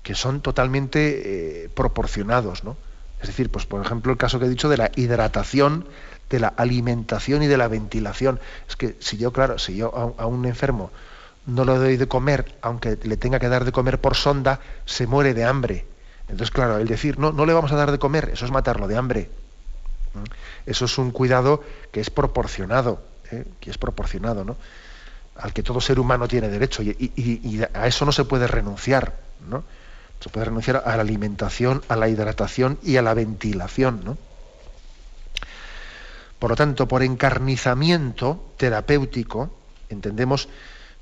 que 0.01 0.15
son 0.15 0.41
totalmente 0.41 1.65
eh, 1.65 1.69
proporcionados, 1.69 2.63
¿no? 2.63 2.75
Es 3.21 3.27
decir, 3.27 3.51
pues 3.51 3.67
por 3.67 3.85
ejemplo 3.85 4.11
el 4.11 4.17
caso 4.17 4.39
que 4.39 4.45
he 4.45 4.49
dicho 4.49 4.67
de 4.67 4.77
la 4.77 4.89
hidratación, 4.95 5.85
de 6.31 6.39
la 6.39 6.47
alimentación 6.47 7.43
y 7.43 7.45
de 7.45 7.55
la 7.55 7.67
ventilación. 7.67 8.39
Es 8.67 8.75
que 8.75 8.95
si 8.97 9.17
yo, 9.17 9.31
claro, 9.31 9.59
si 9.59 9.75
yo 9.75 10.15
a, 10.17 10.25
un 10.25 10.43
enfermo 10.47 10.89
no 11.45 11.65
le 11.65 11.75
doy 11.75 11.97
de 11.97 12.07
comer, 12.07 12.57
aunque 12.63 12.97
le 13.03 13.15
tenga 13.15 13.37
que 13.37 13.47
dar 13.47 13.63
de 13.63 13.71
comer 13.71 14.01
por 14.01 14.15
sonda, 14.15 14.59
se 14.85 15.05
muere 15.05 15.35
de 15.35 15.43
hambre. 15.43 15.85
Entonces, 16.29 16.49
claro, 16.49 16.79
el 16.79 16.87
decir 16.87 17.19
no, 17.19 17.31
no 17.31 17.45
le 17.45 17.53
vamos 17.53 17.71
a 17.71 17.75
dar 17.75 17.91
de 17.91 17.99
comer, 17.99 18.31
eso 18.33 18.45
es 18.45 18.51
matarlo 18.51 18.87
de 18.87 18.97
hambre. 18.97 19.29
Eso 20.65 20.85
es 20.85 20.97
un 20.97 21.11
cuidado 21.11 21.61
que 21.91 21.99
es 21.99 22.09
proporcionado, 22.09 23.03
¿eh? 23.29 23.45
que 23.59 23.69
es 23.69 23.77
proporcionado, 23.77 24.43
¿no? 24.43 24.57
Al 25.41 25.53
que 25.53 25.63
todo 25.63 25.81
ser 25.81 25.99
humano 25.99 26.27
tiene 26.27 26.49
derecho 26.49 26.83
y, 26.83 27.61
a 27.73 27.87
eso 27.87 28.05
no 28.05 28.11
se 28.11 28.25
puede 28.25 28.47
renunciar, 28.47 29.17
¿no? 29.47 29.63
Se 30.19 30.29
puede 30.29 30.45
renunciar 30.45 30.83
a 30.85 30.95
la 30.95 31.01
alimentación, 31.01 31.81
a 31.87 31.95
la 31.95 32.09
hidratación 32.09 32.77
y 32.83 32.97
a 32.97 33.01
la 33.01 33.13
ventilación, 33.13 34.01
¿no? 34.03 34.17
Por 36.39 36.51
lo 36.51 36.55
tanto, 36.55 36.87
por 36.87 37.03
encarnizamiento 37.03 38.53
terapéutico, 38.57 39.49
entendemos 39.89 40.49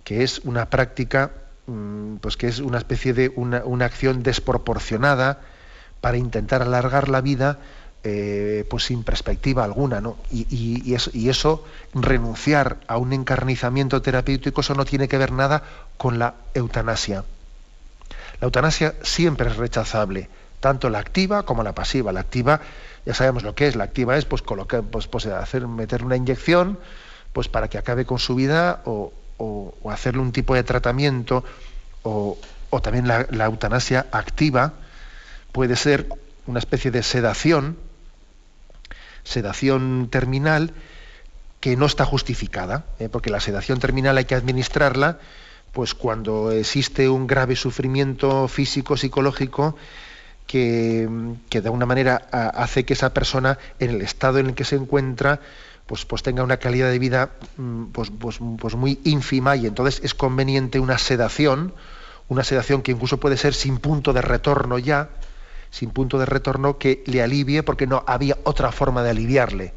que 0.03 0.23
es 0.23 0.39
una 0.39 0.69
práctica, 0.69 1.31
mm, 1.67 2.17
pues 2.17 2.37
que 2.37 2.47
es 2.47 2.59
una 2.59 2.77
especie 2.77 3.13
de 3.13 3.31
una, 3.35 3.63
una 3.65 3.85
acción 3.85 4.23
desproporcionada 4.23 5.41
para 6.01 6.17
intentar 6.17 6.61
alargar 6.61 7.09
la 7.09 7.21
vida 7.21 7.59
eh, 8.09 8.63
pues 8.69 8.85
sin 8.85 9.03
perspectiva 9.03 9.65
alguna, 9.65 9.99
¿no? 9.99 10.15
Y, 10.31 10.93
eso, 10.93 11.65
renunciar 11.93 12.77
a 12.87 12.95
un 12.95 13.11
encarnizamiento 13.11 14.01
terapéutico, 14.01 14.61
eso 14.61 14.75
no 14.75 14.85
tiene 14.85 15.09
que 15.09 15.17
ver 15.17 15.33
nada 15.33 15.61
con 15.97 16.17
la 16.17 16.35
eutanasia. 16.53 17.25
La 18.39 18.45
eutanasia 18.45 18.95
siempre 19.01 19.49
es 19.49 19.57
rechazable, 19.57 20.29
tanto 20.61 20.89
la 20.89 20.99
activa 20.99 21.43
como 21.43 21.63
la 21.63 21.73
pasiva. 21.73 22.13
La 22.13 22.21
activa, 22.21 22.61
ya 23.05 23.13
sabemos 23.13 23.43
lo 23.43 23.55
que 23.55 23.67
es, 23.67 23.75
la 23.75 23.83
activa 23.83 24.15
es 24.15 24.23
pues 24.23 24.41
colocar, 24.41 24.83
pues, 24.83 25.07
pues 25.07 25.25
hacer, 25.25 25.67
meter 25.67 26.05
una 26.05 26.15
inyección, 26.15 26.79
pues 27.33 27.49
para 27.49 27.67
que 27.67 27.77
acabe 27.77 28.05
con 28.05 28.19
su 28.19 28.35
vida, 28.35 28.83
o, 28.85 29.11
hacerle 29.91 30.21
un 30.21 30.31
tipo 30.31 30.55
de 30.55 30.63
tratamiento, 30.63 31.43
o, 32.03 32.37
también 32.81 33.05
la, 33.05 33.27
la 33.31 33.47
eutanasia 33.47 34.05
activa 34.13 34.75
puede 35.51 35.75
ser 35.75 36.07
una 36.45 36.59
especie 36.59 36.89
de 36.89 37.03
sedación 37.03 37.75
sedación 39.27 40.07
terminal 40.09 40.73
que 41.59 41.75
no 41.75 41.85
está 41.85 42.05
justificada, 42.05 42.85
¿eh? 42.99 43.09
porque 43.09 43.29
la 43.29 43.39
sedación 43.39 43.79
terminal 43.79 44.17
hay 44.17 44.25
que 44.25 44.35
administrarla 44.35 45.19
pues 45.73 45.93
cuando 45.93 46.51
existe 46.51 47.09
un 47.09 47.27
grave 47.27 47.55
sufrimiento 47.55 48.47
físico, 48.47 48.97
psicológico, 48.97 49.75
que, 50.47 51.07
de 51.51 51.59
alguna 51.59 51.85
manera 51.85 52.15
hace 52.31 52.85
que 52.85 52.93
esa 52.93 53.13
persona, 53.13 53.59
en 53.79 53.91
el 53.91 54.01
estado 54.01 54.39
en 54.39 54.47
el 54.47 54.55
que 54.55 54.63
se 54.63 54.77
encuentra, 54.77 55.41
pues, 55.85 56.05
pues 56.05 56.23
tenga 56.23 56.43
una 56.43 56.57
calidad 56.57 56.89
de 56.89 56.99
vida 56.99 57.31
mm, 57.57 57.85
pues, 57.87 58.11
pues, 58.17 58.39
pues 58.57 58.75
muy 58.75 58.99
ínfima 59.03 59.55
y 59.55 59.67
entonces 59.67 60.01
es 60.03 60.13
conveniente 60.13 60.79
una 60.79 60.97
sedación, 60.97 61.73
una 62.27 62.43
sedación 62.43 62.81
que 62.81 62.91
incluso 62.91 63.19
puede 63.19 63.37
ser 63.37 63.53
sin 63.53 63.77
punto 63.77 64.13
de 64.13 64.21
retorno 64.21 64.79
ya, 64.79 65.09
sin 65.77 65.91
punto 65.91 66.17
de 66.17 66.25
retorno 66.25 66.79
que 66.79 67.03
le 67.05 67.21
alivie 67.21 67.61
porque 67.61 67.85
no 67.85 68.03
había 68.07 68.35
otra 68.45 68.71
forma 68.71 69.03
de 69.03 69.11
aliviarle. 69.11 69.73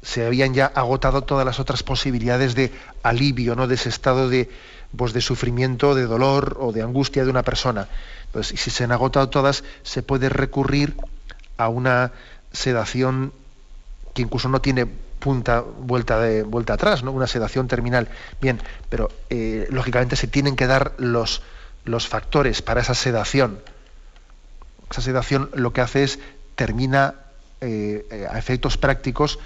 Se 0.00 0.24
habían 0.24 0.54
ya 0.54 0.66
agotado 0.66 1.22
todas 1.22 1.44
las 1.44 1.58
otras 1.58 1.82
posibilidades 1.82 2.54
de 2.54 2.70
alivio, 3.02 3.56
¿no? 3.56 3.66
de 3.66 3.74
ese 3.74 3.88
estado 3.88 4.28
de, 4.28 4.48
pues 4.96 5.12
de 5.12 5.22
sufrimiento, 5.22 5.96
de 5.96 6.04
dolor 6.04 6.56
o 6.60 6.70
de 6.70 6.82
angustia 6.82 7.24
de 7.24 7.30
una 7.30 7.42
persona. 7.42 7.88
Entonces, 8.26 8.60
si 8.60 8.70
se 8.70 8.84
han 8.84 8.92
agotado 8.92 9.28
todas, 9.28 9.64
se 9.82 10.04
puede 10.04 10.28
recurrir 10.28 10.94
a 11.56 11.68
una 11.68 12.12
sedación 12.52 13.32
que 14.14 14.22
incluso 14.22 14.48
no 14.48 14.60
tiene 14.60 14.86
punta 14.86 15.62
vuelta 15.62 16.20
de 16.20 16.44
vuelta 16.44 16.74
atrás, 16.74 17.02
¿no? 17.02 17.10
Una 17.10 17.26
sedación 17.26 17.66
terminal. 17.66 18.08
Bien, 18.40 18.60
pero 18.88 19.10
eh, 19.30 19.66
lógicamente 19.70 20.14
se 20.14 20.28
tienen 20.28 20.54
que 20.54 20.68
dar 20.68 20.92
los, 20.98 21.42
los 21.84 22.06
factores 22.06 22.62
para 22.62 22.82
esa 22.82 22.94
sedación. 22.94 23.58
Esa 24.94 25.02
sedación 25.02 25.50
lo 25.54 25.72
que 25.72 25.80
hace 25.80 26.04
es 26.04 26.20
termina 26.54 27.14
eh, 27.60 28.28
a 28.30 28.38
efectos 28.38 28.76
prácticos 28.76 29.40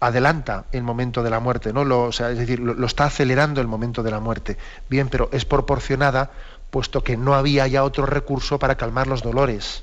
adelanta 0.00 0.66
el 0.70 0.82
momento 0.82 1.22
de 1.22 1.30
la 1.30 1.40
muerte, 1.40 1.72
¿no? 1.72 1.82
Lo, 1.82 2.10
es 2.10 2.18
decir, 2.18 2.60
lo, 2.60 2.84
está 2.84 3.04
acelerando 3.04 3.62
el 3.62 3.66
momento 3.66 4.02
de 4.02 4.10
la 4.10 4.20
muerte. 4.20 4.58
Bien, 4.90 5.08
pero 5.08 5.30
es 5.32 5.46
proporcionada 5.46 6.30
puesto 6.68 7.02
que 7.02 7.16
no 7.16 7.34
había 7.34 7.66
ya 7.68 7.84
otro 7.84 8.04
recurso 8.04 8.58
para 8.58 8.74
calmar 8.74 9.06
los 9.06 9.22
dolores. 9.22 9.82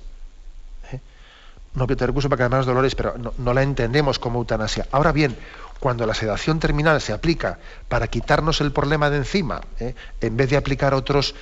¿eh? 0.91 0.99
No 1.73 1.85
había 1.85 1.95
otro 1.95 2.05
recurso 2.05 2.29
para 2.29 2.43
calmar 2.43 2.59
los 2.59 2.67
dolores, 2.67 2.93
pero 2.93 3.15
no, 3.17 3.53
la 3.55 3.63
entendemos 3.63 4.19
como 4.19 4.37
eutanasia. 4.37 4.85
Ahora 4.91 5.11
bien, 5.11 5.35
cuando 5.79 6.05
la 6.05 6.13
sedación 6.13 6.59
terminal 6.59 7.01
se 7.01 7.13
aplica 7.13 7.57
para 7.89 8.07
quitarnos 8.09 8.61
el 8.61 8.71
problema 8.71 9.09
de 9.09 9.17
encima, 9.17 9.59
¿eh? 9.79 9.95
en 10.21 10.37
vez 10.37 10.51
de 10.51 10.57
aplicar 10.57 10.93
otros, 10.93 11.33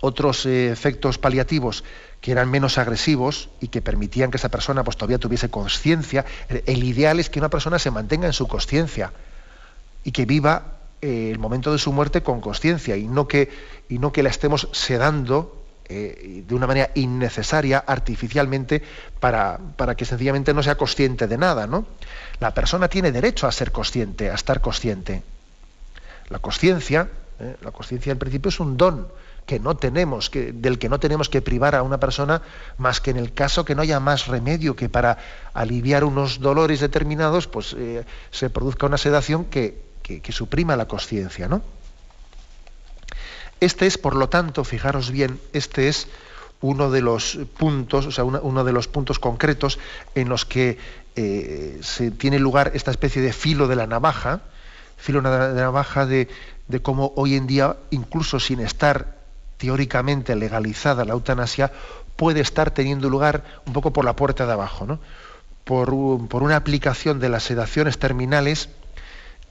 otros 0.00 0.46
eh, 0.46 0.72
efectos 0.72 1.18
paliativos 1.18 1.84
que 2.22 2.30
eran 2.30 2.48
menos 2.48 2.78
agresivos 2.78 3.50
y 3.60 3.68
que 3.68 3.82
permitían 3.82 4.30
que 4.30 4.36
esa 4.36 4.48
persona 4.48 4.84
pues, 4.84 4.96
todavía 4.96 5.18
tuviese 5.18 5.50
conciencia. 5.50 6.24
El 6.48 6.84
ideal 6.84 7.18
es 7.18 7.28
que 7.28 7.40
una 7.40 7.50
persona 7.50 7.80
se 7.80 7.90
mantenga 7.90 8.26
en 8.26 8.32
su 8.32 8.46
conciencia 8.46 9.12
y 10.04 10.12
que 10.12 10.24
viva 10.24 10.78
eh, 11.02 11.30
el 11.32 11.40
momento 11.40 11.72
de 11.72 11.78
su 11.78 11.92
muerte 11.92 12.22
con 12.22 12.40
conciencia 12.40 12.96
y, 12.96 13.08
no 13.08 13.26
que, 13.26 13.50
y 13.88 13.98
no 13.98 14.12
que 14.12 14.22
la 14.22 14.30
estemos 14.30 14.68
sedando 14.70 15.64
eh, 15.88 16.44
de 16.46 16.54
una 16.54 16.68
manera 16.68 16.92
innecesaria, 16.94 17.82
artificialmente, 17.84 18.84
para, 19.18 19.58
para, 19.76 19.96
que 19.96 20.04
sencillamente 20.04 20.54
no 20.54 20.62
sea 20.62 20.76
consciente 20.76 21.26
de 21.26 21.36
nada. 21.36 21.66
¿no? 21.66 21.86
La 22.38 22.54
persona 22.54 22.86
tiene 22.86 23.10
derecho 23.10 23.48
a 23.48 23.52
ser 23.52 23.72
consciente, 23.72 24.30
a 24.30 24.34
estar 24.34 24.60
consciente. 24.60 25.24
La 26.28 26.38
conciencia, 26.38 27.08
¿eh? 27.40 27.56
la 27.62 27.72
conciencia 27.72 28.12
en 28.12 28.18
principio 28.20 28.50
es 28.50 28.60
un 28.60 28.76
don 28.76 29.08
que 29.46 29.58
no 29.58 29.76
tenemos, 29.76 30.30
que, 30.30 30.52
del 30.52 30.78
que 30.78 30.88
no 30.88 31.00
tenemos 31.00 31.28
que 31.28 31.42
privar 31.42 31.74
a 31.74 31.82
una 31.82 31.98
persona 31.98 32.42
más 32.78 33.00
que 33.00 33.10
en 33.10 33.16
el 33.16 33.32
caso 33.32 33.64
que 33.64 33.74
no 33.74 33.82
haya 33.82 34.00
más 34.00 34.26
remedio 34.26 34.76
que 34.76 34.88
para 34.88 35.18
aliviar 35.52 36.04
unos 36.04 36.40
dolores 36.40 36.80
determinados, 36.80 37.48
pues 37.48 37.74
eh, 37.76 38.04
se 38.30 38.50
produzca 38.50 38.86
una 38.86 38.98
sedación 38.98 39.46
que, 39.46 39.90
suprima 40.30 40.76
la 40.76 40.86
conciencia, 40.86 41.48
¿no? 41.48 41.62
Este 43.60 43.86
es, 43.86 43.96
por 43.96 44.16
lo 44.16 44.28
tanto, 44.28 44.64
fijaros 44.64 45.10
bien, 45.10 45.40
este 45.52 45.88
es 45.88 46.08
uno 46.60 46.90
de 46.90 47.00
los 47.00 47.38
puntos, 47.56 48.06
o 48.06 48.12
sea, 48.12 48.24
uno 48.24 48.64
de 48.64 48.72
los 48.72 48.88
puntos 48.88 49.18
concretos 49.18 49.78
en 50.14 50.28
los 50.28 50.44
que 50.44 50.78
eh, 51.16 51.78
se 51.82 52.10
tiene 52.10 52.38
lugar 52.38 52.72
esta 52.74 52.90
especie 52.90 53.22
de 53.22 53.32
filo 53.32 53.68
de 53.68 53.76
la 53.76 53.86
navaja, 53.86 54.42
filo 54.96 55.22
de 55.22 55.30
la 55.30 55.52
navaja 55.52 56.06
de, 56.06 56.28
de 56.68 56.82
cómo 56.82 57.12
hoy 57.16 57.36
en 57.36 57.46
día, 57.46 57.76
incluso 57.90 58.40
sin 58.40 58.60
estar 58.60 59.21
teóricamente 59.62 60.34
legalizada 60.34 61.04
la 61.04 61.12
eutanasia 61.12 61.70
puede 62.16 62.40
estar 62.40 62.72
teniendo 62.72 63.08
lugar 63.08 63.44
un 63.64 63.72
poco 63.72 63.92
por 63.92 64.04
la 64.04 64.16
puerta 64.16 64.44
de 64.44 64.52
abajo, 64.52 64.86
¿no? 64.86 64.98
por, 65.62 65.94
una 65.94 66.56
aplicación 66.56 67.20
de 67.20 67.28
las 67.28 67.44
sedaciones 67.44 67.96
terminales 67.96 68.70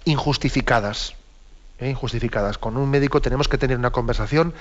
injustificadas. 0.03 1.16
¿eh? 1.80 1.91
Injustificadas. 1.91 2.57
Con 2.57 2.76
un 2.76 2.89
médico 2.89 3.22
tenemos 3.22 3.47
que 3.47 3.57
tener 3.57 3.78
una 3.78 3.91
conversación 3.91 4.53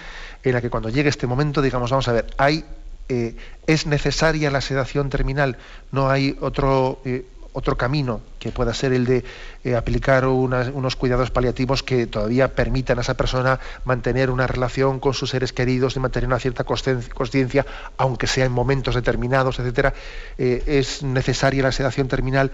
en 0.44 0.52
la 0.52 0.60
que 0.60 0.70
cuando 0.70 0.88
llegue 0.88 1.08
este 1.08 1.26
momento 1.26 1.62
digamos, 1.62 1.90
vamos 1.90 2.06
a 2.06 2.12
ver, 2.12 2.26
hay, 2.38 2.64
eh, 3.08 3.34
es 3.66 3.86
necesaria 3.86 4.52
la 4.52 4.60
sedación 4.60 5.10
terminal, 5.10 5.58
no 5.90 6.10
hay 6.10 6.38
otro, 6.40 7.00
eh, 7.04 7.26
otro 7.52 7.76
camino 7.76 8.20
que 8.38 8.52
pueda 8.52 8.72
ser 8.74 8.92
el 8.92 9.04
de 9.06 9.24
eh, 9.64 9.74
aplicar 9.74 10.26
unos 10.26 10.96
cuidados 10.96 11.30
paliativos 11.30 11.82
que 11.82 12.06
todavía 12.06 12.54
permitan 12.54 12.98
a 12.98 13.00
esa 13.02 13.14
persona 13.14 13.58
mantener 13.84 14.30
una 14.30 14.46
relación 14.46 15.00
con 15.00 15.14
sus 15.14 15.30
seres 15.30 15.52
queridos, 15.52 15.94
de 15.94 16.00
mantener 16.00 16.26
una 16.26 16.38
cierta 16.38 16.64
conciencia, 16.64 17.66
aunque 17.96 18.26
sea 18.26 18.44
en 18.44 18.52
momentos 18.52 18.94
determinados, 18.94 19.58
etcétera, 19.58 19.94
eh, 20.38 20.62
es 20.66 21.02
necesaria 21.02 21.62
la 21.62 21.72
sedación 21.72 22.08
terminal. 22.08 22.52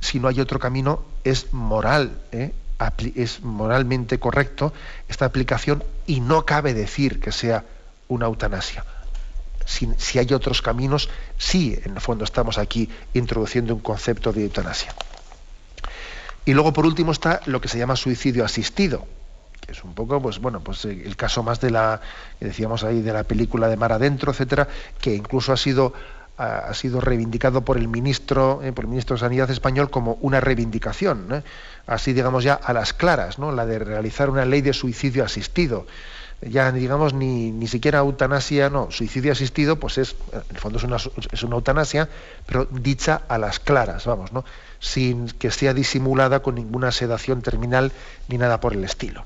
Si 0.00 0.20
no 0.20 0.28
hay 0.28 0.40
otro 0.40 0.58
camino, 0.58 1.02
es 1.24 1.52
moral, 1.52 2.18
¿eh? 2.32 2.52
es 3.16 3.42
moralmente 3.42 4.18
correcto 4.18 4.72
esta 5.08 5.24
aplicación 5.24 5.82
y 6.06 6.20
no 6.20 6.46
cabe 6.46 6.74
decir 6.74 7.20
que 7.20 7.32
sea 7.32 7.64
una 8.06 8.26
eutanasia 8.26 8.84
si, 9.68 10.18
hay 10.18 10.32
otros 10.32 10.62
caminos, 10.62 11.10
sí, 11.36 11.78
en 11.84 11.94
el 11.94 12.00
fondo 12.00 12.24
estamos 12.24 12.56
aquí 12.56 12.88
introduciendo 13.12 13.74
un 13.74 13.80
concepto 13.80 14.32
de 14.32 14.44
eutanasia. 14.44 14.94
Y 16.46 16.54
luego, 16.54 16.72
por 16.72 16.86
último, 16.86 17.12
está 17.12 17.40
lo 17.44 17.60
que 17.60 17.68
se 17.68 17.78
llama 17.78 17.94
suicidio 17.94 18.44
asistido, 18.44 19.06
que 19.60 19.72
es 19.72 19.84
un 19.84 19.94
poco, 19.94 20.22
pues 20.22 20.38
bueno, 20.38 20.60
pues 20.60 20.86
eh, 20.86 21.02
el 21.04 21.16
caso 21.16 21.42
más 21.42 21.60
de 21.60 21.70
la, 21.70 22.00
decíamos 22.40 22.82
ahí, 22.82 23.02
de 23.02 23.12
la 23.12 23.24
película 23.24 23.68
de 23.68 23.76
Mar 23.76 23.92
Adentro, 23.92 24.32
etcétera, 24.32 24.68
que 25.02 25.14
incluso 25.14 25.52
ha 25.52 25.58
sido, 25.58 25.92
ha, 26.38 26.72
sido 26.72 27.02
reivindicado 27.02 27.62
por 27.62 27.76
el 27.76 27.88
ministro, 27.88 28.62
eh, 28.62 28.72
por 28.72 28.84
el 28.84 28.88
ministro 28.88 29.16
de 29.16 29.20
Sanidad 29.20 29.50
español 29.50 29.90
como 29.90 30.14
una 30.22 30.40
reivindicación, 30.40 31.44
así 31.86 32.14
digamos 32.14 32.42
ya 32.42 32.54
a 32.54 32.72
las 32.72 32.94
claras, 32.94 33.38
¿no? 33.38 33.52
La 33.52 33.66
de 33.66 33.78
realizar 33.80 34.30
una 34.30 34.46
ley 34.46 34.62
de 34.62 34.72
suicidio 34.72 35.24
asistido 35.24 35.86
ya 36.40 36.70
digamos 36.72 37.14
ni, 37.14 37.50
ni 37.50 37.66
siquiera 37.66 37.98
eutanasia, 37.98 38.70
no, 38.70 38.90
suicidio 38.90 39.32
asistido, 39.32 39.76
pues 39.76 39.98
es, 39.98 40.16
en 40.32 40.42
el 40.50 40.58
fondo 40.58 40.78
es 40.78 40.84
una, 40.84 40.96
es 40.96 41.42
una 41.42 41.56
eutanasia, 41.56 42.08
pero 42.46 42.66
dicha 42.66 43.22
a 43.28 43.38
las 43.38 43.58
claras, 43.58 44.06
vamos, 44.06 44.32
¿no? 44.32 44.44
Sin 44.78 45.28
que 45.28 45.50
sea 45.50 45.74
disimulada 45.74 46.40
con 46.40 46.54
ninguna 46.54 46.92
sedación 46.92 47.42
terminal 47.42 47.92
ni 48.28 48.38
nada 48.38 48.60
por 48.60 48.72
el 48.72 48.84
estilo. 48.84 49.24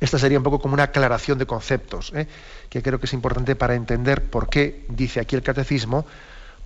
Esta 0.00 0.18
sería 0.18 0.38
un 0.38 0.44
poco 0.44 0.60
como 0.60 0.74
una 0.74 0.84
aclaración 0.84 1.38
de 1.38 1.46
conceptos, 1.46 2.12
¿eh? 2.14 2.28
que 2.70 2.82
creo 2.82 3.00
que 3.00 3.06
es 3.06 3.12
importante 3.12 3.56
para 3.56 3.74
entender 3.74 4.30
por 4.30 4.48
qué 4.48 4.84
dice 4.88 5.18
aquí 5.18 5.34
el 5.34 5.42
catecismo, 5.42 6.06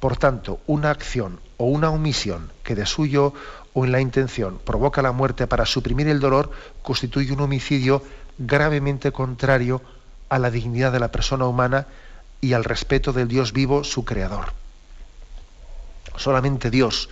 por 0.01 0.17
tanto, 0.17 0.61
una 0.67 0.91
acción 0.91 1.41
o 1.57 1.65
una 1.65 1.91
omisión 1.91 2.53
que 2.63 2.75
de 2.75 2.85
suyo 2.85 3.33
o 3.73 3.85
en 3.87 3.93
la 3.93 4.01
intención 4.01 4.59
provoca 4.59 5.01
la 5.01 5.13
muerte 5.13 5.47
para 5.47 5.65
suprimir 5.65 6.09
el 6.09 6.21
dolor 6.21 6.51
constituye 6.83 7.33
un 7.33 7.41
homicidio 7.41 8.03
gravemente 8.39 9.13
contrario 9.13 9.83
a 10.29 10.39
la 10.39 10.51
dignidad 10.51 10.93
de 10.93 11.01
la 11.01 11.13
persona 11.13 11.47
humana 11.47 11.87
y 12.41 12.55
al 12.55 12.65
respeto 12.65 13.13
del 13.13 13.29
Dios 13.29 13.53
vivo, 13.53 13.85
su 13.85 14.05
creador. 14.05 14.53
Solamente 16.17 16.71
Dios 16.71 17.09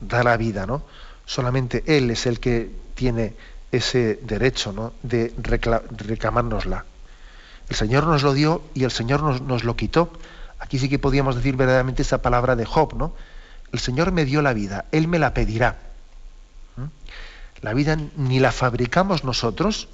da 0.00 0.22
la 0.22 0.36
vida, 0.36 0.66
¿no? 0.66 0.82
Solamente 1.26 1.82
Él 1.86 2.10
es 2.10 2.26
el 2.26 2.40
que 2.40 2.70
tiene 2.94 3.34
ese 3.70 4.18
derecho 4.22 4.72
¿no? 4.72 4.92
de 5.02 5.32
reclamárnosla. 5.36 6.84
El 7.68 7.76
Señor 7.76 8.06
nos 8.06 8.22
lo 8.22 8.32
dio 8.32 8.62
y 8.74 8.84
el 8.84 8.90
Señor 8.90 9.22
nos, 9.22 9.64
lo 9.64 9.76
quitó. 9.76 10.10
Aquí 10.58 10.78
sí 10.78 10.88
que 10.88 10.98
podíamos 10.98 11.36
decir 11.36 11.56
verdaderamente 11.56 12.02
esa 12.02 12.22
palabra 12.22 12.56
de 12.56 12.64
Job, 12.64 12.94
¿no? 12.94 13.12
El 13.72 13.78
Señor 13.78 14.12
me 14.12 14.24
dio 14.24 14.40
la 14.40 14.54
vida, 14.54 14.86
Él 14.90 15.06
me 15.06 15.18
la 15.18 15.34
pedirá. 15.34 15.76
¿Mm? 16.76 16.84
La 17.60 17.74
vida 17.74 17.96
ni 18.16 18.40
la 18.40 18.50
fabricamos 18.50 19.24
nosotros, 19.24 19.88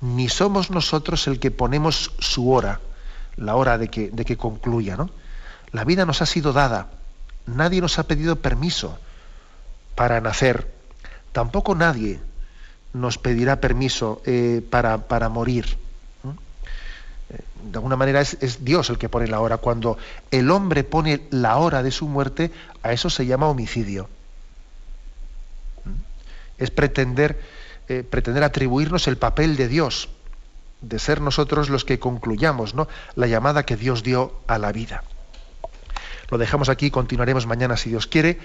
ni 0.00 0.28
somos 0.28 0.70
nosotros 0.70 1.26
el 1.26 1.40
que 1.40 1.50
ponemos 1.50 2.12
su 2.18 2.52
hora, 2.52 2.80
la 3.36 3.56
hora 3.56 3.78
de 3.78 3.88
que, 3.88 4.10
de 4.10 4.24
que 4.24 4.36
concluya. 4.36 4.96
¿no? 4.96 5.10
La 5.72 5.84
vida 5.84 6.06
nos 6.06 6.22
ha 6.22 6.26
sido 6.26 6.52
dada, 6.52 6.88
nadie 7.46 7.80
nos 7.80 7.98
ha 7.98 8.04
pedido 8.04 8.36
permiso 8.36 8.98
para 9.94 10.20
nacer, 10.20 10.70
tampoco 11.32 11.74
nadie 11.74 12.20
nos 12.92 13.18
pedirá 13.18 13.60
permiso 13.60 14.22
eh, 14.24 14.62
para, 14.70 15.08
para, 15.08 15.28
morir. 15.28 15.66
Eh, 17.30 17.40
de 17.64 17.78
alguna 17.78 17.96
manera 17.96 18.20
es, 18.20 18.38
es, 18.40 18.64
Dios 18.64 18.88
el 18.90 18.98
que 18.98 19.08
pone 19.08 19.26
la 19.26 19.40
hora. 19.40 19.58
Cuando 19.58 19.98
el 20.30 20.50
hombre 20.50 20.84
pone 20.84 21.26
la 21.30 21.56
hora 21.58 21.82
de 21.82 21.90
su 21.90 22.08
muerte, 22.08 22.50
a 22.82 22.92
eso 22.92 23.10
se 23.10 23.26
llama 23.26 23.48
homicidio. 23.48 24.08
Es 26.56 26.70
pretender 26.70 27.38
eh, 27.88 28.04
pretender 28.08 28.44
atribuirnos 28.44 29.08
el 29.08 29.16
papel 29.16 29.56
de 29.56 29.68
Dios, 29.68 30.08
de 30.80 30.98
ser 30.98 31.20
nosotros 31.20 31.70
los 31.70 31.84
que 31.84 31.98
concluyamos 31.98 32.74
¿no? 32.74 32.88
la 33.14 33.26
llamada 33.26 33.64
que 33.64 33.76
Dios 33.76 34.02
dio 34.02 34.40
a 34.46 34.58
la 34.58 34.72
vida. 34.72 35.04
Lo 36.30 36.38
dejamos 36.38 36.68
aquí, 36.68 36.90
continuaremos 36.90 37.46
mañana 37.46 37.76
si 37.76 37.90
Dios 37.90 38.06
quiere. 38.06 38.38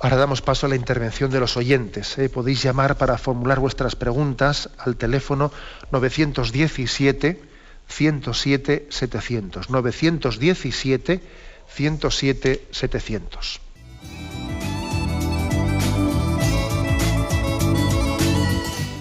Ahora 0.00 0.16
damos 0.16 0.42
paso 0.42 0.66
a 0.66 0.68
la 0.68 0.76
intervención 0.76 1.30
de 1.30 1.40
los 1.40 1.56
oyentes. 1.56 2.18
¿eh? 2.18 2.28
Podéis 2.28 2.62
llamar 2.62 2.96
para 2.96 3.18
formular 3.18 3.60
vuestras 3.60 3.96
preguntas 3.96 4.70
al 4.78 4.96
teléfono 4.96 5.52
917 5.90 7.42
107 7.88 8.86
700. 8.90 9.70
917 9.70 11.22
107 11.68 12.66
700. 12.70 13.65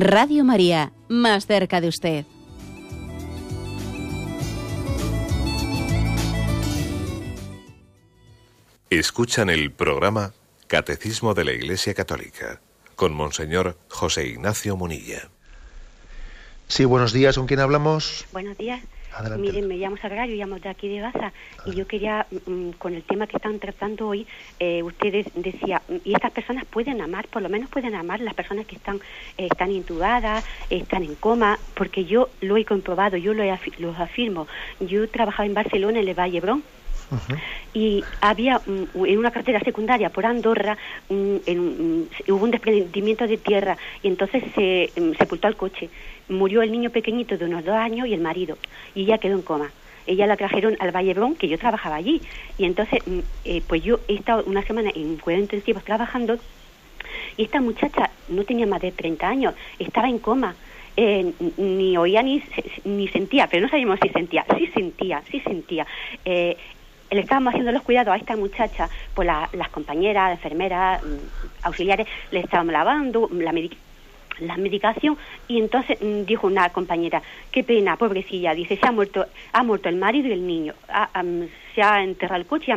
Radio 0.00 0.44
María, 0.44 0.92
más 1.08 1.46
cerca 1.46 1.80
de 1.80 1.88
usted. 1.88 2.26
Escuchan 8.90 9.48
el 9.48 9.72
programa 9.72 10.34
Catecismo 10.66 11.32
de 11.32 11.44
la 11.44 11.52
Iglesia 11.52 11.94
Católica, 11.94 12.60
con 12.94 13.14
Monseñor 13.14 13.78
José 13.88 14.26
Ignacio 14.26 14.76
Munilla. 14.76 15.30
Sí, 16.68 16.84
buenos 16.84 17.14
días, 17.14 17.36
¿con 17.36 17.46
quién 17.46 17.60
hablamos? 17.60 18.26
Buenos 18.32 18.58
días. 18.58 18.82
Miren, 19.38 19.66
me 19.66 19.76
llamo 19.76 19.96
Sagrario, 19.96 20.36
llamo 20.36 20.58
de 20.58 20.68
aquí 20.68 20.88
de 20.88 21.00
Gaza, 21.00 21.32
y 21.64 21.72
yo 21.72 21.86
quería, 21.86 22.26
mm, 22.30 22.50
mm, 22.50 22.72
con 22.74 22.94
el 22.94 23.02
tema 23.04 23.26
que 23.26 23.36
están 23.36 23.58
tratando 23.58 24.08
hoy, 24.08 24.26
eh, 24.60 24.82
ustedes 24.82 25.26
decía, 25.34 25.82
mm, 25.88 25.96
y 26.04 26.14
estas 26.14 26.32
personas 26.32 26.64
pueden 26.66 27.00
amar, 27.00 27.28
por 27.28 27.42
lo 27.42 27.48
menos 27.48 27.70
pueden 27.70 27.94
amar 27.94 28.20
las 28.20 28.34
personas 28.34 28.66
que 28.66 28.76
están, 28.76 28.96
eh, 29.38 29.48
están 29.50 29.70
intubadas, 29.70 30.44
están 30.70 31.02
en 31.02 31.14
coma, 31.14 31.58
porque 31.74 32.04
yo 32.04 32.30
lo 32.40 32.56
he 32.56 32.64
comprobado, 32.64 33.16
yo 33.16 33.32
lo, 33.32 33.42
he, 33.42 33.58
lo 33.78 33.90
afirmo. 33.90 34.46
Yo 34.80 35.08
trabajaba 35.08 35.46
en 35.46 35.54
Barcelona, 35.54 36.00
en 36.00 36.08
el 36.08 36.14
Brón, 37.10 37.40
y 37.72 38.02
había 38.20 38.60
en 38.66 39.18
una 39.18 39.30
carretera 39.30 39.60
secundaria 39.60 40.10
por 40.10 40.24
Andorra 40.24 40.78
en, 41.10 42.08
hubo 42.28 42.44
un 42.44 42.50
desprendimiento 42.50 43.26
de 43.26 43.36
tierra 43.36 43.76
y 44.02 44.08
entonces 44.08 44.42
se 44.54 44.90
mm, 44.98 45.12
sepultó 45.18 45.48
el 45.48 45.56
coche. 45.56 45.90
Murió 46.28 46.62
el 46.62 46.72
niño 46.72 46.90
pequeñito 46.90 47.36
de 47.36 47.44
unos 47.44 47.64
dos 47.64 47.74
años 47.74 48.08
y 48.08 48.14
el 48.14 48.20
marido 48.20 48.56
y 48.94 49.02
ella 49.02 49.18
quedó 49.18 49.34
en 49.34 49.42
coma. 49.42 49.70
Ella 50.06 50.26
la 50.26 50.36
trajeron 50.36 50.76
al 50.78 50.92
Vallebrón, 50.92 51.34
que 51.34 51.48
yo 51.48 51.58
trabajaba 51.58 51.96
allí. 51.96 52.22
Y 52.58 52.64
entonces, 52.64 53.00
mm, 53.06 53.18
eh, 53.44 53.62
pues 53.66 53.82
yo 53.82 54.00
he 54.08 54.14
estado 54.14 54.44
una 54.46 54.62
semana 54.62 54.90
en 54.94 55.16
cuidados 55.16 55.44
intensivos 55.44 55.84
trabajando 55.84 56.38
y 57.36 57.44
esta 57.44 57.60
muchacha 57.60 58.10
no 58.28 58.44
tenía 58.44 58.66
más 58.66 58.80
de 58.80 58.92
30 58.92 59.28
años, 59.28 59.54
estaba 59.78 60.08
en 60.08 60.18
coma. 60.18 60.54
Eh, 60.98 61.30
ni 61.58 61.94
oía 61.98 62.22
ni, 62.22 62.42
ni 62.86 63.06
sentía, 63.08 63.48
pero 63.48 63.60
no 63.60 63.68
sabíamos 63.68 63.98
si 64.00 64.08
sentía, 64.08 64.46
sí 64.56 64.66
sentía, 64.68 65.22
sí 65.30 65.40
sentía. 65.40 65.86
Eh, 66.24 66.56
le 67.10 67.20
estábamos 67.20 67.52
haciendo 67.52 67.72
los 67.72 67.82
cuidados 67.82 68.14
a 68.14 68.16
esta 68.16 68.36
muchacha, 68.36 68.88
pues 69.14 69.28
las 69.52 69.68
compañeras, 69.70 70.32
enfermeras, 70.32 71.02
mm, 71.02 71.16
auxiliares, 71.62 72.06
le 72.30 72.40
estábamos 72.40 72.72
lavando 72.72 73.28
la, 73.32 73.52
la 74.40 74.56
medicación 74.56 75.16
y 75.48 75.58
entonces 75.58 75.98
mm, 76.00 76.24
dijo 76.24 76.46
una 76.46 76.68
compañera, 76.70 77.22
qué 77.50 77.64
pena, 77.64 77.96
pobrecilla, 77.96 78.54
dice, 78.54 78.76
se 78.76 78.86
ha 78.86 78.92
muerto, 78.92 79.26
ha 79.52 79.62
muerto 79.62 79.88
el 79.88 79.96
marido 79.96 80.28
y 80.28 80.32
el 80.32 80.46
niño, 80.46 80.74
se 81.74 81.82
ha 81.82 82.02
enterrado 82.02 82.40
el 82.40 82.46
coche 82.46 82.72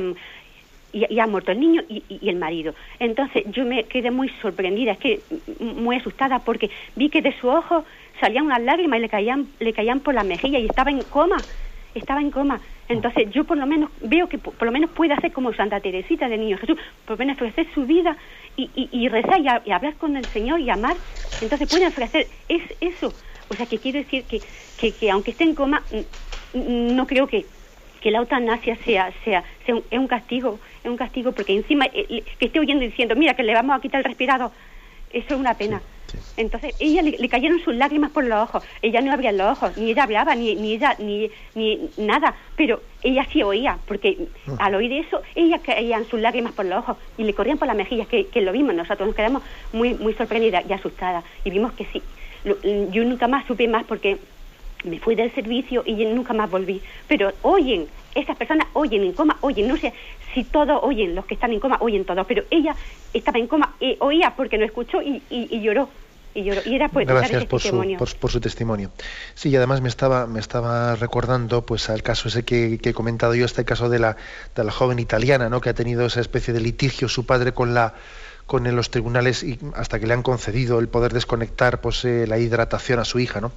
y, 0.92 1.20
ha 1.20 1.28
muerto 1.28 1.52
el 1.52 1.60
niño 1.60 1.84
y, 1.88 2.04
y, 2.10 2.30
el 2.30 2.38
marido. 2.38 2.74
Entonces 3.00 3.44
yo 3.52 3.64
me 3.66 3.84
quedé 3.84 4.10
muy 4.10 4.30
sorprendida, 4.42 4.94
es 4.94 4.98
que 4.98 5.20
mm, 5.60 5.82
muy 5.82 5.98
asustada 5.98 6.40
porque 6.40 6.70
vi 6.96 7.10
que 7.10 7.22
de 7.22 7.34
su 7.40 7.50
ojo 7.50 7.84
salían 8.20 8.46
unas 8.46 8.62
lágrimas 8.62 9.00
y 9.00 9.02
le 9.02 9.10
caían, 9.10 9.48
le 9.60 9.74
caían 9.74 10.00
por 10.00 10.14
la 10.14 10.24
mejilla 10.24 10.60
y 10.60 10.66
estaba 10.66 10.92
en 10.92 11.02
coma 11.04 11.38
estaba 11.94 12.22
en 12.22 12.32
coma. 12.32 12.62
Entonces 12.88 13.30
yo 13.32 13.44
por 13.44 13.58
lo 13.58 13.66
menos 13.66 13.90
veo 14.02 14.28
que 14.28 14.38
por, 14.38 14.62
lo 14.64 14.72
menos 14.72 14.92
puede 14.92 15.14
hacer 15.14 15.32
como 15.32 15.54
Santa 15.54 15.80
Teresita 15.80 16.28
de 16.28 16.38
Niño 16.38 16.58
Jesús, 16.58 16.78
por 17.06 17.18
lo 17.18 17.26
menos 17.26 17.38
ofrecer 17.38 17.68
su 17.74 17.86
vida 17.86 18.18
y, 18.56 18.90
y, 18.92 19.08
rezar 19.10 19.40
y, 19.40 19.72
hablar 19.72 19.96
con 19.96 20.18
el 20.18 20.28
Señor 20.34 20.60
y 20.60 20.70
amar. 20.70 20.98
Entonces 21.42 21.68
puede 21.68 21.88
ofrecer 21.88 22.28
es 22.48 22.64
eso. 22.82 23.14
O 23.50 23.56
sea 23.56 23.66
que 23.66 23.80
quiero 23.80 24.00
decir 24.00 24.26
que, 24.26 24.42
que, 24.78 25.12
aunque 25.12 25.32
esté 25.32 25.44
en 25.44 25.56
coma, 25.56 25.84
no 26.54 27.08
creo 27.08 27.28
que, 27.28 27.46
que 28.02 28.12
la 28.12 28.20
eutanasia 28.20 28.78
sea, 28.86 29.12
sea, 29.24 29.44
sea 29.66 29.76
un, 29.76 29.84
es 29.90 30.00
un 30.00 30.08
castigo, 30.08 30.60
es 30.84 30.90
un 30.90 30.98
castigo 30.98 31.32
porque 31.32 31.56
encima 31.56 31.86
eh, 31.94 32.24
que 32.38 32.46
esté 32.46 32.60
oyendo 32.60 32.84
y 32.84 32.90
diciendo, 32.90 33.16
mira 33.16 33.34
que 33.34 33.44
le 33.44 33.54
vamos 33.54 33.76
a 33.76 33.82
quitar 33.82 34.00
el 34.00 34.06
respirado, 34.06 34.52
eso 35.12 35.34
es 35.34 35.40
una 35.40 35.56
pena. 35.56 35.82
Entonces, 36.38 36.76
ella 36.80 37.01
le, 37.01 37.30
cayeron 37.30 37.60
sus 37.60 37.76
lágrimas 37.76 38.12
por 38.12 38.26
los 38.26 38.41
ojos. 38.41 38.64
Ella 38.82 39.01
no 39.01 39.12
abría 39.12 39.32
los 39.32 39.57
ojos, 39.57 39.78
ni 39.78 39.91
ella 39.91 40.03
hablaba, 40.03 40.36
ni, 40.36 40.55
ni 40.55 40.74
ella, 40.74 40.95
ni, 40.99 41.30
ni 41.55 41.89
nada. 41.97 42.36
Pero 42.55 42.82
ella 43.03 43.26
sí 43.32 43.43
oía, 43.43 43.78
porque 43.88 44.28
ah. 44.47 44.55
al 44.60 44.76
oír 44.76 44.93
eso, 44.93 45.22
ella 45.36 45.60
caían 45.60 46.05
sus 46.05 46.20
lágrimas 46.20 46.53
por 46.53 46.66
los 46.66 46.80
ojos 46.80 46.97
y 47.18 47.24
le 47.24 47.34
corrían 47.34 47.57
por 47.57 47.68
las 47.68 47.78
mejillas, 47.78 48.07
que, 48.07 48.28
que 48.28 48.41
lo 48.41 48.51
vimos. 48.51 48.76
Nosotros 48.76 49.07
nos 49.07 49.16
quedamos 49.16 49.43
muy, 49.74 49.93
muy 49.95 50.14
sorprendidas 50.14 50.64
y 50.70 50.74
asustadas. 50.74 51.24
Y 51.43 51.49
vimos 51.49 51.74
que 51.74 51.86
sí. 51.86 52.01
yo 52.91 53.03
nunca 53.03 53.28
más 53.28 53.45
supe 53.45 53.68
más 53.68 53.84
porque 53.86 54.18
me 54.84 54.99
fui 54.99 55.16
del 55.16 55.34
servicio 55.34 55.84
y 55.86 55.93
nunca 56.05 56.34
más 56.34 56.49
volví. 56.49 56.82
Pero 57.07 57.32
oyen, 57.41 57.88
esas 58.16 58.38
personas 58.38 58.68
oyen 58.74 59.03
en 59.03 59.14
coma, 59.14 59.38
oyen, 59.41 59.68
no 59.68 59.78
sé 59.78 59.93
si 60.34 60.44
todos 60.44 60.80
oyen, 60.84 61.16
los 61.16 61.26
que 61.26 61.34
están 61.34 61.52
en 61.52 61.60
coma 61.60 61.78
oyen 61.82 62.06
todos, 62.06 62.26
pero 62.28 62.44
ella 62.50 62.76
estaba 63.14 63.40
en 63.40 63.48
coma, 63.48 63.76
y 63.80 63.98
oía 64.00 64.34
porque 64.36 64.58
no 64.58 64.66
escuchó 64.66 65.02
y, 65.02 65.22
y, 65.30 65.62
lloró. 65.62 65.90
Y, 66.34 66.44
lloró, 66.44 66.62
y 66.66 66.76
era 66.76 66.90
pues 66.90 67.08
Gracias 67.08 67.46
por 67.46 67.60
su, 67.60 67.96
por, 68.20 68.32
su, 68.32 68.40
testimonio. 68.40 68.92
Sí, 69.34 69.50
y 69.50 69.56
además 69.56 69.82
me 69.82 69.90
estaba, 69.90 70.28
me 70.28 70.40
estaba 70.40 70.96
recordando 70.96 71.66
pues 71.66 71.90
al 71.90 72.04
caso 72.04 72.28
ese 72.28 72.44
que, 72.44 72.80
he 72.82 72.94
comentado 72.94 73.34
yo, 73.34 73.46
este 73.46 73.66
caso 73.66 73.90
de 73.90 74.00
la, 74.00 74.18
de 74.56 74.64
la 74.64 74.72
joven 74.72 75.00
italiana, 75.00 75.50
¿no? 75.50 75.62
que 75.62 75.70
ha 75.70 75.74
tenido 75.74 76.06
esa 76.06 76.22
especie 76.22 76.54
de 76.54 76.62
litigio 76.62 77.08
su 77.08 77.26
padre 77.26 77.54
con 77.54 77.74
la 77.74 77.96
con 78.46 78.64
los 78.76 78.90
tribunales 78.90 79.44
y 79.44 79.60
hasta 79.76 80.00
que 80.00 80.08
le 80.08 80.14
han 80.16 80.24
concedido 80.24 80.80
el 80.80 80.88
poder 80.88 81.14
desconectar 81.14 81.82
pues, 81.82 82.04
eh, 82.04 82.26
la 82.26 82.40
hidratación 82.40 82.98
a 82.98 83.06
su 83.06 83.20
hija, 83.20 83.40
¿no? 83.42 83.52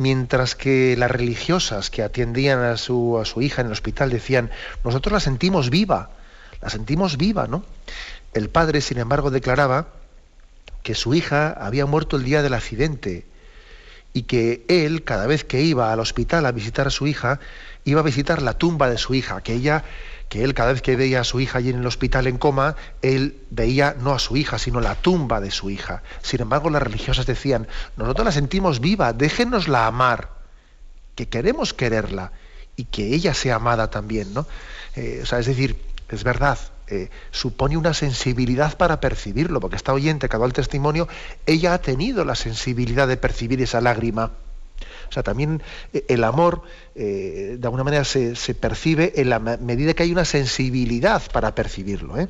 Mientras 0.00 0.54
que 0.54 0.96
las 0.96 1.10
religiosas 1.10 1.90
que 1.90 2.02
atendían 2.02 2.60
a 2.60 2.78
su, 2.78 3.18
a 3.18 3.26
su 3.26 3.42
hija 3.42 3.60
en 3.60 3.66
el 3.66 3.72
hospital 3.74 4.08
decían, 4.08 4.50
nosotros 4.82 5.12
la 5.12 5.20
sentimos 5.20 5.68
viva, 5.68 6.10
la 6.62 6.70
sentimos 6.70 7.18
viva, 7.18 7.46
¿no? 7.46 7.64
El 8.32 8.48
padre, 8.48 8.80
sin 8.80 8.96
embargo, 8.96 9.30
declaraba 9.30 9.88
que 10.82 10.94
su 10.94 11.12
hija 11.12 11.50
había 11.50 11.84
muerto 11.84 12.16
el 12.16 12.24
día 12.24 12.42
del 12.42 12.54
accidente 12.54 13.26
y 14.14 14.22
que 14.22 14.64
él, 14.68 15.04
cada 15.04 15.26
vez 15.26 15.44
que 15.44 15.60
iba 15.60 15.92
al 15.92 16.00
hospital 16.00 16.46
a 16.46 16.52
visitar 16.52 16.86
a 16.86 16.90
su 16.90 17.06
hija, 17.06 17.38
iba 17.84 18.00
a 18.00 18.04
visitar 18.04 18.40
la 18.40 18.54
tumba 18.54 18.88
de 18.88 18.96
su 18.96 19.12
hija, 19.12 19.42
que 19.42 19.52
ella 19.52 19.84
que 20.30 20.44
él 20.44 20.54
cada 20.54 20.72
vez 20.72 20.80
que 20.80 20.94
veía 20.94 21.20
a 21.20 21.24
su 21.24 21.40
hija 21.40 21.58
allí 21.58 21.70
en 21.70 21.80
el 21.80 21.86
hospital 21.86 22.28
en 22.28 22.38
coma, 22.38 22.76
él 23.02 23.42
veía 23.50 23.96
no 23.98 24.12
a 24.12 24.20
su 24.20 24.36
hija, 24.36 24.58
sino 24.58 24.80
la 24.80 24.94
tumba 24.94 25.40
de 25.40 25.50
su 25.50 25.70
hija. 25.70 26.04
Sin 26.22 26.40
embargo, 26.40 26.70
las 26.70 26.84
religiosas 26.84 27.26
decían, 27.26 27.66
nosotros 27.96 28.24
la 28.24 28.30
sentimos 28.30 28.80
viva, 28.80 29.12
déjenosla 29.12 29.88
amar, 29.88 30.30
que 31.16 31.28
queremos 31.28 31.74
quererla 31.74 32.30
y 32.76 32.84
que 32.84 33.12
ella 33.12 33.34
sea 33.34 33.56
amada 33.56 33.90
también, 33.90 34.32
¿no? 34.32 34.46
Eh, 34.94 35.18
o 35.20 35.26
sea, 35.26 35.40
es 35.40 35.46
decir, 35.46 35.76
es 36.08 36.22
verdad, 36.22 36.58
eh, 36.86 37.10
supone 37.32 37.76
una 37.76 37.92
sensibilidad 37.92 38.76
para 38.76 39.00
percibirlo, 39.00 39.58
porque 39.58 39.76
esta 39.76 39.92
oyente 39.92 40.28
que 40.28 40.36
ha 40.36 40.44
el 40.44 40.52
testimonio, 40.52 41.08
ella 41.44 41.74
ha 41.74 41.78
tenido 41.78 42.24
la 42.24 42.36
sensibilidad 42.36 43.08
de 43.08 43.16
percibir 43.16 43.60
esa 43.62 43.80
lágrima 43.80 44.30
o 45.10 45.12
sea, 45.12 45.22
también 45.22 45.60
eh, 45.92 46.04
el 46.08 46.24
amor, 46.24 46.62
eh, 46.94 47.56
de 47.58 47.66
alguna 47.66 47.84
manera, 47.84 48.04
se, 48.04 48.54
percibe 48.54 49.12
en 49.16 49.28
la 49.28 49.38
medida 49.38 49.92
que 49.92 50.04
hay 50.04 50.12
una 50.12 50.24
sensibilidad 50.24 51.20
para 51.32 51.54
percibirlo. 51.54 52.16
¿eh? 52.18 52.28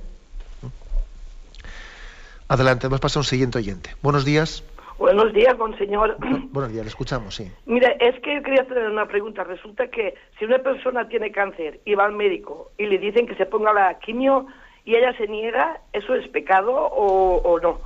Adelante, 2.48 2.86
vamos 2.86 2.98
a 2.98 3.02
pasar 3.02 3.18
a 3.18 3.20
un 3.20 3.24
siguiente 3.24 3.58
oyente. 3.58 3.90
Buenos 4.02 4.24
días. 4.24 4.64
Buenos 4.98 5.32
días, 5.32 5.56
monseñor. 5.56 6.16
Buenos 6.52 6.72
días, 6.72 6.84
le 6.84 6.88
escuchamos, 6.88 7.34
sí. 7.34 7.50
Mira, 7.66 7.90
es 8.00 8.14
que 8.20 8.42
quería 8.42 8.62
hacer 8.62 8.78
una 8.90 9.06
pregunta. 9.06 9.44
Resulta 9.44 9.88
que 9.88 10.14
si 10.38 10.46
una 10.46 10.58
persona 10.58 11.08
tiene 11.08 11.32
cáncer 11.32 11.80
y 11.84 11.94
va 11.94 12.06
al 12.06 12.12
médico 12.12 12.72
y 12.76 12.86
le 12.86 12.98
dicen 12.98 13.26
que 13.26 13.34
se 13.34 13.46
ponga 13.46 13.72
la 13.72 13.98
quimio 13.98 14.46
y 14.84 14.96
ella 14.96 15.16
se 15.16 15.28
niega, 15.28 15.80
¿eso 15.92 16.14
es 16.14 16.26
pecado 16.28 16.72
o, 16.72 17.60
no? 17.60 17.78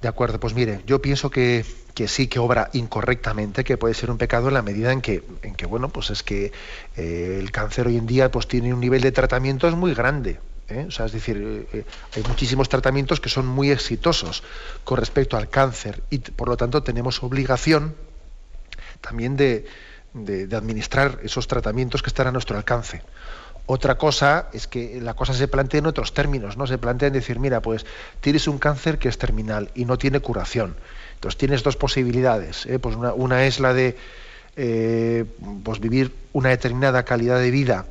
De 0.00 0.08
acuerdo, 0.08 0.38
pues 0.38 0.54
mire, 0.54 0.80
yo 0.86 1.00
pienso 1.00 1.30
que, 1.30 1.64
sí 2.08 2.26
que 2.26 2.38
obra 2.38 2.70
incorrectamente, 2.72 3.64
que 3.64 3.76
puede 3.76 3.94
ser 3.94 4.10
un 4.10 4.18
pecado 4.18 4.48
en 4.48 4.54
la 4.54 4.62
medida 4.62 4.92
en 4.92 5.00
que, 5.00 5.22
en 5.42 5.54
que 5.54 5.66
bueno, 5.66 5.88
pues 5.88 6.10
es 6.10 6.22
que 6.22 6.52
eh, 6.96 7.38
el 7.40 7.50
cáncer 7.52 7.86
hoy 7.86 7.96
en 7.96 8.06
día 8.06 8.30
pues 8.30 8.48
tiene 8.48 8.74
un 8.74 8.80
nivel 8.80 9.00
de 9.00 9.12
tratamiento 9.12 9.70
muy 9.76 9.94
grande. 9.94 10.38
¿eh? 10.68 10.86
es 10.88 11.12
decir, 11.12 11.66
eh, 11.72 11.84
hay 12.16 12.22
muchísimos 12.24 12.68
tratamientos 12.68 13.20
que 13.20 13.28
son 13.28 13.46
muy 13.46 13.70
exitosos 13.70 14.42
con 14.82 14.98
respecto 14.98 15.36
al 15.36 15.48
cáncer 15.48 16.02
y 16.10 16.18
por 16.18 16.48
lo 16.48 16.56
tanto 16.56 16.82
tenemos 16.82 17.22
obligación 17.22 17.94
también 19.00 19.36
de, 19.36 19.66
administrar 20.52 21.18
esos 21.22 21.48
tratamientos 21.48 22.02
que 22.02 22.08
están 22.08 22.28
a 22.28 22.32
nuestro 22.32 22.56
alcance. 22.56 23.02
Otra 23.66 23.96
cosa 23.96 24.48
es 24.52 24.66
que 24.66 25.00
la 25.00 25.14
cosa 25.14 25.34
se 25.34 25.48
plantea 25.48 25.78
en 25.78 25.86
otros 25.86 26.12
términos, 26.12 26.56
¿no? 26.56 26.66
Se 26.66 26.78
plantea 26.78 27.08
en 27.08 27.14
decir, 27.14 27.40
mira, 27.40 27.60
pues 27.60 27.84
tienes 28.20 28.46
un 28.46 28.58
cáncer 28.58 28.98
que 28.98 29.08
es 29.08 29.18
terminal 29.18 29.70
y 29.74 29.86
no 29.86 29.98
tiene 29.98 30.20
curación. 30.20 30.76
Entonces 31.24 31.38
tienes 31.38 31.62
dos 31.62 31.76
posibilidades. 31.76 32.68
Pues 32.82 32.96
una, 32.96 33.46
es 33.46 33.58
la 33.58 33.72
de 33.72 33.96
pues 35.64 35.80
vivir 35.80 36.14
una 36.34 36.50
determinada 36.50 37.02
calidad 37.04 37.40
de 37.40 37.50
vida 37.50 37.86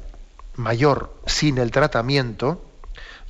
mayor 0.56 1.12
sin 1.26 1.58
el 1.58 1.72
tratamiento 1.72 2.64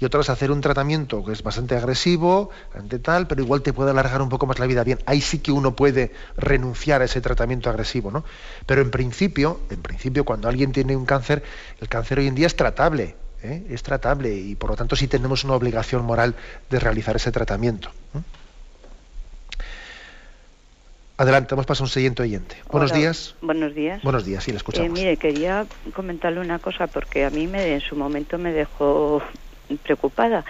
y 0.01 0.04
otra 0.04 0.20
es 0.20 0.30
hacer 0.30 0.51
un 0.51 0.60
tratamiento 0.60 1.24
que 1.24 1.32
es 1.32 1.41
bastante 1.41 1.78
agresivo, 1.78 2.49
ante 2.76 2.99
tal, 2.99 3.28
pero 3.28 3.41
igual 3.41 3.62
te 3.62 3.72
puede 3.72 3.91
alargar 3.91 4.22
un 4.22 4.28
poco 4.28 4.45
más 4.45 4.60
la 4.60 4.66
vida. 4.66 4.84
Bien, 4.84 4.99
ahí 5.06 5.22
sí 5.22 5.39
que 5.39 5.54
uno 5.54 5.74
puede 5.74 6.12
renunciar 6.36 7.01
a 7.01 7.06
ese 7.06 7.22
tratamiento 7.22 7.70
agresivo, 7.70 8.12
¿no? 8.12 8.26
Pero 8.66 8.82
en 8.82 8.91
principio, 8.91 9.62
en 9.70 9.82
principio, 9.82 10.26
cuando 10.26 10.49
alguien 10.49 10.74
tiene 10.74 10.97
un 10.97 11.06
cáncer, 11.06 11.43
el 11.80 11.88
cáncer 11.88 12.20
hoy 12.20 12.28
en 12.28 12.36
día 12.36 12.47
es 12.47 12.58
tratable, 12.58 13.16
¿eh? 13.41 13.64
es 13.70 13.82
tratable 13.84 14.36
y 14.36 14.56
por 14.56 14.72
lo 14.72 14.76
tanto 14.76 14.97
sí 14.97 15.08
tenemos 15.08 15.45
una 15.45 15.54
obligación 15.54 16.04
moral 16.04 16.36
de 16.70 16.80
realizar 16.82 17.16
ese 17.16 17.32
tratamiento. 17.32 17.89
Adelante, 21.18 21.53
vamos 21.53 21.80
a 21.80 21.84
un 21.84 21.89
siguiente 21.89 22.24
oyente. 22.24 22.55
Buenos 22.72 22.91
días. 22.91 23.36
Buenos 23.41 23.76
días. 23.76 24.01
Buenos 24.01 24.26
días, 24.26 24.43
sí, 24.43 24.51
le 24.51 24.57
escuchamos. 24.57 24.88
Eh, 24.88 24.91
mire, 24.91 25.18
quería 25.18 25.68
comentarle 25.95 26.39
una 26.39 26.57
cosa 26.57 26.88
porque 26.88 27.24
a 27.24 27.30
mí 27.30 27.45
me, 27.45 27.74
en 27.74 27.82
su 27.82 27.95
momento 27.95 28.39
me 28.39 28.51
dejó 28.51 29.22
preocupada. 29.84 30.43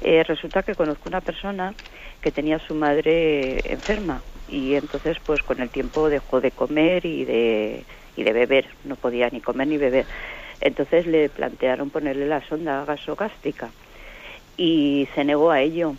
Eh, 0.00 0.22
resulta 0.22 0.62
que 0.62 0.76
conozco 0.76 1.08
una 1.08 1.20
persona 1.20 1.74
que 2.20 2.30
tenía 2.30 2.56
a 2.56 2.66
su 2.66 2.74
madre 2.74 3.60
enferma 3.72 4.22
y 4.48 4.74
entonces 4.74 5.16
pues 5.26 5.42
con 5.42 5.60
el 5.60 5.70
tiempo 5.70 6.08
dejó 6.08 6.40
de 6.40 6.52
comer 6.52 7.04
y 7.04 7.24
de, 7.24 7.84
y 8.16 8.22
de 8.22 8.32
beber, 8.32 8.66
no 8.84 8.94
podía 8.94 9.28
ni 9.30 9.40
comer 9.40 9.66
ni 9.66 9.78
beber. 9.78 10.06
Entonces 10.60 11.08
le 11.08 11.28
plantearon 11.28 11.90
ponerle 11.90 12.26
la 12.26 12.46
sonda 12.48 12.84
gasogástrica 12.84 13.70
y 14.56 15.08
se 15.16 15.24
negó 15.24 15.50
a 15.50 15.60
ello 15.60 15.96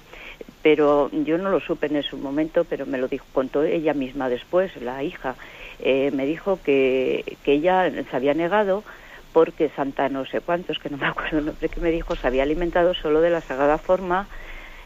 pero 0.66 1.12
yo 1.12 1.38
no 1.38 1.52
lo 1.52 1.60
supe 1.60 1.86
en 1.86 1.98
ese 1.98 2.16
momento, 2.16 2.64
pero 2.64 2.88
me 2.88 2.98
lo 2.98 3.08
dijo, 3.08 3.24
contó 3.34 3.62
ella 3.62 3.94
misma 3.94 4.30
después, 4.30 4.76
la 4.82 5.04
hija. 5.04 5.36
Eh, 5.78 6.10
me 6.12 6.26
dijo 6.26 6.58
que, 6.64 7.38
que 7.44 7.54
ella 7.54 7.88
se 7.92 8.16
había 8.16 8.34
negado 8.34 8.84
porque 9.32 9.70
Santa 9.76 10.10
no 10.10 10.26
sé 10.26 10.42
cuántos, 10.42 10.80
que 10.80 10.90
no 10.90 10.98
me 10.98 11.06
acuerdo 11.06 11.38
el 11.38 11.46
nombre 11.46 11.70
que 11.70 11.80
me 11.80 11.92
dijo, 11.92 12.16
se 12.16 12.26
había 12.26 12.42
alimentado 12.42 12.96
solo 12.96 13.22
de 13.22 13.30
la 13.30 13.42
sagrada 13.42 13.78
forma 13.78 14.28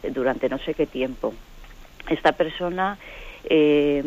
eh, 0.04 0.12
durante 0.12 0.50
no 0.50 0.58
sé 0.58 0.74
qué 0.74 0.86
tiempo. 0.86 1.34
Esta 2.10 2.34
persona 2.34 2.98
eh, 3.46 4.04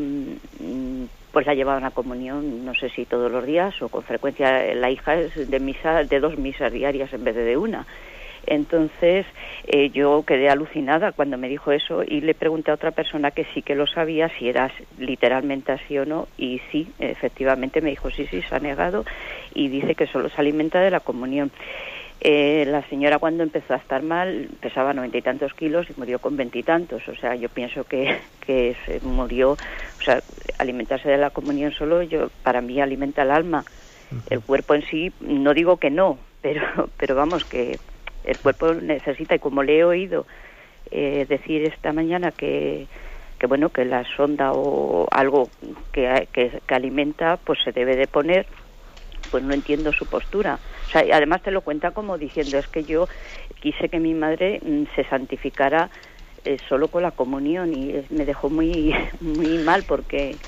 pues 1.33 1.47
la 1.47 1.55
llevaban 1.55 1.85
a 1.85 1.91
comunión, 1.91 2.67
no 2.67 2.75
sé 2.75 2.91
si 2.91 3.07
todos 3.07 3.33
los 3.33 3.47
días 3.47 3.81
o 3.81 3.89
con 3.89 4.03
frecuencia, 4.03 4.75
la 4.75 4.91
hija 4.91 5.15
es 5.15 5.51
de 5.51 5.59
misa, 5.59 6.05
de 6.05 6.21
dos 6.21 6.37
misas 6.37 6.71
diarias 6.71 7.15
en 7.15 7.25
vez 7.25 7.35
de 7.35 7.45
de 7.45 7.57
una. 7.57 7.87
Entonces 8.47 9.27
eh, 9.67 9.91
yo 9.91 10.25
quedé 10.27 10.49
alucinada 10.49 11.13
cuando 11.13 11.39
me 11.39 11.49
dijo 11.49 11.73
eso 11.73 12.03
y 12.03 12.21
le 12.21 12.35
pregunté 12.35 12.71
a 12.71 12.75
otra 12.75 12.91
persona 12.91 13.31
que 13.31 13.47
sí 13.55 13.63
que 13.63 13.75
lo 13.75 13.87
sabía 13.87 14.31
si 14.39 14.49
era 14.49 14.71
literalmente 14.99 15.73
así 15.73 15.99
o 15.99 16.05
no 16.05 16.29
y 16.37 16.61
sí, 16.71 16.93
efectivamente 16.99 17.81
me 17.81 17.91
dijo 17.91 18.11
sí, 18.11 18.27
sí, 18.31 18.43
se 18.49 18.55
ha 18.55 18.59
negado 18.59 19.05
y 19.55 19.69
dice 19.69 19.95
que 19.95 20.07
solo 20.07 20.29
se 20.29 20.41
alimenta 20.41 20.81
de 20.81 20.91
la 20.91 21.01
comunión. 21.01 21.53
Eh, 22.25 22.65
la 22.69 22.89
señora 22.89 23.19
cuando 23.19 23.43
empezó 23.43 23.75
a 23.75 23.79
estar 23.79 24.01
mal 24.01 24.49
pesaba 24.61 24.95
noventa 24.95 25.19
y 25.19 25.23
tantos 25.23 25.55
kilos 25.55 25.89
y 25.91 25.99
murió 25.99 26.21
con 26.21 26.37
veintitantos. 26.37 27.03
O 27.09 27.17
sea, 27.17 27.35
yo 27.35 27.49
pienso 27.49 27.83
que, 27.85 28.17
que 28.47 28.77
se 28.87 29.01
murió, 29.01 29.53
o 29.53 30.05
sea, 30.05 30.23
alimentarse 30.59 31.09
de 31.09 31.19
la 31.19 31.31
comunión 31.31 31.73
solo, 31.73 32.03
yo 32.03 32.31
para 32.45 32.61
mí 32.61 32.81
alimenta 32.81 33.23
el 33.23 33.31
alma. 33.31 33.65
El 34.29 34.41
cuerpo 34.43 34.75
en 34.75 34.83
sí, 34.83 35.11
no 35.21 35.55
digo 35.55 35.79
que 35.79 35.91
no, 35.91 36.19
pero, 36.43 36.91
pero 36.97 37.15
vamos, 37.15 37.45
que 37.45 37.81
el 38.25 38.39
cuerpo 38.39 38.75
necesita, 38.75 39.35
y 39.35 39.39
como 39.39 39.63
le 39.63 39.79
he 39.79 39.85
oído 39.85 40.27
eh, 40.91 41.27
decir 41.29 41.65
esta 41.65 41.93
mañana 41.93 42.33
que, 42.33 42.89
que, 43.39 43.47
bueno, 43.47 43.71
que 43.71 43.85
la 43.85 44.05
sonda 44.17 44.53
o 44.53 45.07
algo 45.11 45.51
que, 45.93 46.29
que, 46.33 46.63
alimenta, 46.69 47.39
pues 47.39 47.59
se 47.65 47.73
debe 47.73 47.97
de 47.97 48.07
poner, 48.07 48.47
pues 49.31 49.43
no 49.43 49.55
entiendo 49.55 49.93
su 49.93 50.07
postura. 50.07 50.61
O 50.89 50.91
sea, 50.91 51.05
además 51.17 51.43
te 51.43 51.51
lo 51.51 51.63
cuenta 51.63 51.93
como 51.93 52.19
diciendo, 52.19 52.59
es 52.59 52.69
que 52.69 52.85
yo 52.85 53.09
quise 53.61 53.89
que 53.89 54.01
mi 54.01 54.15
madre 54.15 54.61
mm, 54.63 54.85
se 54.95 55.05
santificara 55.05 55.91
eh, 56.45 56.59
solo 56.69 56.89
con 56.89 57.03
la 57.03 57.13
comunión 57.13 57.73
y 57.73 58.05
me 58.11 58.25
dejó 58.25 58.51
muy, 58.51 58.95
muy 59.21 59.59
mal 59.59 59.85
porque 59.85 60.39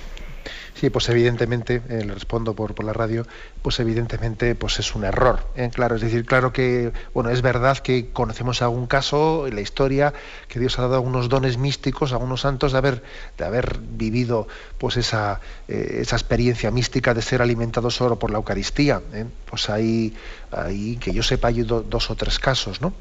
Sí, 0.75 0.91
pues 0.91 1.09
evidentemente, 1.09 1.83
eh, 1.89 2.05
le 2.05 2.15
respondo 2.15 2.55
por, 2.55 2.83
la 2.85 2.93
radio, 2.93 3.27
pues 3.63 3.81
evidentemente 3.81 4.55
pues 4.55 4.79
es 4.79 4.95
un 4.95 5.05
error. 5.05 5.47
¿eh? 5.57 5.71
Claro, 5.73 5.97
es 5.97 6.03
decir, 6.03 6.27
claro 6.27 6.53
que, 6.53 6.93
bueno, 7.15 7.31
es 7.31 7.43
verdad 7.43 7.79
que 7.79 8.11
conocemos 8.11 8.61
algún 8.61 8.87
caso 8.87 9.47
en 9.47 9.55
la 9.55 9.61
historia 9.61 10.13
que 10.49 10.59
Dios 10.59 10.79
ha 10.79 10.83
dado 10.83 10.97
algunos 10.97 11.29
dones 11.29 11.57
místicos 11.57 12.13
a 12.13 12.17
algunos 12.17 12.43
santos 12.43 12.73
de 12.73 12.79
haber, 12.79 13.03
de 13.39 13.45
haber 13.45 13.79
vivido 13.79 14.49
pues 14.79 14.97
esa, 14.97 15.41
eh, 15.69 15.99
esa 16.01 16.17
experiencia 16.17 16.71
mística 16.71 17.15
de 17.15 17.23
ser 17.23 17.41
alimentados 17.41 17.95
solo 17.95 18.19
por 18.19 18.31
la 18.31 18.39
Eucaristía. 18.39 19.01
Pues 19.49 19.71
ahí, 19.71 20.15
ahí, 20.51 20.97
que 20.97 21.13
yo 21.13 21.23
sepa, 21.23 21.49
hay 21.49 21.63
dos 21.63 22.11
o 22.11 22.17
tres 22.17 22.39
casos, 22.39 22.81
¿no? 22.81 22.93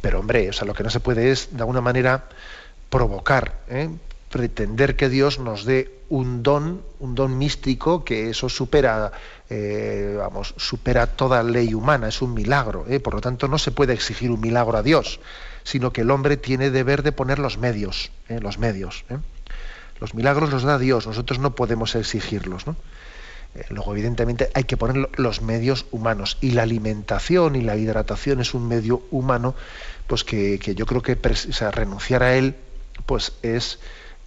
Pero 0.00 0.20
hombre, 0.20 0.48
o 0.48 0.52
sea, 0.52 0.66
lo 0.66 0.74
que 0.74 0.82
no 0.82 0.90
se 0.90 1.00
puede 1.00 1.30
es, 1.30 1.48
de 1.52 1.60
alguna 1.60 1.80
manera, 1.80 2.24
provocar, 2.90 3.60
pretender 4.32 4.96
que 4.96 5.10
Dios 5.10 5.38
nos 5.38 5.64
dé 5.64 6.00
un 6.08 6.42
don, 6.42 6.82
un 6.98 7.14
don 7.14 7.36
místico 7.38 8.02
que 8.02 8.30
eso 8.30 8.48
supera, 8.48 9.12
eh, 9.48 10.16
vamos, 10.18 10.54
supera 10.56 11.06
toda 11.06 11.42
ley 11.42 11.74
humana, 11.74 12.08
es 12.08 12.22
un 12.22 12.34
milagro. 12.34 12.86
¿eh? 12.88 12.98
Por 12.98 13.14
lo 13.14 13.20
tanto, 13.20 13.46
no 13.46 13.58
se 13.58 13.70
puede 13.70 13.92
exigir 13.92 14.30
un 14.30 14.40
milagro 14.40 14.76
a 14.78 14.82
Dios, 14.82 15.20
sino 15.62 15.92
que 15.92 16.00
el 16.00 16.10
hombre 16.10 16.38
tiene 16.38 16.70
deber 16.70 17.02
de 17.02 17.12
poner 17.12 17.38
los 17.38 17.58
medios, 17.58 18.10
¿eh? 18.28 18.40
los 18.40 18.58
medios. 18.58 19.04
Los 20.00 20.14
milagros 20.14 20.50
los 20.50 20.62
da 20.62 20.78
Dios, 20.78 21.06
nosotros 21.06 21.38
no 21.38 21.54
podemos 21.54 21.94
exigirlos. 21.94 22.64
luego, 23.68 23.92
evidentemente, 23.92 24.50
hay 24.54 24.64
que 24.64 24.78
poner 24.78 25.10
los 25.18 25.42
medios 25.42 25.84
humanos 25.92 26.38
y 26.40 26.52
la 26.52 26.62
alimentación 26.62 27.54
y 27.54 27.60
la 27.60 27.76
hidratación 27.76 28.40
es 28.40 28.54
un 28.54 28.66
medio 28.66 29.02
humano, 29.10 29.54
pues 30.06 30.24
que, 30.24 30.58
yo 30.74 30.86
creo 30.86 31.02
que 31.02 31.18
renunciar 31.70 32.22
a 32.22 32.34
él, 32.34 32.56
pues 33.04 33.34
es 33.42 33.78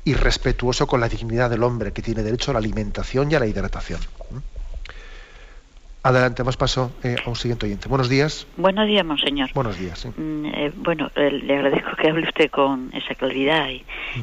y 0.06 0.14
respetuoso 0.14 0.88
con 0.88 1.02
la 1.02 1.10
dignidad 1.10 1.50
del 1.50 1.64
hombre, 1.64 1.92
que 1.92 2.02
tiene 2.02 2.24
derecho 2.24 2.52
a 2.52 2.54
la 2.54 2.60
alimentación 2.60 3.32
y 3.32 3.36
a 3.36 3.40
la 3.40 3.48
hidratación. 3.48 4.00
¿Mm? 4.32 4.56
Adelante, 6.06 6.44
más 6.44 6.56
paso 6.56 6.92
eh, 7.04 7.16
a 7.26 7.28
un 7.28 7.36
siguiente 7.36 7.66
oyente. 7.66 7.90
Buenos 7.90 8.10
días. 8.10 8.46
Buenos 8.58 8.86
días, 8.86 9.04
monseñor. 9.04 9.50
Buenos 9.56 9.80
días. 9.80 10.06
Mm, 10.06 10.46
eh, 10.46 10.72
bueno, 10.76 11.10
eh, 11.16 11.32
le 11.32 11.56
agradezco 11.56 11.96
que 11.96 12.10
hable 12.10 12.28
usted 12.28 12.52
con 12.52 12.92
esa 12.94 13.16
claridad. 13.16 13.68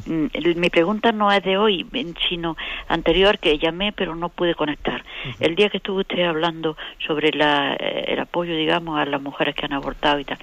Mm. 0.06 0.26
mi 0.60 0.70
pregunta 0.70 1.10
no 1.10 1.32
es 1.32 1.42
de 1.42 1.56
hoy, 1.56 1.84
sino 2.28 2.56
anterior 2.86 3.40
que 3.40 3.58
llamé 3.58 3.90
pero 3.90 4.14
no 4.14 4.28
pude 4.28 4.54
conectar. 4.54 5.04
El 5.40 5.56
día 5.56 5.70
que 5.70 5.78
estuvo 5.78 5.98
usted 5.98 6.22
hablando 6.22 6.76
sobre 7.04 7.30
el 7.30 8.20
apoyo, 8.20 8.54
digamos, 8.54 9.00
a 9.00 9.04
las 9.04 9.20
mujeres 9.20 9.56
que 9.56 9.66
han 9.66 9.72
abortado 9.72 10.20
y 10.20 10.24
tal, 10.24 10.38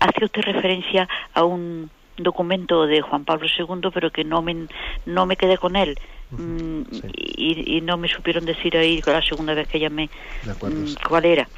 hace 0.00 0.24
usted 0.24 0.40
referencia 0.40 1.06
a 1.34 1.44
un 1.44 1.90
documento 2.22 2.86
de 2.86 3.02
Juan 3.02 3.24
Pablo 3.24 3.46
II, 3.46 3.90
pero 3.92 4.10
que 4.10 4.24
no 4.24 4.42
me, 4.42 4.66
no 5.06 5.26
me 5.26 5.36
quedé 5.36 5.58
con 5.58 5.76
él. 5.76 5.98
Mm, 6.30 6.82
y, 7.26 7.80
no 7.82 7.98
me 7.98 8.08
supieron 8.08 8.46
decir 8.46 8.76
ahí 8.76 9.02
la 9.04 9.22
segunda 9.22 9.52
vez 9.52 9.68
que 9.68 9.78
llamé 9.78 10.08
mm, 10.44 10.94
cuál 11.06 11.26
era. 11.26 11.48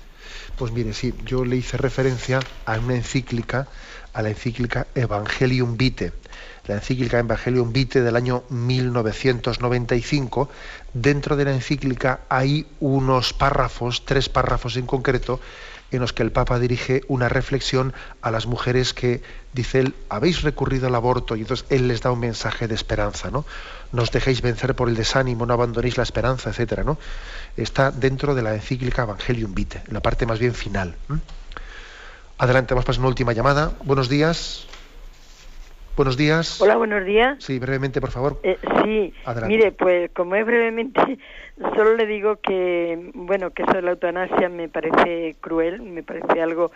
Pues 0.56 0.72
mire, 0.72 0.92
sí, 0.92 1.12
yo 1.24 1.44
le 1.44 1.56
hice 1.56 1.76
referencia 1.76 2.40
a 2.64 2.78
una 2.78 2.94
encíclica 2.94 3.68
a 4.14 4.22
la 4.22 4.30
encíclica 4.30 4.86
Evangelium 4.94 5.76
Vitae. 5.76 6.12
La 6.66 6.76
encíclica 6.76 7.18
Evangelium 7.18 7.72
Vitae 7.72 8.02
del 8.02 8.16
año 8.16 8.44
1995. 8.48 10.48
Dentro 10.94 11.36
de 11.36 11.44
la 11.44 11.52
encíclica 11.52 12.20
hay 12.28 12.66
unos 12.80 13.32
párrafos, 13.32 14.04
tres 14.04 14.28
párrafos 14.28 14.76
en 14.76 14.86
concreto, 14.86 15.40
en 15.90 16.00
los 16.00 16.12
que 16.12 16.22
el 16.22 16.32
Papa 16.32 16.58
dirige 16.58 17.02
una 17.08 17.28
reflexión 17.28 17.92
a 18.22 18.30
las 18.30 18.46
mujeres 18.46 18.94
que, 18.94 19.20
dice 19.54 19.80
él, 19.80 19.94
habéis 20.08 20.42
recurrido 20.42 20.88
al 20.88 20.94
aborto 20.94 21.36
y 21.36 21.42
entonces 21.42 21.66
él 21.70 21.88
les 21.88 22.02
da 22.02 22.10
un 22.10 22.20
mensaje 22.20 22.68
de 22.68 22.74
esperanza, 22.74 23.30
¿no? 23.30 23.44
No 23.92 24.02
os 24.02 24.10
dejéis 24.10 24.42
vencer 24.42 24.74
por 24.74 24.88
el 24.88 24.96
desánimo, 24.96 25.46
no 25.46 25.54
abandonéis 25.54 25.96
la 25.96 26.02
esperanza, 26.02 26.50
etcétera, 26.50 26.82
¿no? 26.82 26.98
Está 27.56 27.92
dentro 27.92 28.34
de 28.34 28.42
la 28.42 28.54
encíclica 28.54 29.04
Evangelium 29.04 29.54
Vitae, 29.54 29.82
la 29.88 30.00
parte 30.00 30.26
más 30.26 30.40
bien 30.40 30.54
final. 30.54 30.96
Adelante, 32.36 32.74
vamos 32.74 32.84
a 32.84 32.88
pasar 32.88 33.00
una 33.00 33.08
última 33.08 33.32
llamada. 33.32 33.72
Buenos 33.84 34.08
días. 34.08 34.66
Buenos 35.96 36.16
días. 36.16 36.60
Hola, 36.60 36.74
buenos 36.74 37.04
días. 37.04 37.36
Sí, 37.38 37.60
brevemente, 37.60 38.00
por 38.00 38.10
favor. 38.10 38.40
Eh, 38.42 38.58
sí, 38.84 39.14
mire, 39.46 39.70
pues 39.70 40.10
como 40.10 40.34
es 40.34 40.44
brevemente, 40.44 41.00
solo 41.76 41.94
le 41.94 42.06
digo 42.06 42.40
que, 42.42 43.12
bueno, 43.14 43.50
que 43.50 43.62
eso 43.62 43.74
de 43.74 43.82
la 43.82 43.92
eutanasia 43.92 44.48
me 44.48 44.68
parece 44.68 45.36
cruel, 45.40 45.82
me 45.82 46.02
parece 46.02 46.42
algo 46.42 46.72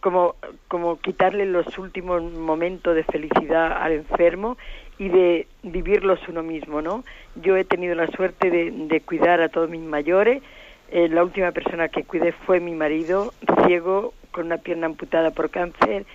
como, 0.00 0.36
como 0.68 0.98
quitarle 0.98 1.46
los 1.46 1.78
últimos 1.78 2.22
momentos 2.22 2.94
de 2.94 3.04
felicidad 3.04 3.82
al 3.82 3.92
enfermo 3.92 4.56
y 4.98 5.08
de 5.08 5.46
vivirlos 5.62 6.20
uno 6.28 6.42
mismo, 6.42 6.82
¿no? 6.82 7.04
Yo 7.36 7.56
he 7.56 7.64
tenido 7.64 7.94
la 7.94 8.08
suerte 8.08 8.50
de, 8.50 8.70
de 8.70 9.00
cuidar 9.00 9.40
a 9.40 9.48
todos 9.48 9.70
mis 9.70 9.82
mayores. 9.82 10.42
Eh, 10.90 11.08
la 11.08 11.22
última 11.22 11.52
persona 11.52 11.88
que 11.88 12.04
cuidé 12.04 12.32
fue 12.32 12.60
mi 12.60 12.74
marido, 12.74 13.32
ciego, 13.66 14.14
con 14.30 14.46
una 14.46 14.58
pierna 14.58 14.86
amputada 14.86 15.30
por 15.30 15.50
cáncer 15.50 16.06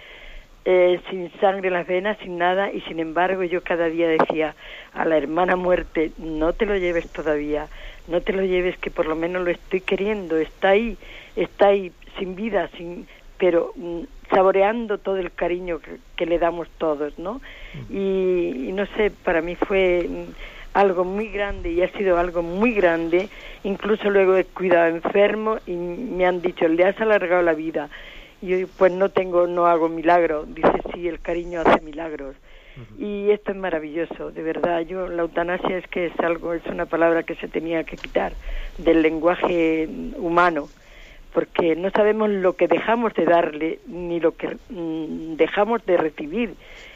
eh, 0.66 1.02
sin 1.10 1.30
sangre 1.42 1.68
en 1.68 1.74
las 1.74 1.88
venas, 1.88 2.18
sin 2.20 2.38
nada, 2.38 2.72
y 2.72 2.80
sin 2.82 3.00
embargo 3.00 3.44
yo 3.44 3.62
cada 3.64 3.88
día 3.88 4.08
decía 4.08 4.56
a 4.94 5.04
la 5.04 5.18
hermana 5.18 5.58
muerte, 5.58 6.12
no 6.18 6.54
te 6.54 6.66
lo 6.66 6.78
lleves 6.78 7.12
todavía, 7.12 7.68
no 8.08 8.22
te 8.22 8.32
lo 8.32 8.44
lleves 8.44 8.78
que 8.78 8.90
por 8.90 9.06
lo 9.06 9.16
menos 9.16 9.44
lo 9.44 9.52
estoy 9.52 9.82
queriendo, 9.82 10.38
está 10.38 10.70
ahí, 10.70 10.98
está 11.36 11.68
ahí, 11.68 11.92
sin 12.18 12.36
vida, 12.36 12.70
sin 12.78 13.08
pero 13.38 13.74
mm, 13.76 14.02
saboreando 14.30 14.98
todo 14.98 15.18
el 15.18 15.32
cariño 15.32 15.80
que, 16.16 16.26
le 16.26 16.40
damos 16.40 16.70
todos, 16.78 17.18
¿no? 17.20 17.42
Y, 17.90 18.72
no 18.74 18.86
sé, 18.96 19.12
para 19.12 19.42
mí 19.42 19.56
fue 19.56 20.08
mm, 20.10 20.32
algo 20.74 21.04
muy 21.04 21.30
grande 21.30 21.72
y 21.72 21.82
ha 21.82 21.92
sido 21.92 22.18
algo 22.18 22.42
muy 22.42 22.74
grande, 22.74 23.30
incluso 23.64 24.10
luego 24.10 24.38
he 24.38 24.46
cuidado 24.46 24.88
enfermo 24.88 25.58
y 25.68 25.74
me 25.74 26.26
han 26.26 26.42
dicho, 26.42 26.68
le 26.68 26.86
has 26.86 27.00
alargado 27.02 27.42
la 27.42 27.54
vida, 27.54 27.90
y 28.44 28.66
pues 28.66 28.92
no 28.92 29.08
tengo, 29.08 29.48
no 29.48 29.68
hago 29.68 29.88
milagro. 29.88 30.46
Dice, 30.46 30.74
sí, 30.94 31.08
el 31.08 31.22
cariño 31.22 31.62
hace 31.62 31.80
milagros. 31.82 32.36
Y 33.00 33.30
esto 33.30 33.52
es 33.52 33.58
maravilloso, 33.58 34.32
de 34.32 34.42
verdad. 34.42 34.82
Yo, 34.82 35.08
la 35.08 35.22
eutanasia 35.22 35.78
es 35.78 35.88
que 35.88 36.08
es 36.08 36.20
algo, 36.20 36.54
es 36.54 36.66
una 36.66 36.86
palabra 36.86 37.24
que 37.24 37.36
se 37.36 37.48
tenía 37.48 37.84
que 37.86 37.96
quitar 37.96 38.34
del 38.80 39.02
lenguaje 39.02 39.88
humano, 40.18 40.68
porque 41.34 41.76
no 41.76 41.90
sabemos 41.90 42.30
lo 42.30 42.56
que 42.56 42.68
dejamos 42.68 43.14
de 43.14 43.26
darle 43.26 43.80
ni 43.88 44.20
lo 44.20 44.36
que 44.36 44.58
mm, 44.70 45.36
dejamos 45.36 45.86
de 45.86 45.98
recibir 45.98 46.56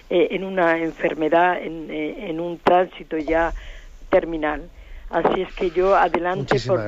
eh, 0.10 0.30
en 0.32 0.44
una 0.44 0.78
enfermedad, 0.78 1.62
en, 1.62 1.90
eh, 1.90 2.30
en, 2.30 2.40
un 2.40 2.58
tránsito 2.60 3.18
ya 3.18 3.54
terminal. 4.10 4.70
Así 5.10 5.42
es 5.42 5.54
que 5.54 5.72
yo 5.72 5.96
adelante 5.96 6.58
por, 6.68 6.80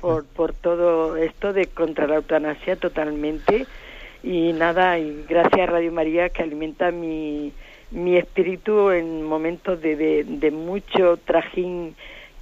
por, 0.00 0.24
por 0.24 0.52
todo 0.54 1.16
esto 1.16 1.52
de 1.52 1.66
contra 1.66 2.06
la 2.06 2.16
eutanasia 2.16 2.76
totalmente 2.76 3.66
y 4.22 4.52
nada, 4.52 4.98
y 4.98 5.24
gracias 5.28 5.60
a 5.60 5.72
Radio 5.72 5.92
María 5.92 6.30
que 6.30 6.42
alimenta 6.42 6.90
mi, 6.90 7.52
mi 7.90 8.16
espíritu 8.16 8.90
en 8.90 9.22
momentos 9.22 9.80
de, 9.80 10.24
de, 10.24 10.50
mucho 10.50 11.18
trajín 11.18 11.94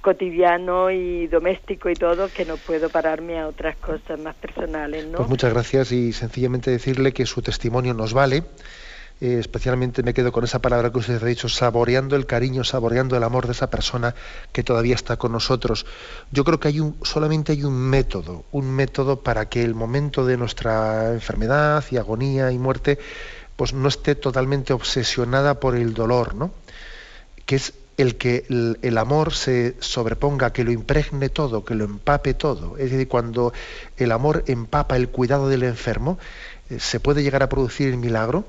cotidiano 0.05 0.91
y 0.91 1.25
doméstico 1.25 1.89
y 1.89 1.95
todo 1.95 2.29
que 2.29 2.45
no 2.45 2.57
puedo 2.57 2.89
pararme 2.89 3.39
a 3.39 3.47
otras 3.47 3.75
cosas 3.77 4.19
más 4.19 4.35
personales, 4.35 5.07
¿no? 5.07 5.17
Pues 5.17 5.29
muchas 5.29 5.51
gracias 5.51 5.91
y 5.91 6.13
sencillamente 6.13 6.69
decirle 6.69 7.11
que 7.11 7.25
su 7.25 7.41
testimonio 7.41 7.95
nos 7.95 8.13
vale 8.13 8.43
eh, 9.19 9.37
especialmente 9.39 10.03
me 10.03 10.13
quedo 10.13 10.31
con 10.31 10.43
esa 10.43 10.59
palabra 10.59 10.91
que 10.91 10.99
usted 10.99 11.23
ha 11.23 11.25
dicho, 11.25 11.49
saboreando 11.49 12.15
el 12.17 12.27
cariño, 12.27 12.63
saboreando 12.63 13.17
el 13.17 13.23
amor 13.23 13.47
de 13.47 13.53
esa 13.53 13.69
persona 13.71 14.13
que 14.51 14.61
todavía 14.61 14.93
está 14.93 15.17
con 15.17 15.31
nosotros. 15.31 15.87
Yo 16.31 16.43
creo 16.43 16.59
que 16.59 16.67
hay 16.67 16.81
un, 16.81 16.97
solamente 17.01 17.53
hay 17.53 17.63
un 17.63 17.73
método, 17.75 18.43
un 18.51 18.69
método 18.69 19.21
para 19.21 19.47
que 19.47 19.63
el 19.63 19.73
momento 19.73 20.25
de 20.25 20.37
nuestra 20.37 21.13
enfermedad 21.13 21.83
y 21.89 21.97
agonía 21.97 22.51
y 22.51 22.59
muerte, 22.59 22.99
pues 23.55 23.73
no 23.73 23.87
esté 23.87 24.13
totalmente 24.13 24.73
obsesionada 24.73 25.59
por 25.61 25.75
el 25.75 25.95
dolor, 25.95 26.35
¿no? 26.35 26.51
Que 27.45 27.55
es 27.55 27.73
el 27.97 28.17
que 28.17 28.45
el, 28.49 28.97
amor 28.97 29.33
se 29.33 29.75
sobreponga, 29.79 30.51
que 30.51 30.63
lo 30.63 30.71
impregne 30.71 31.29
todo, 31.29 31.63
que 31.63 31.75
lo 31.75 31.85
empape 31.85 32.33
todo. 32.33 32.77
Es 32.77 32.91
decir, 32.91 33.07
cuando 33.07 33.53
el 33.97 34.11
amor 34.11 34.43
empapa 34.47 34.97
el 34.97 35.09
cuidado 35.09 35.47
del 35.47 35.63
enfermo, 35.63 36.19
eh, 36.69 36.79
se 36.79 36.99
puede 36.99 37.23
llegar 37.23 37.41
a 37.43 37.49
producir 37.49 37.87
el 37.87 37.97
milagro 37.97 38.45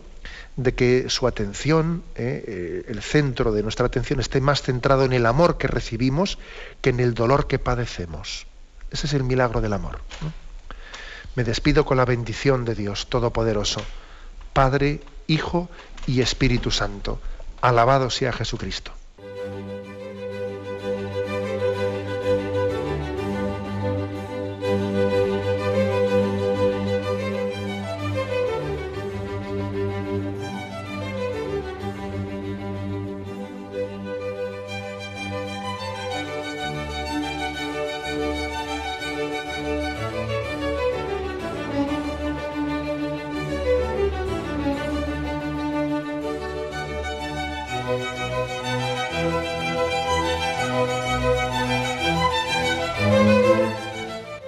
de 0.57 0.75
que 0.75 1.09
su 1.11 1.27
atención, 1.29 2.03
eh, 2.17 2.45
eh, 2.47 2.85
el 2.89 3.03
centro 3.03 3.53
de 3.53 3.63
nuestra 3.63 3.87
atención 3.87 4.19
esté 4.19 4.41
más 4.41 4.63
centrado 4.63 5.05
en 5.05 5.13
el 5.13 5.27
amor 5.27 5.59
que 5.59 5.69
recibimos 5.69 6.39
que 6.81 6.91
en 6.91 6.99
el 6.99 7.15
dolor 7.15 7.47
que 7.47 7.59
padecemos. 7.59 8.47
Ese 8.91 9.07
es 9.07 9.13
el 9.13 9.23
milagro 9.23 9.61
del 9.61 9.75
amor. 9.75 10.01
Me 11.35 11.45
despido 11.45 11.85
con 11.85 11.99
la 11.99 12.05
bendición 12.05 12.65
de 12.65 12.75
Dios 12.75 13.09
Todopoderoso, 13.09 13.83
Padre, 14.53 15.03
Hijo 15.27 15.69
y 16.07 16.23
Espíritu 16.23 16.71
Santo. 16.71 17.21
Alabado 17.61 18.11
sea 18.11 18.33
Jesucristo. 18.33 18.93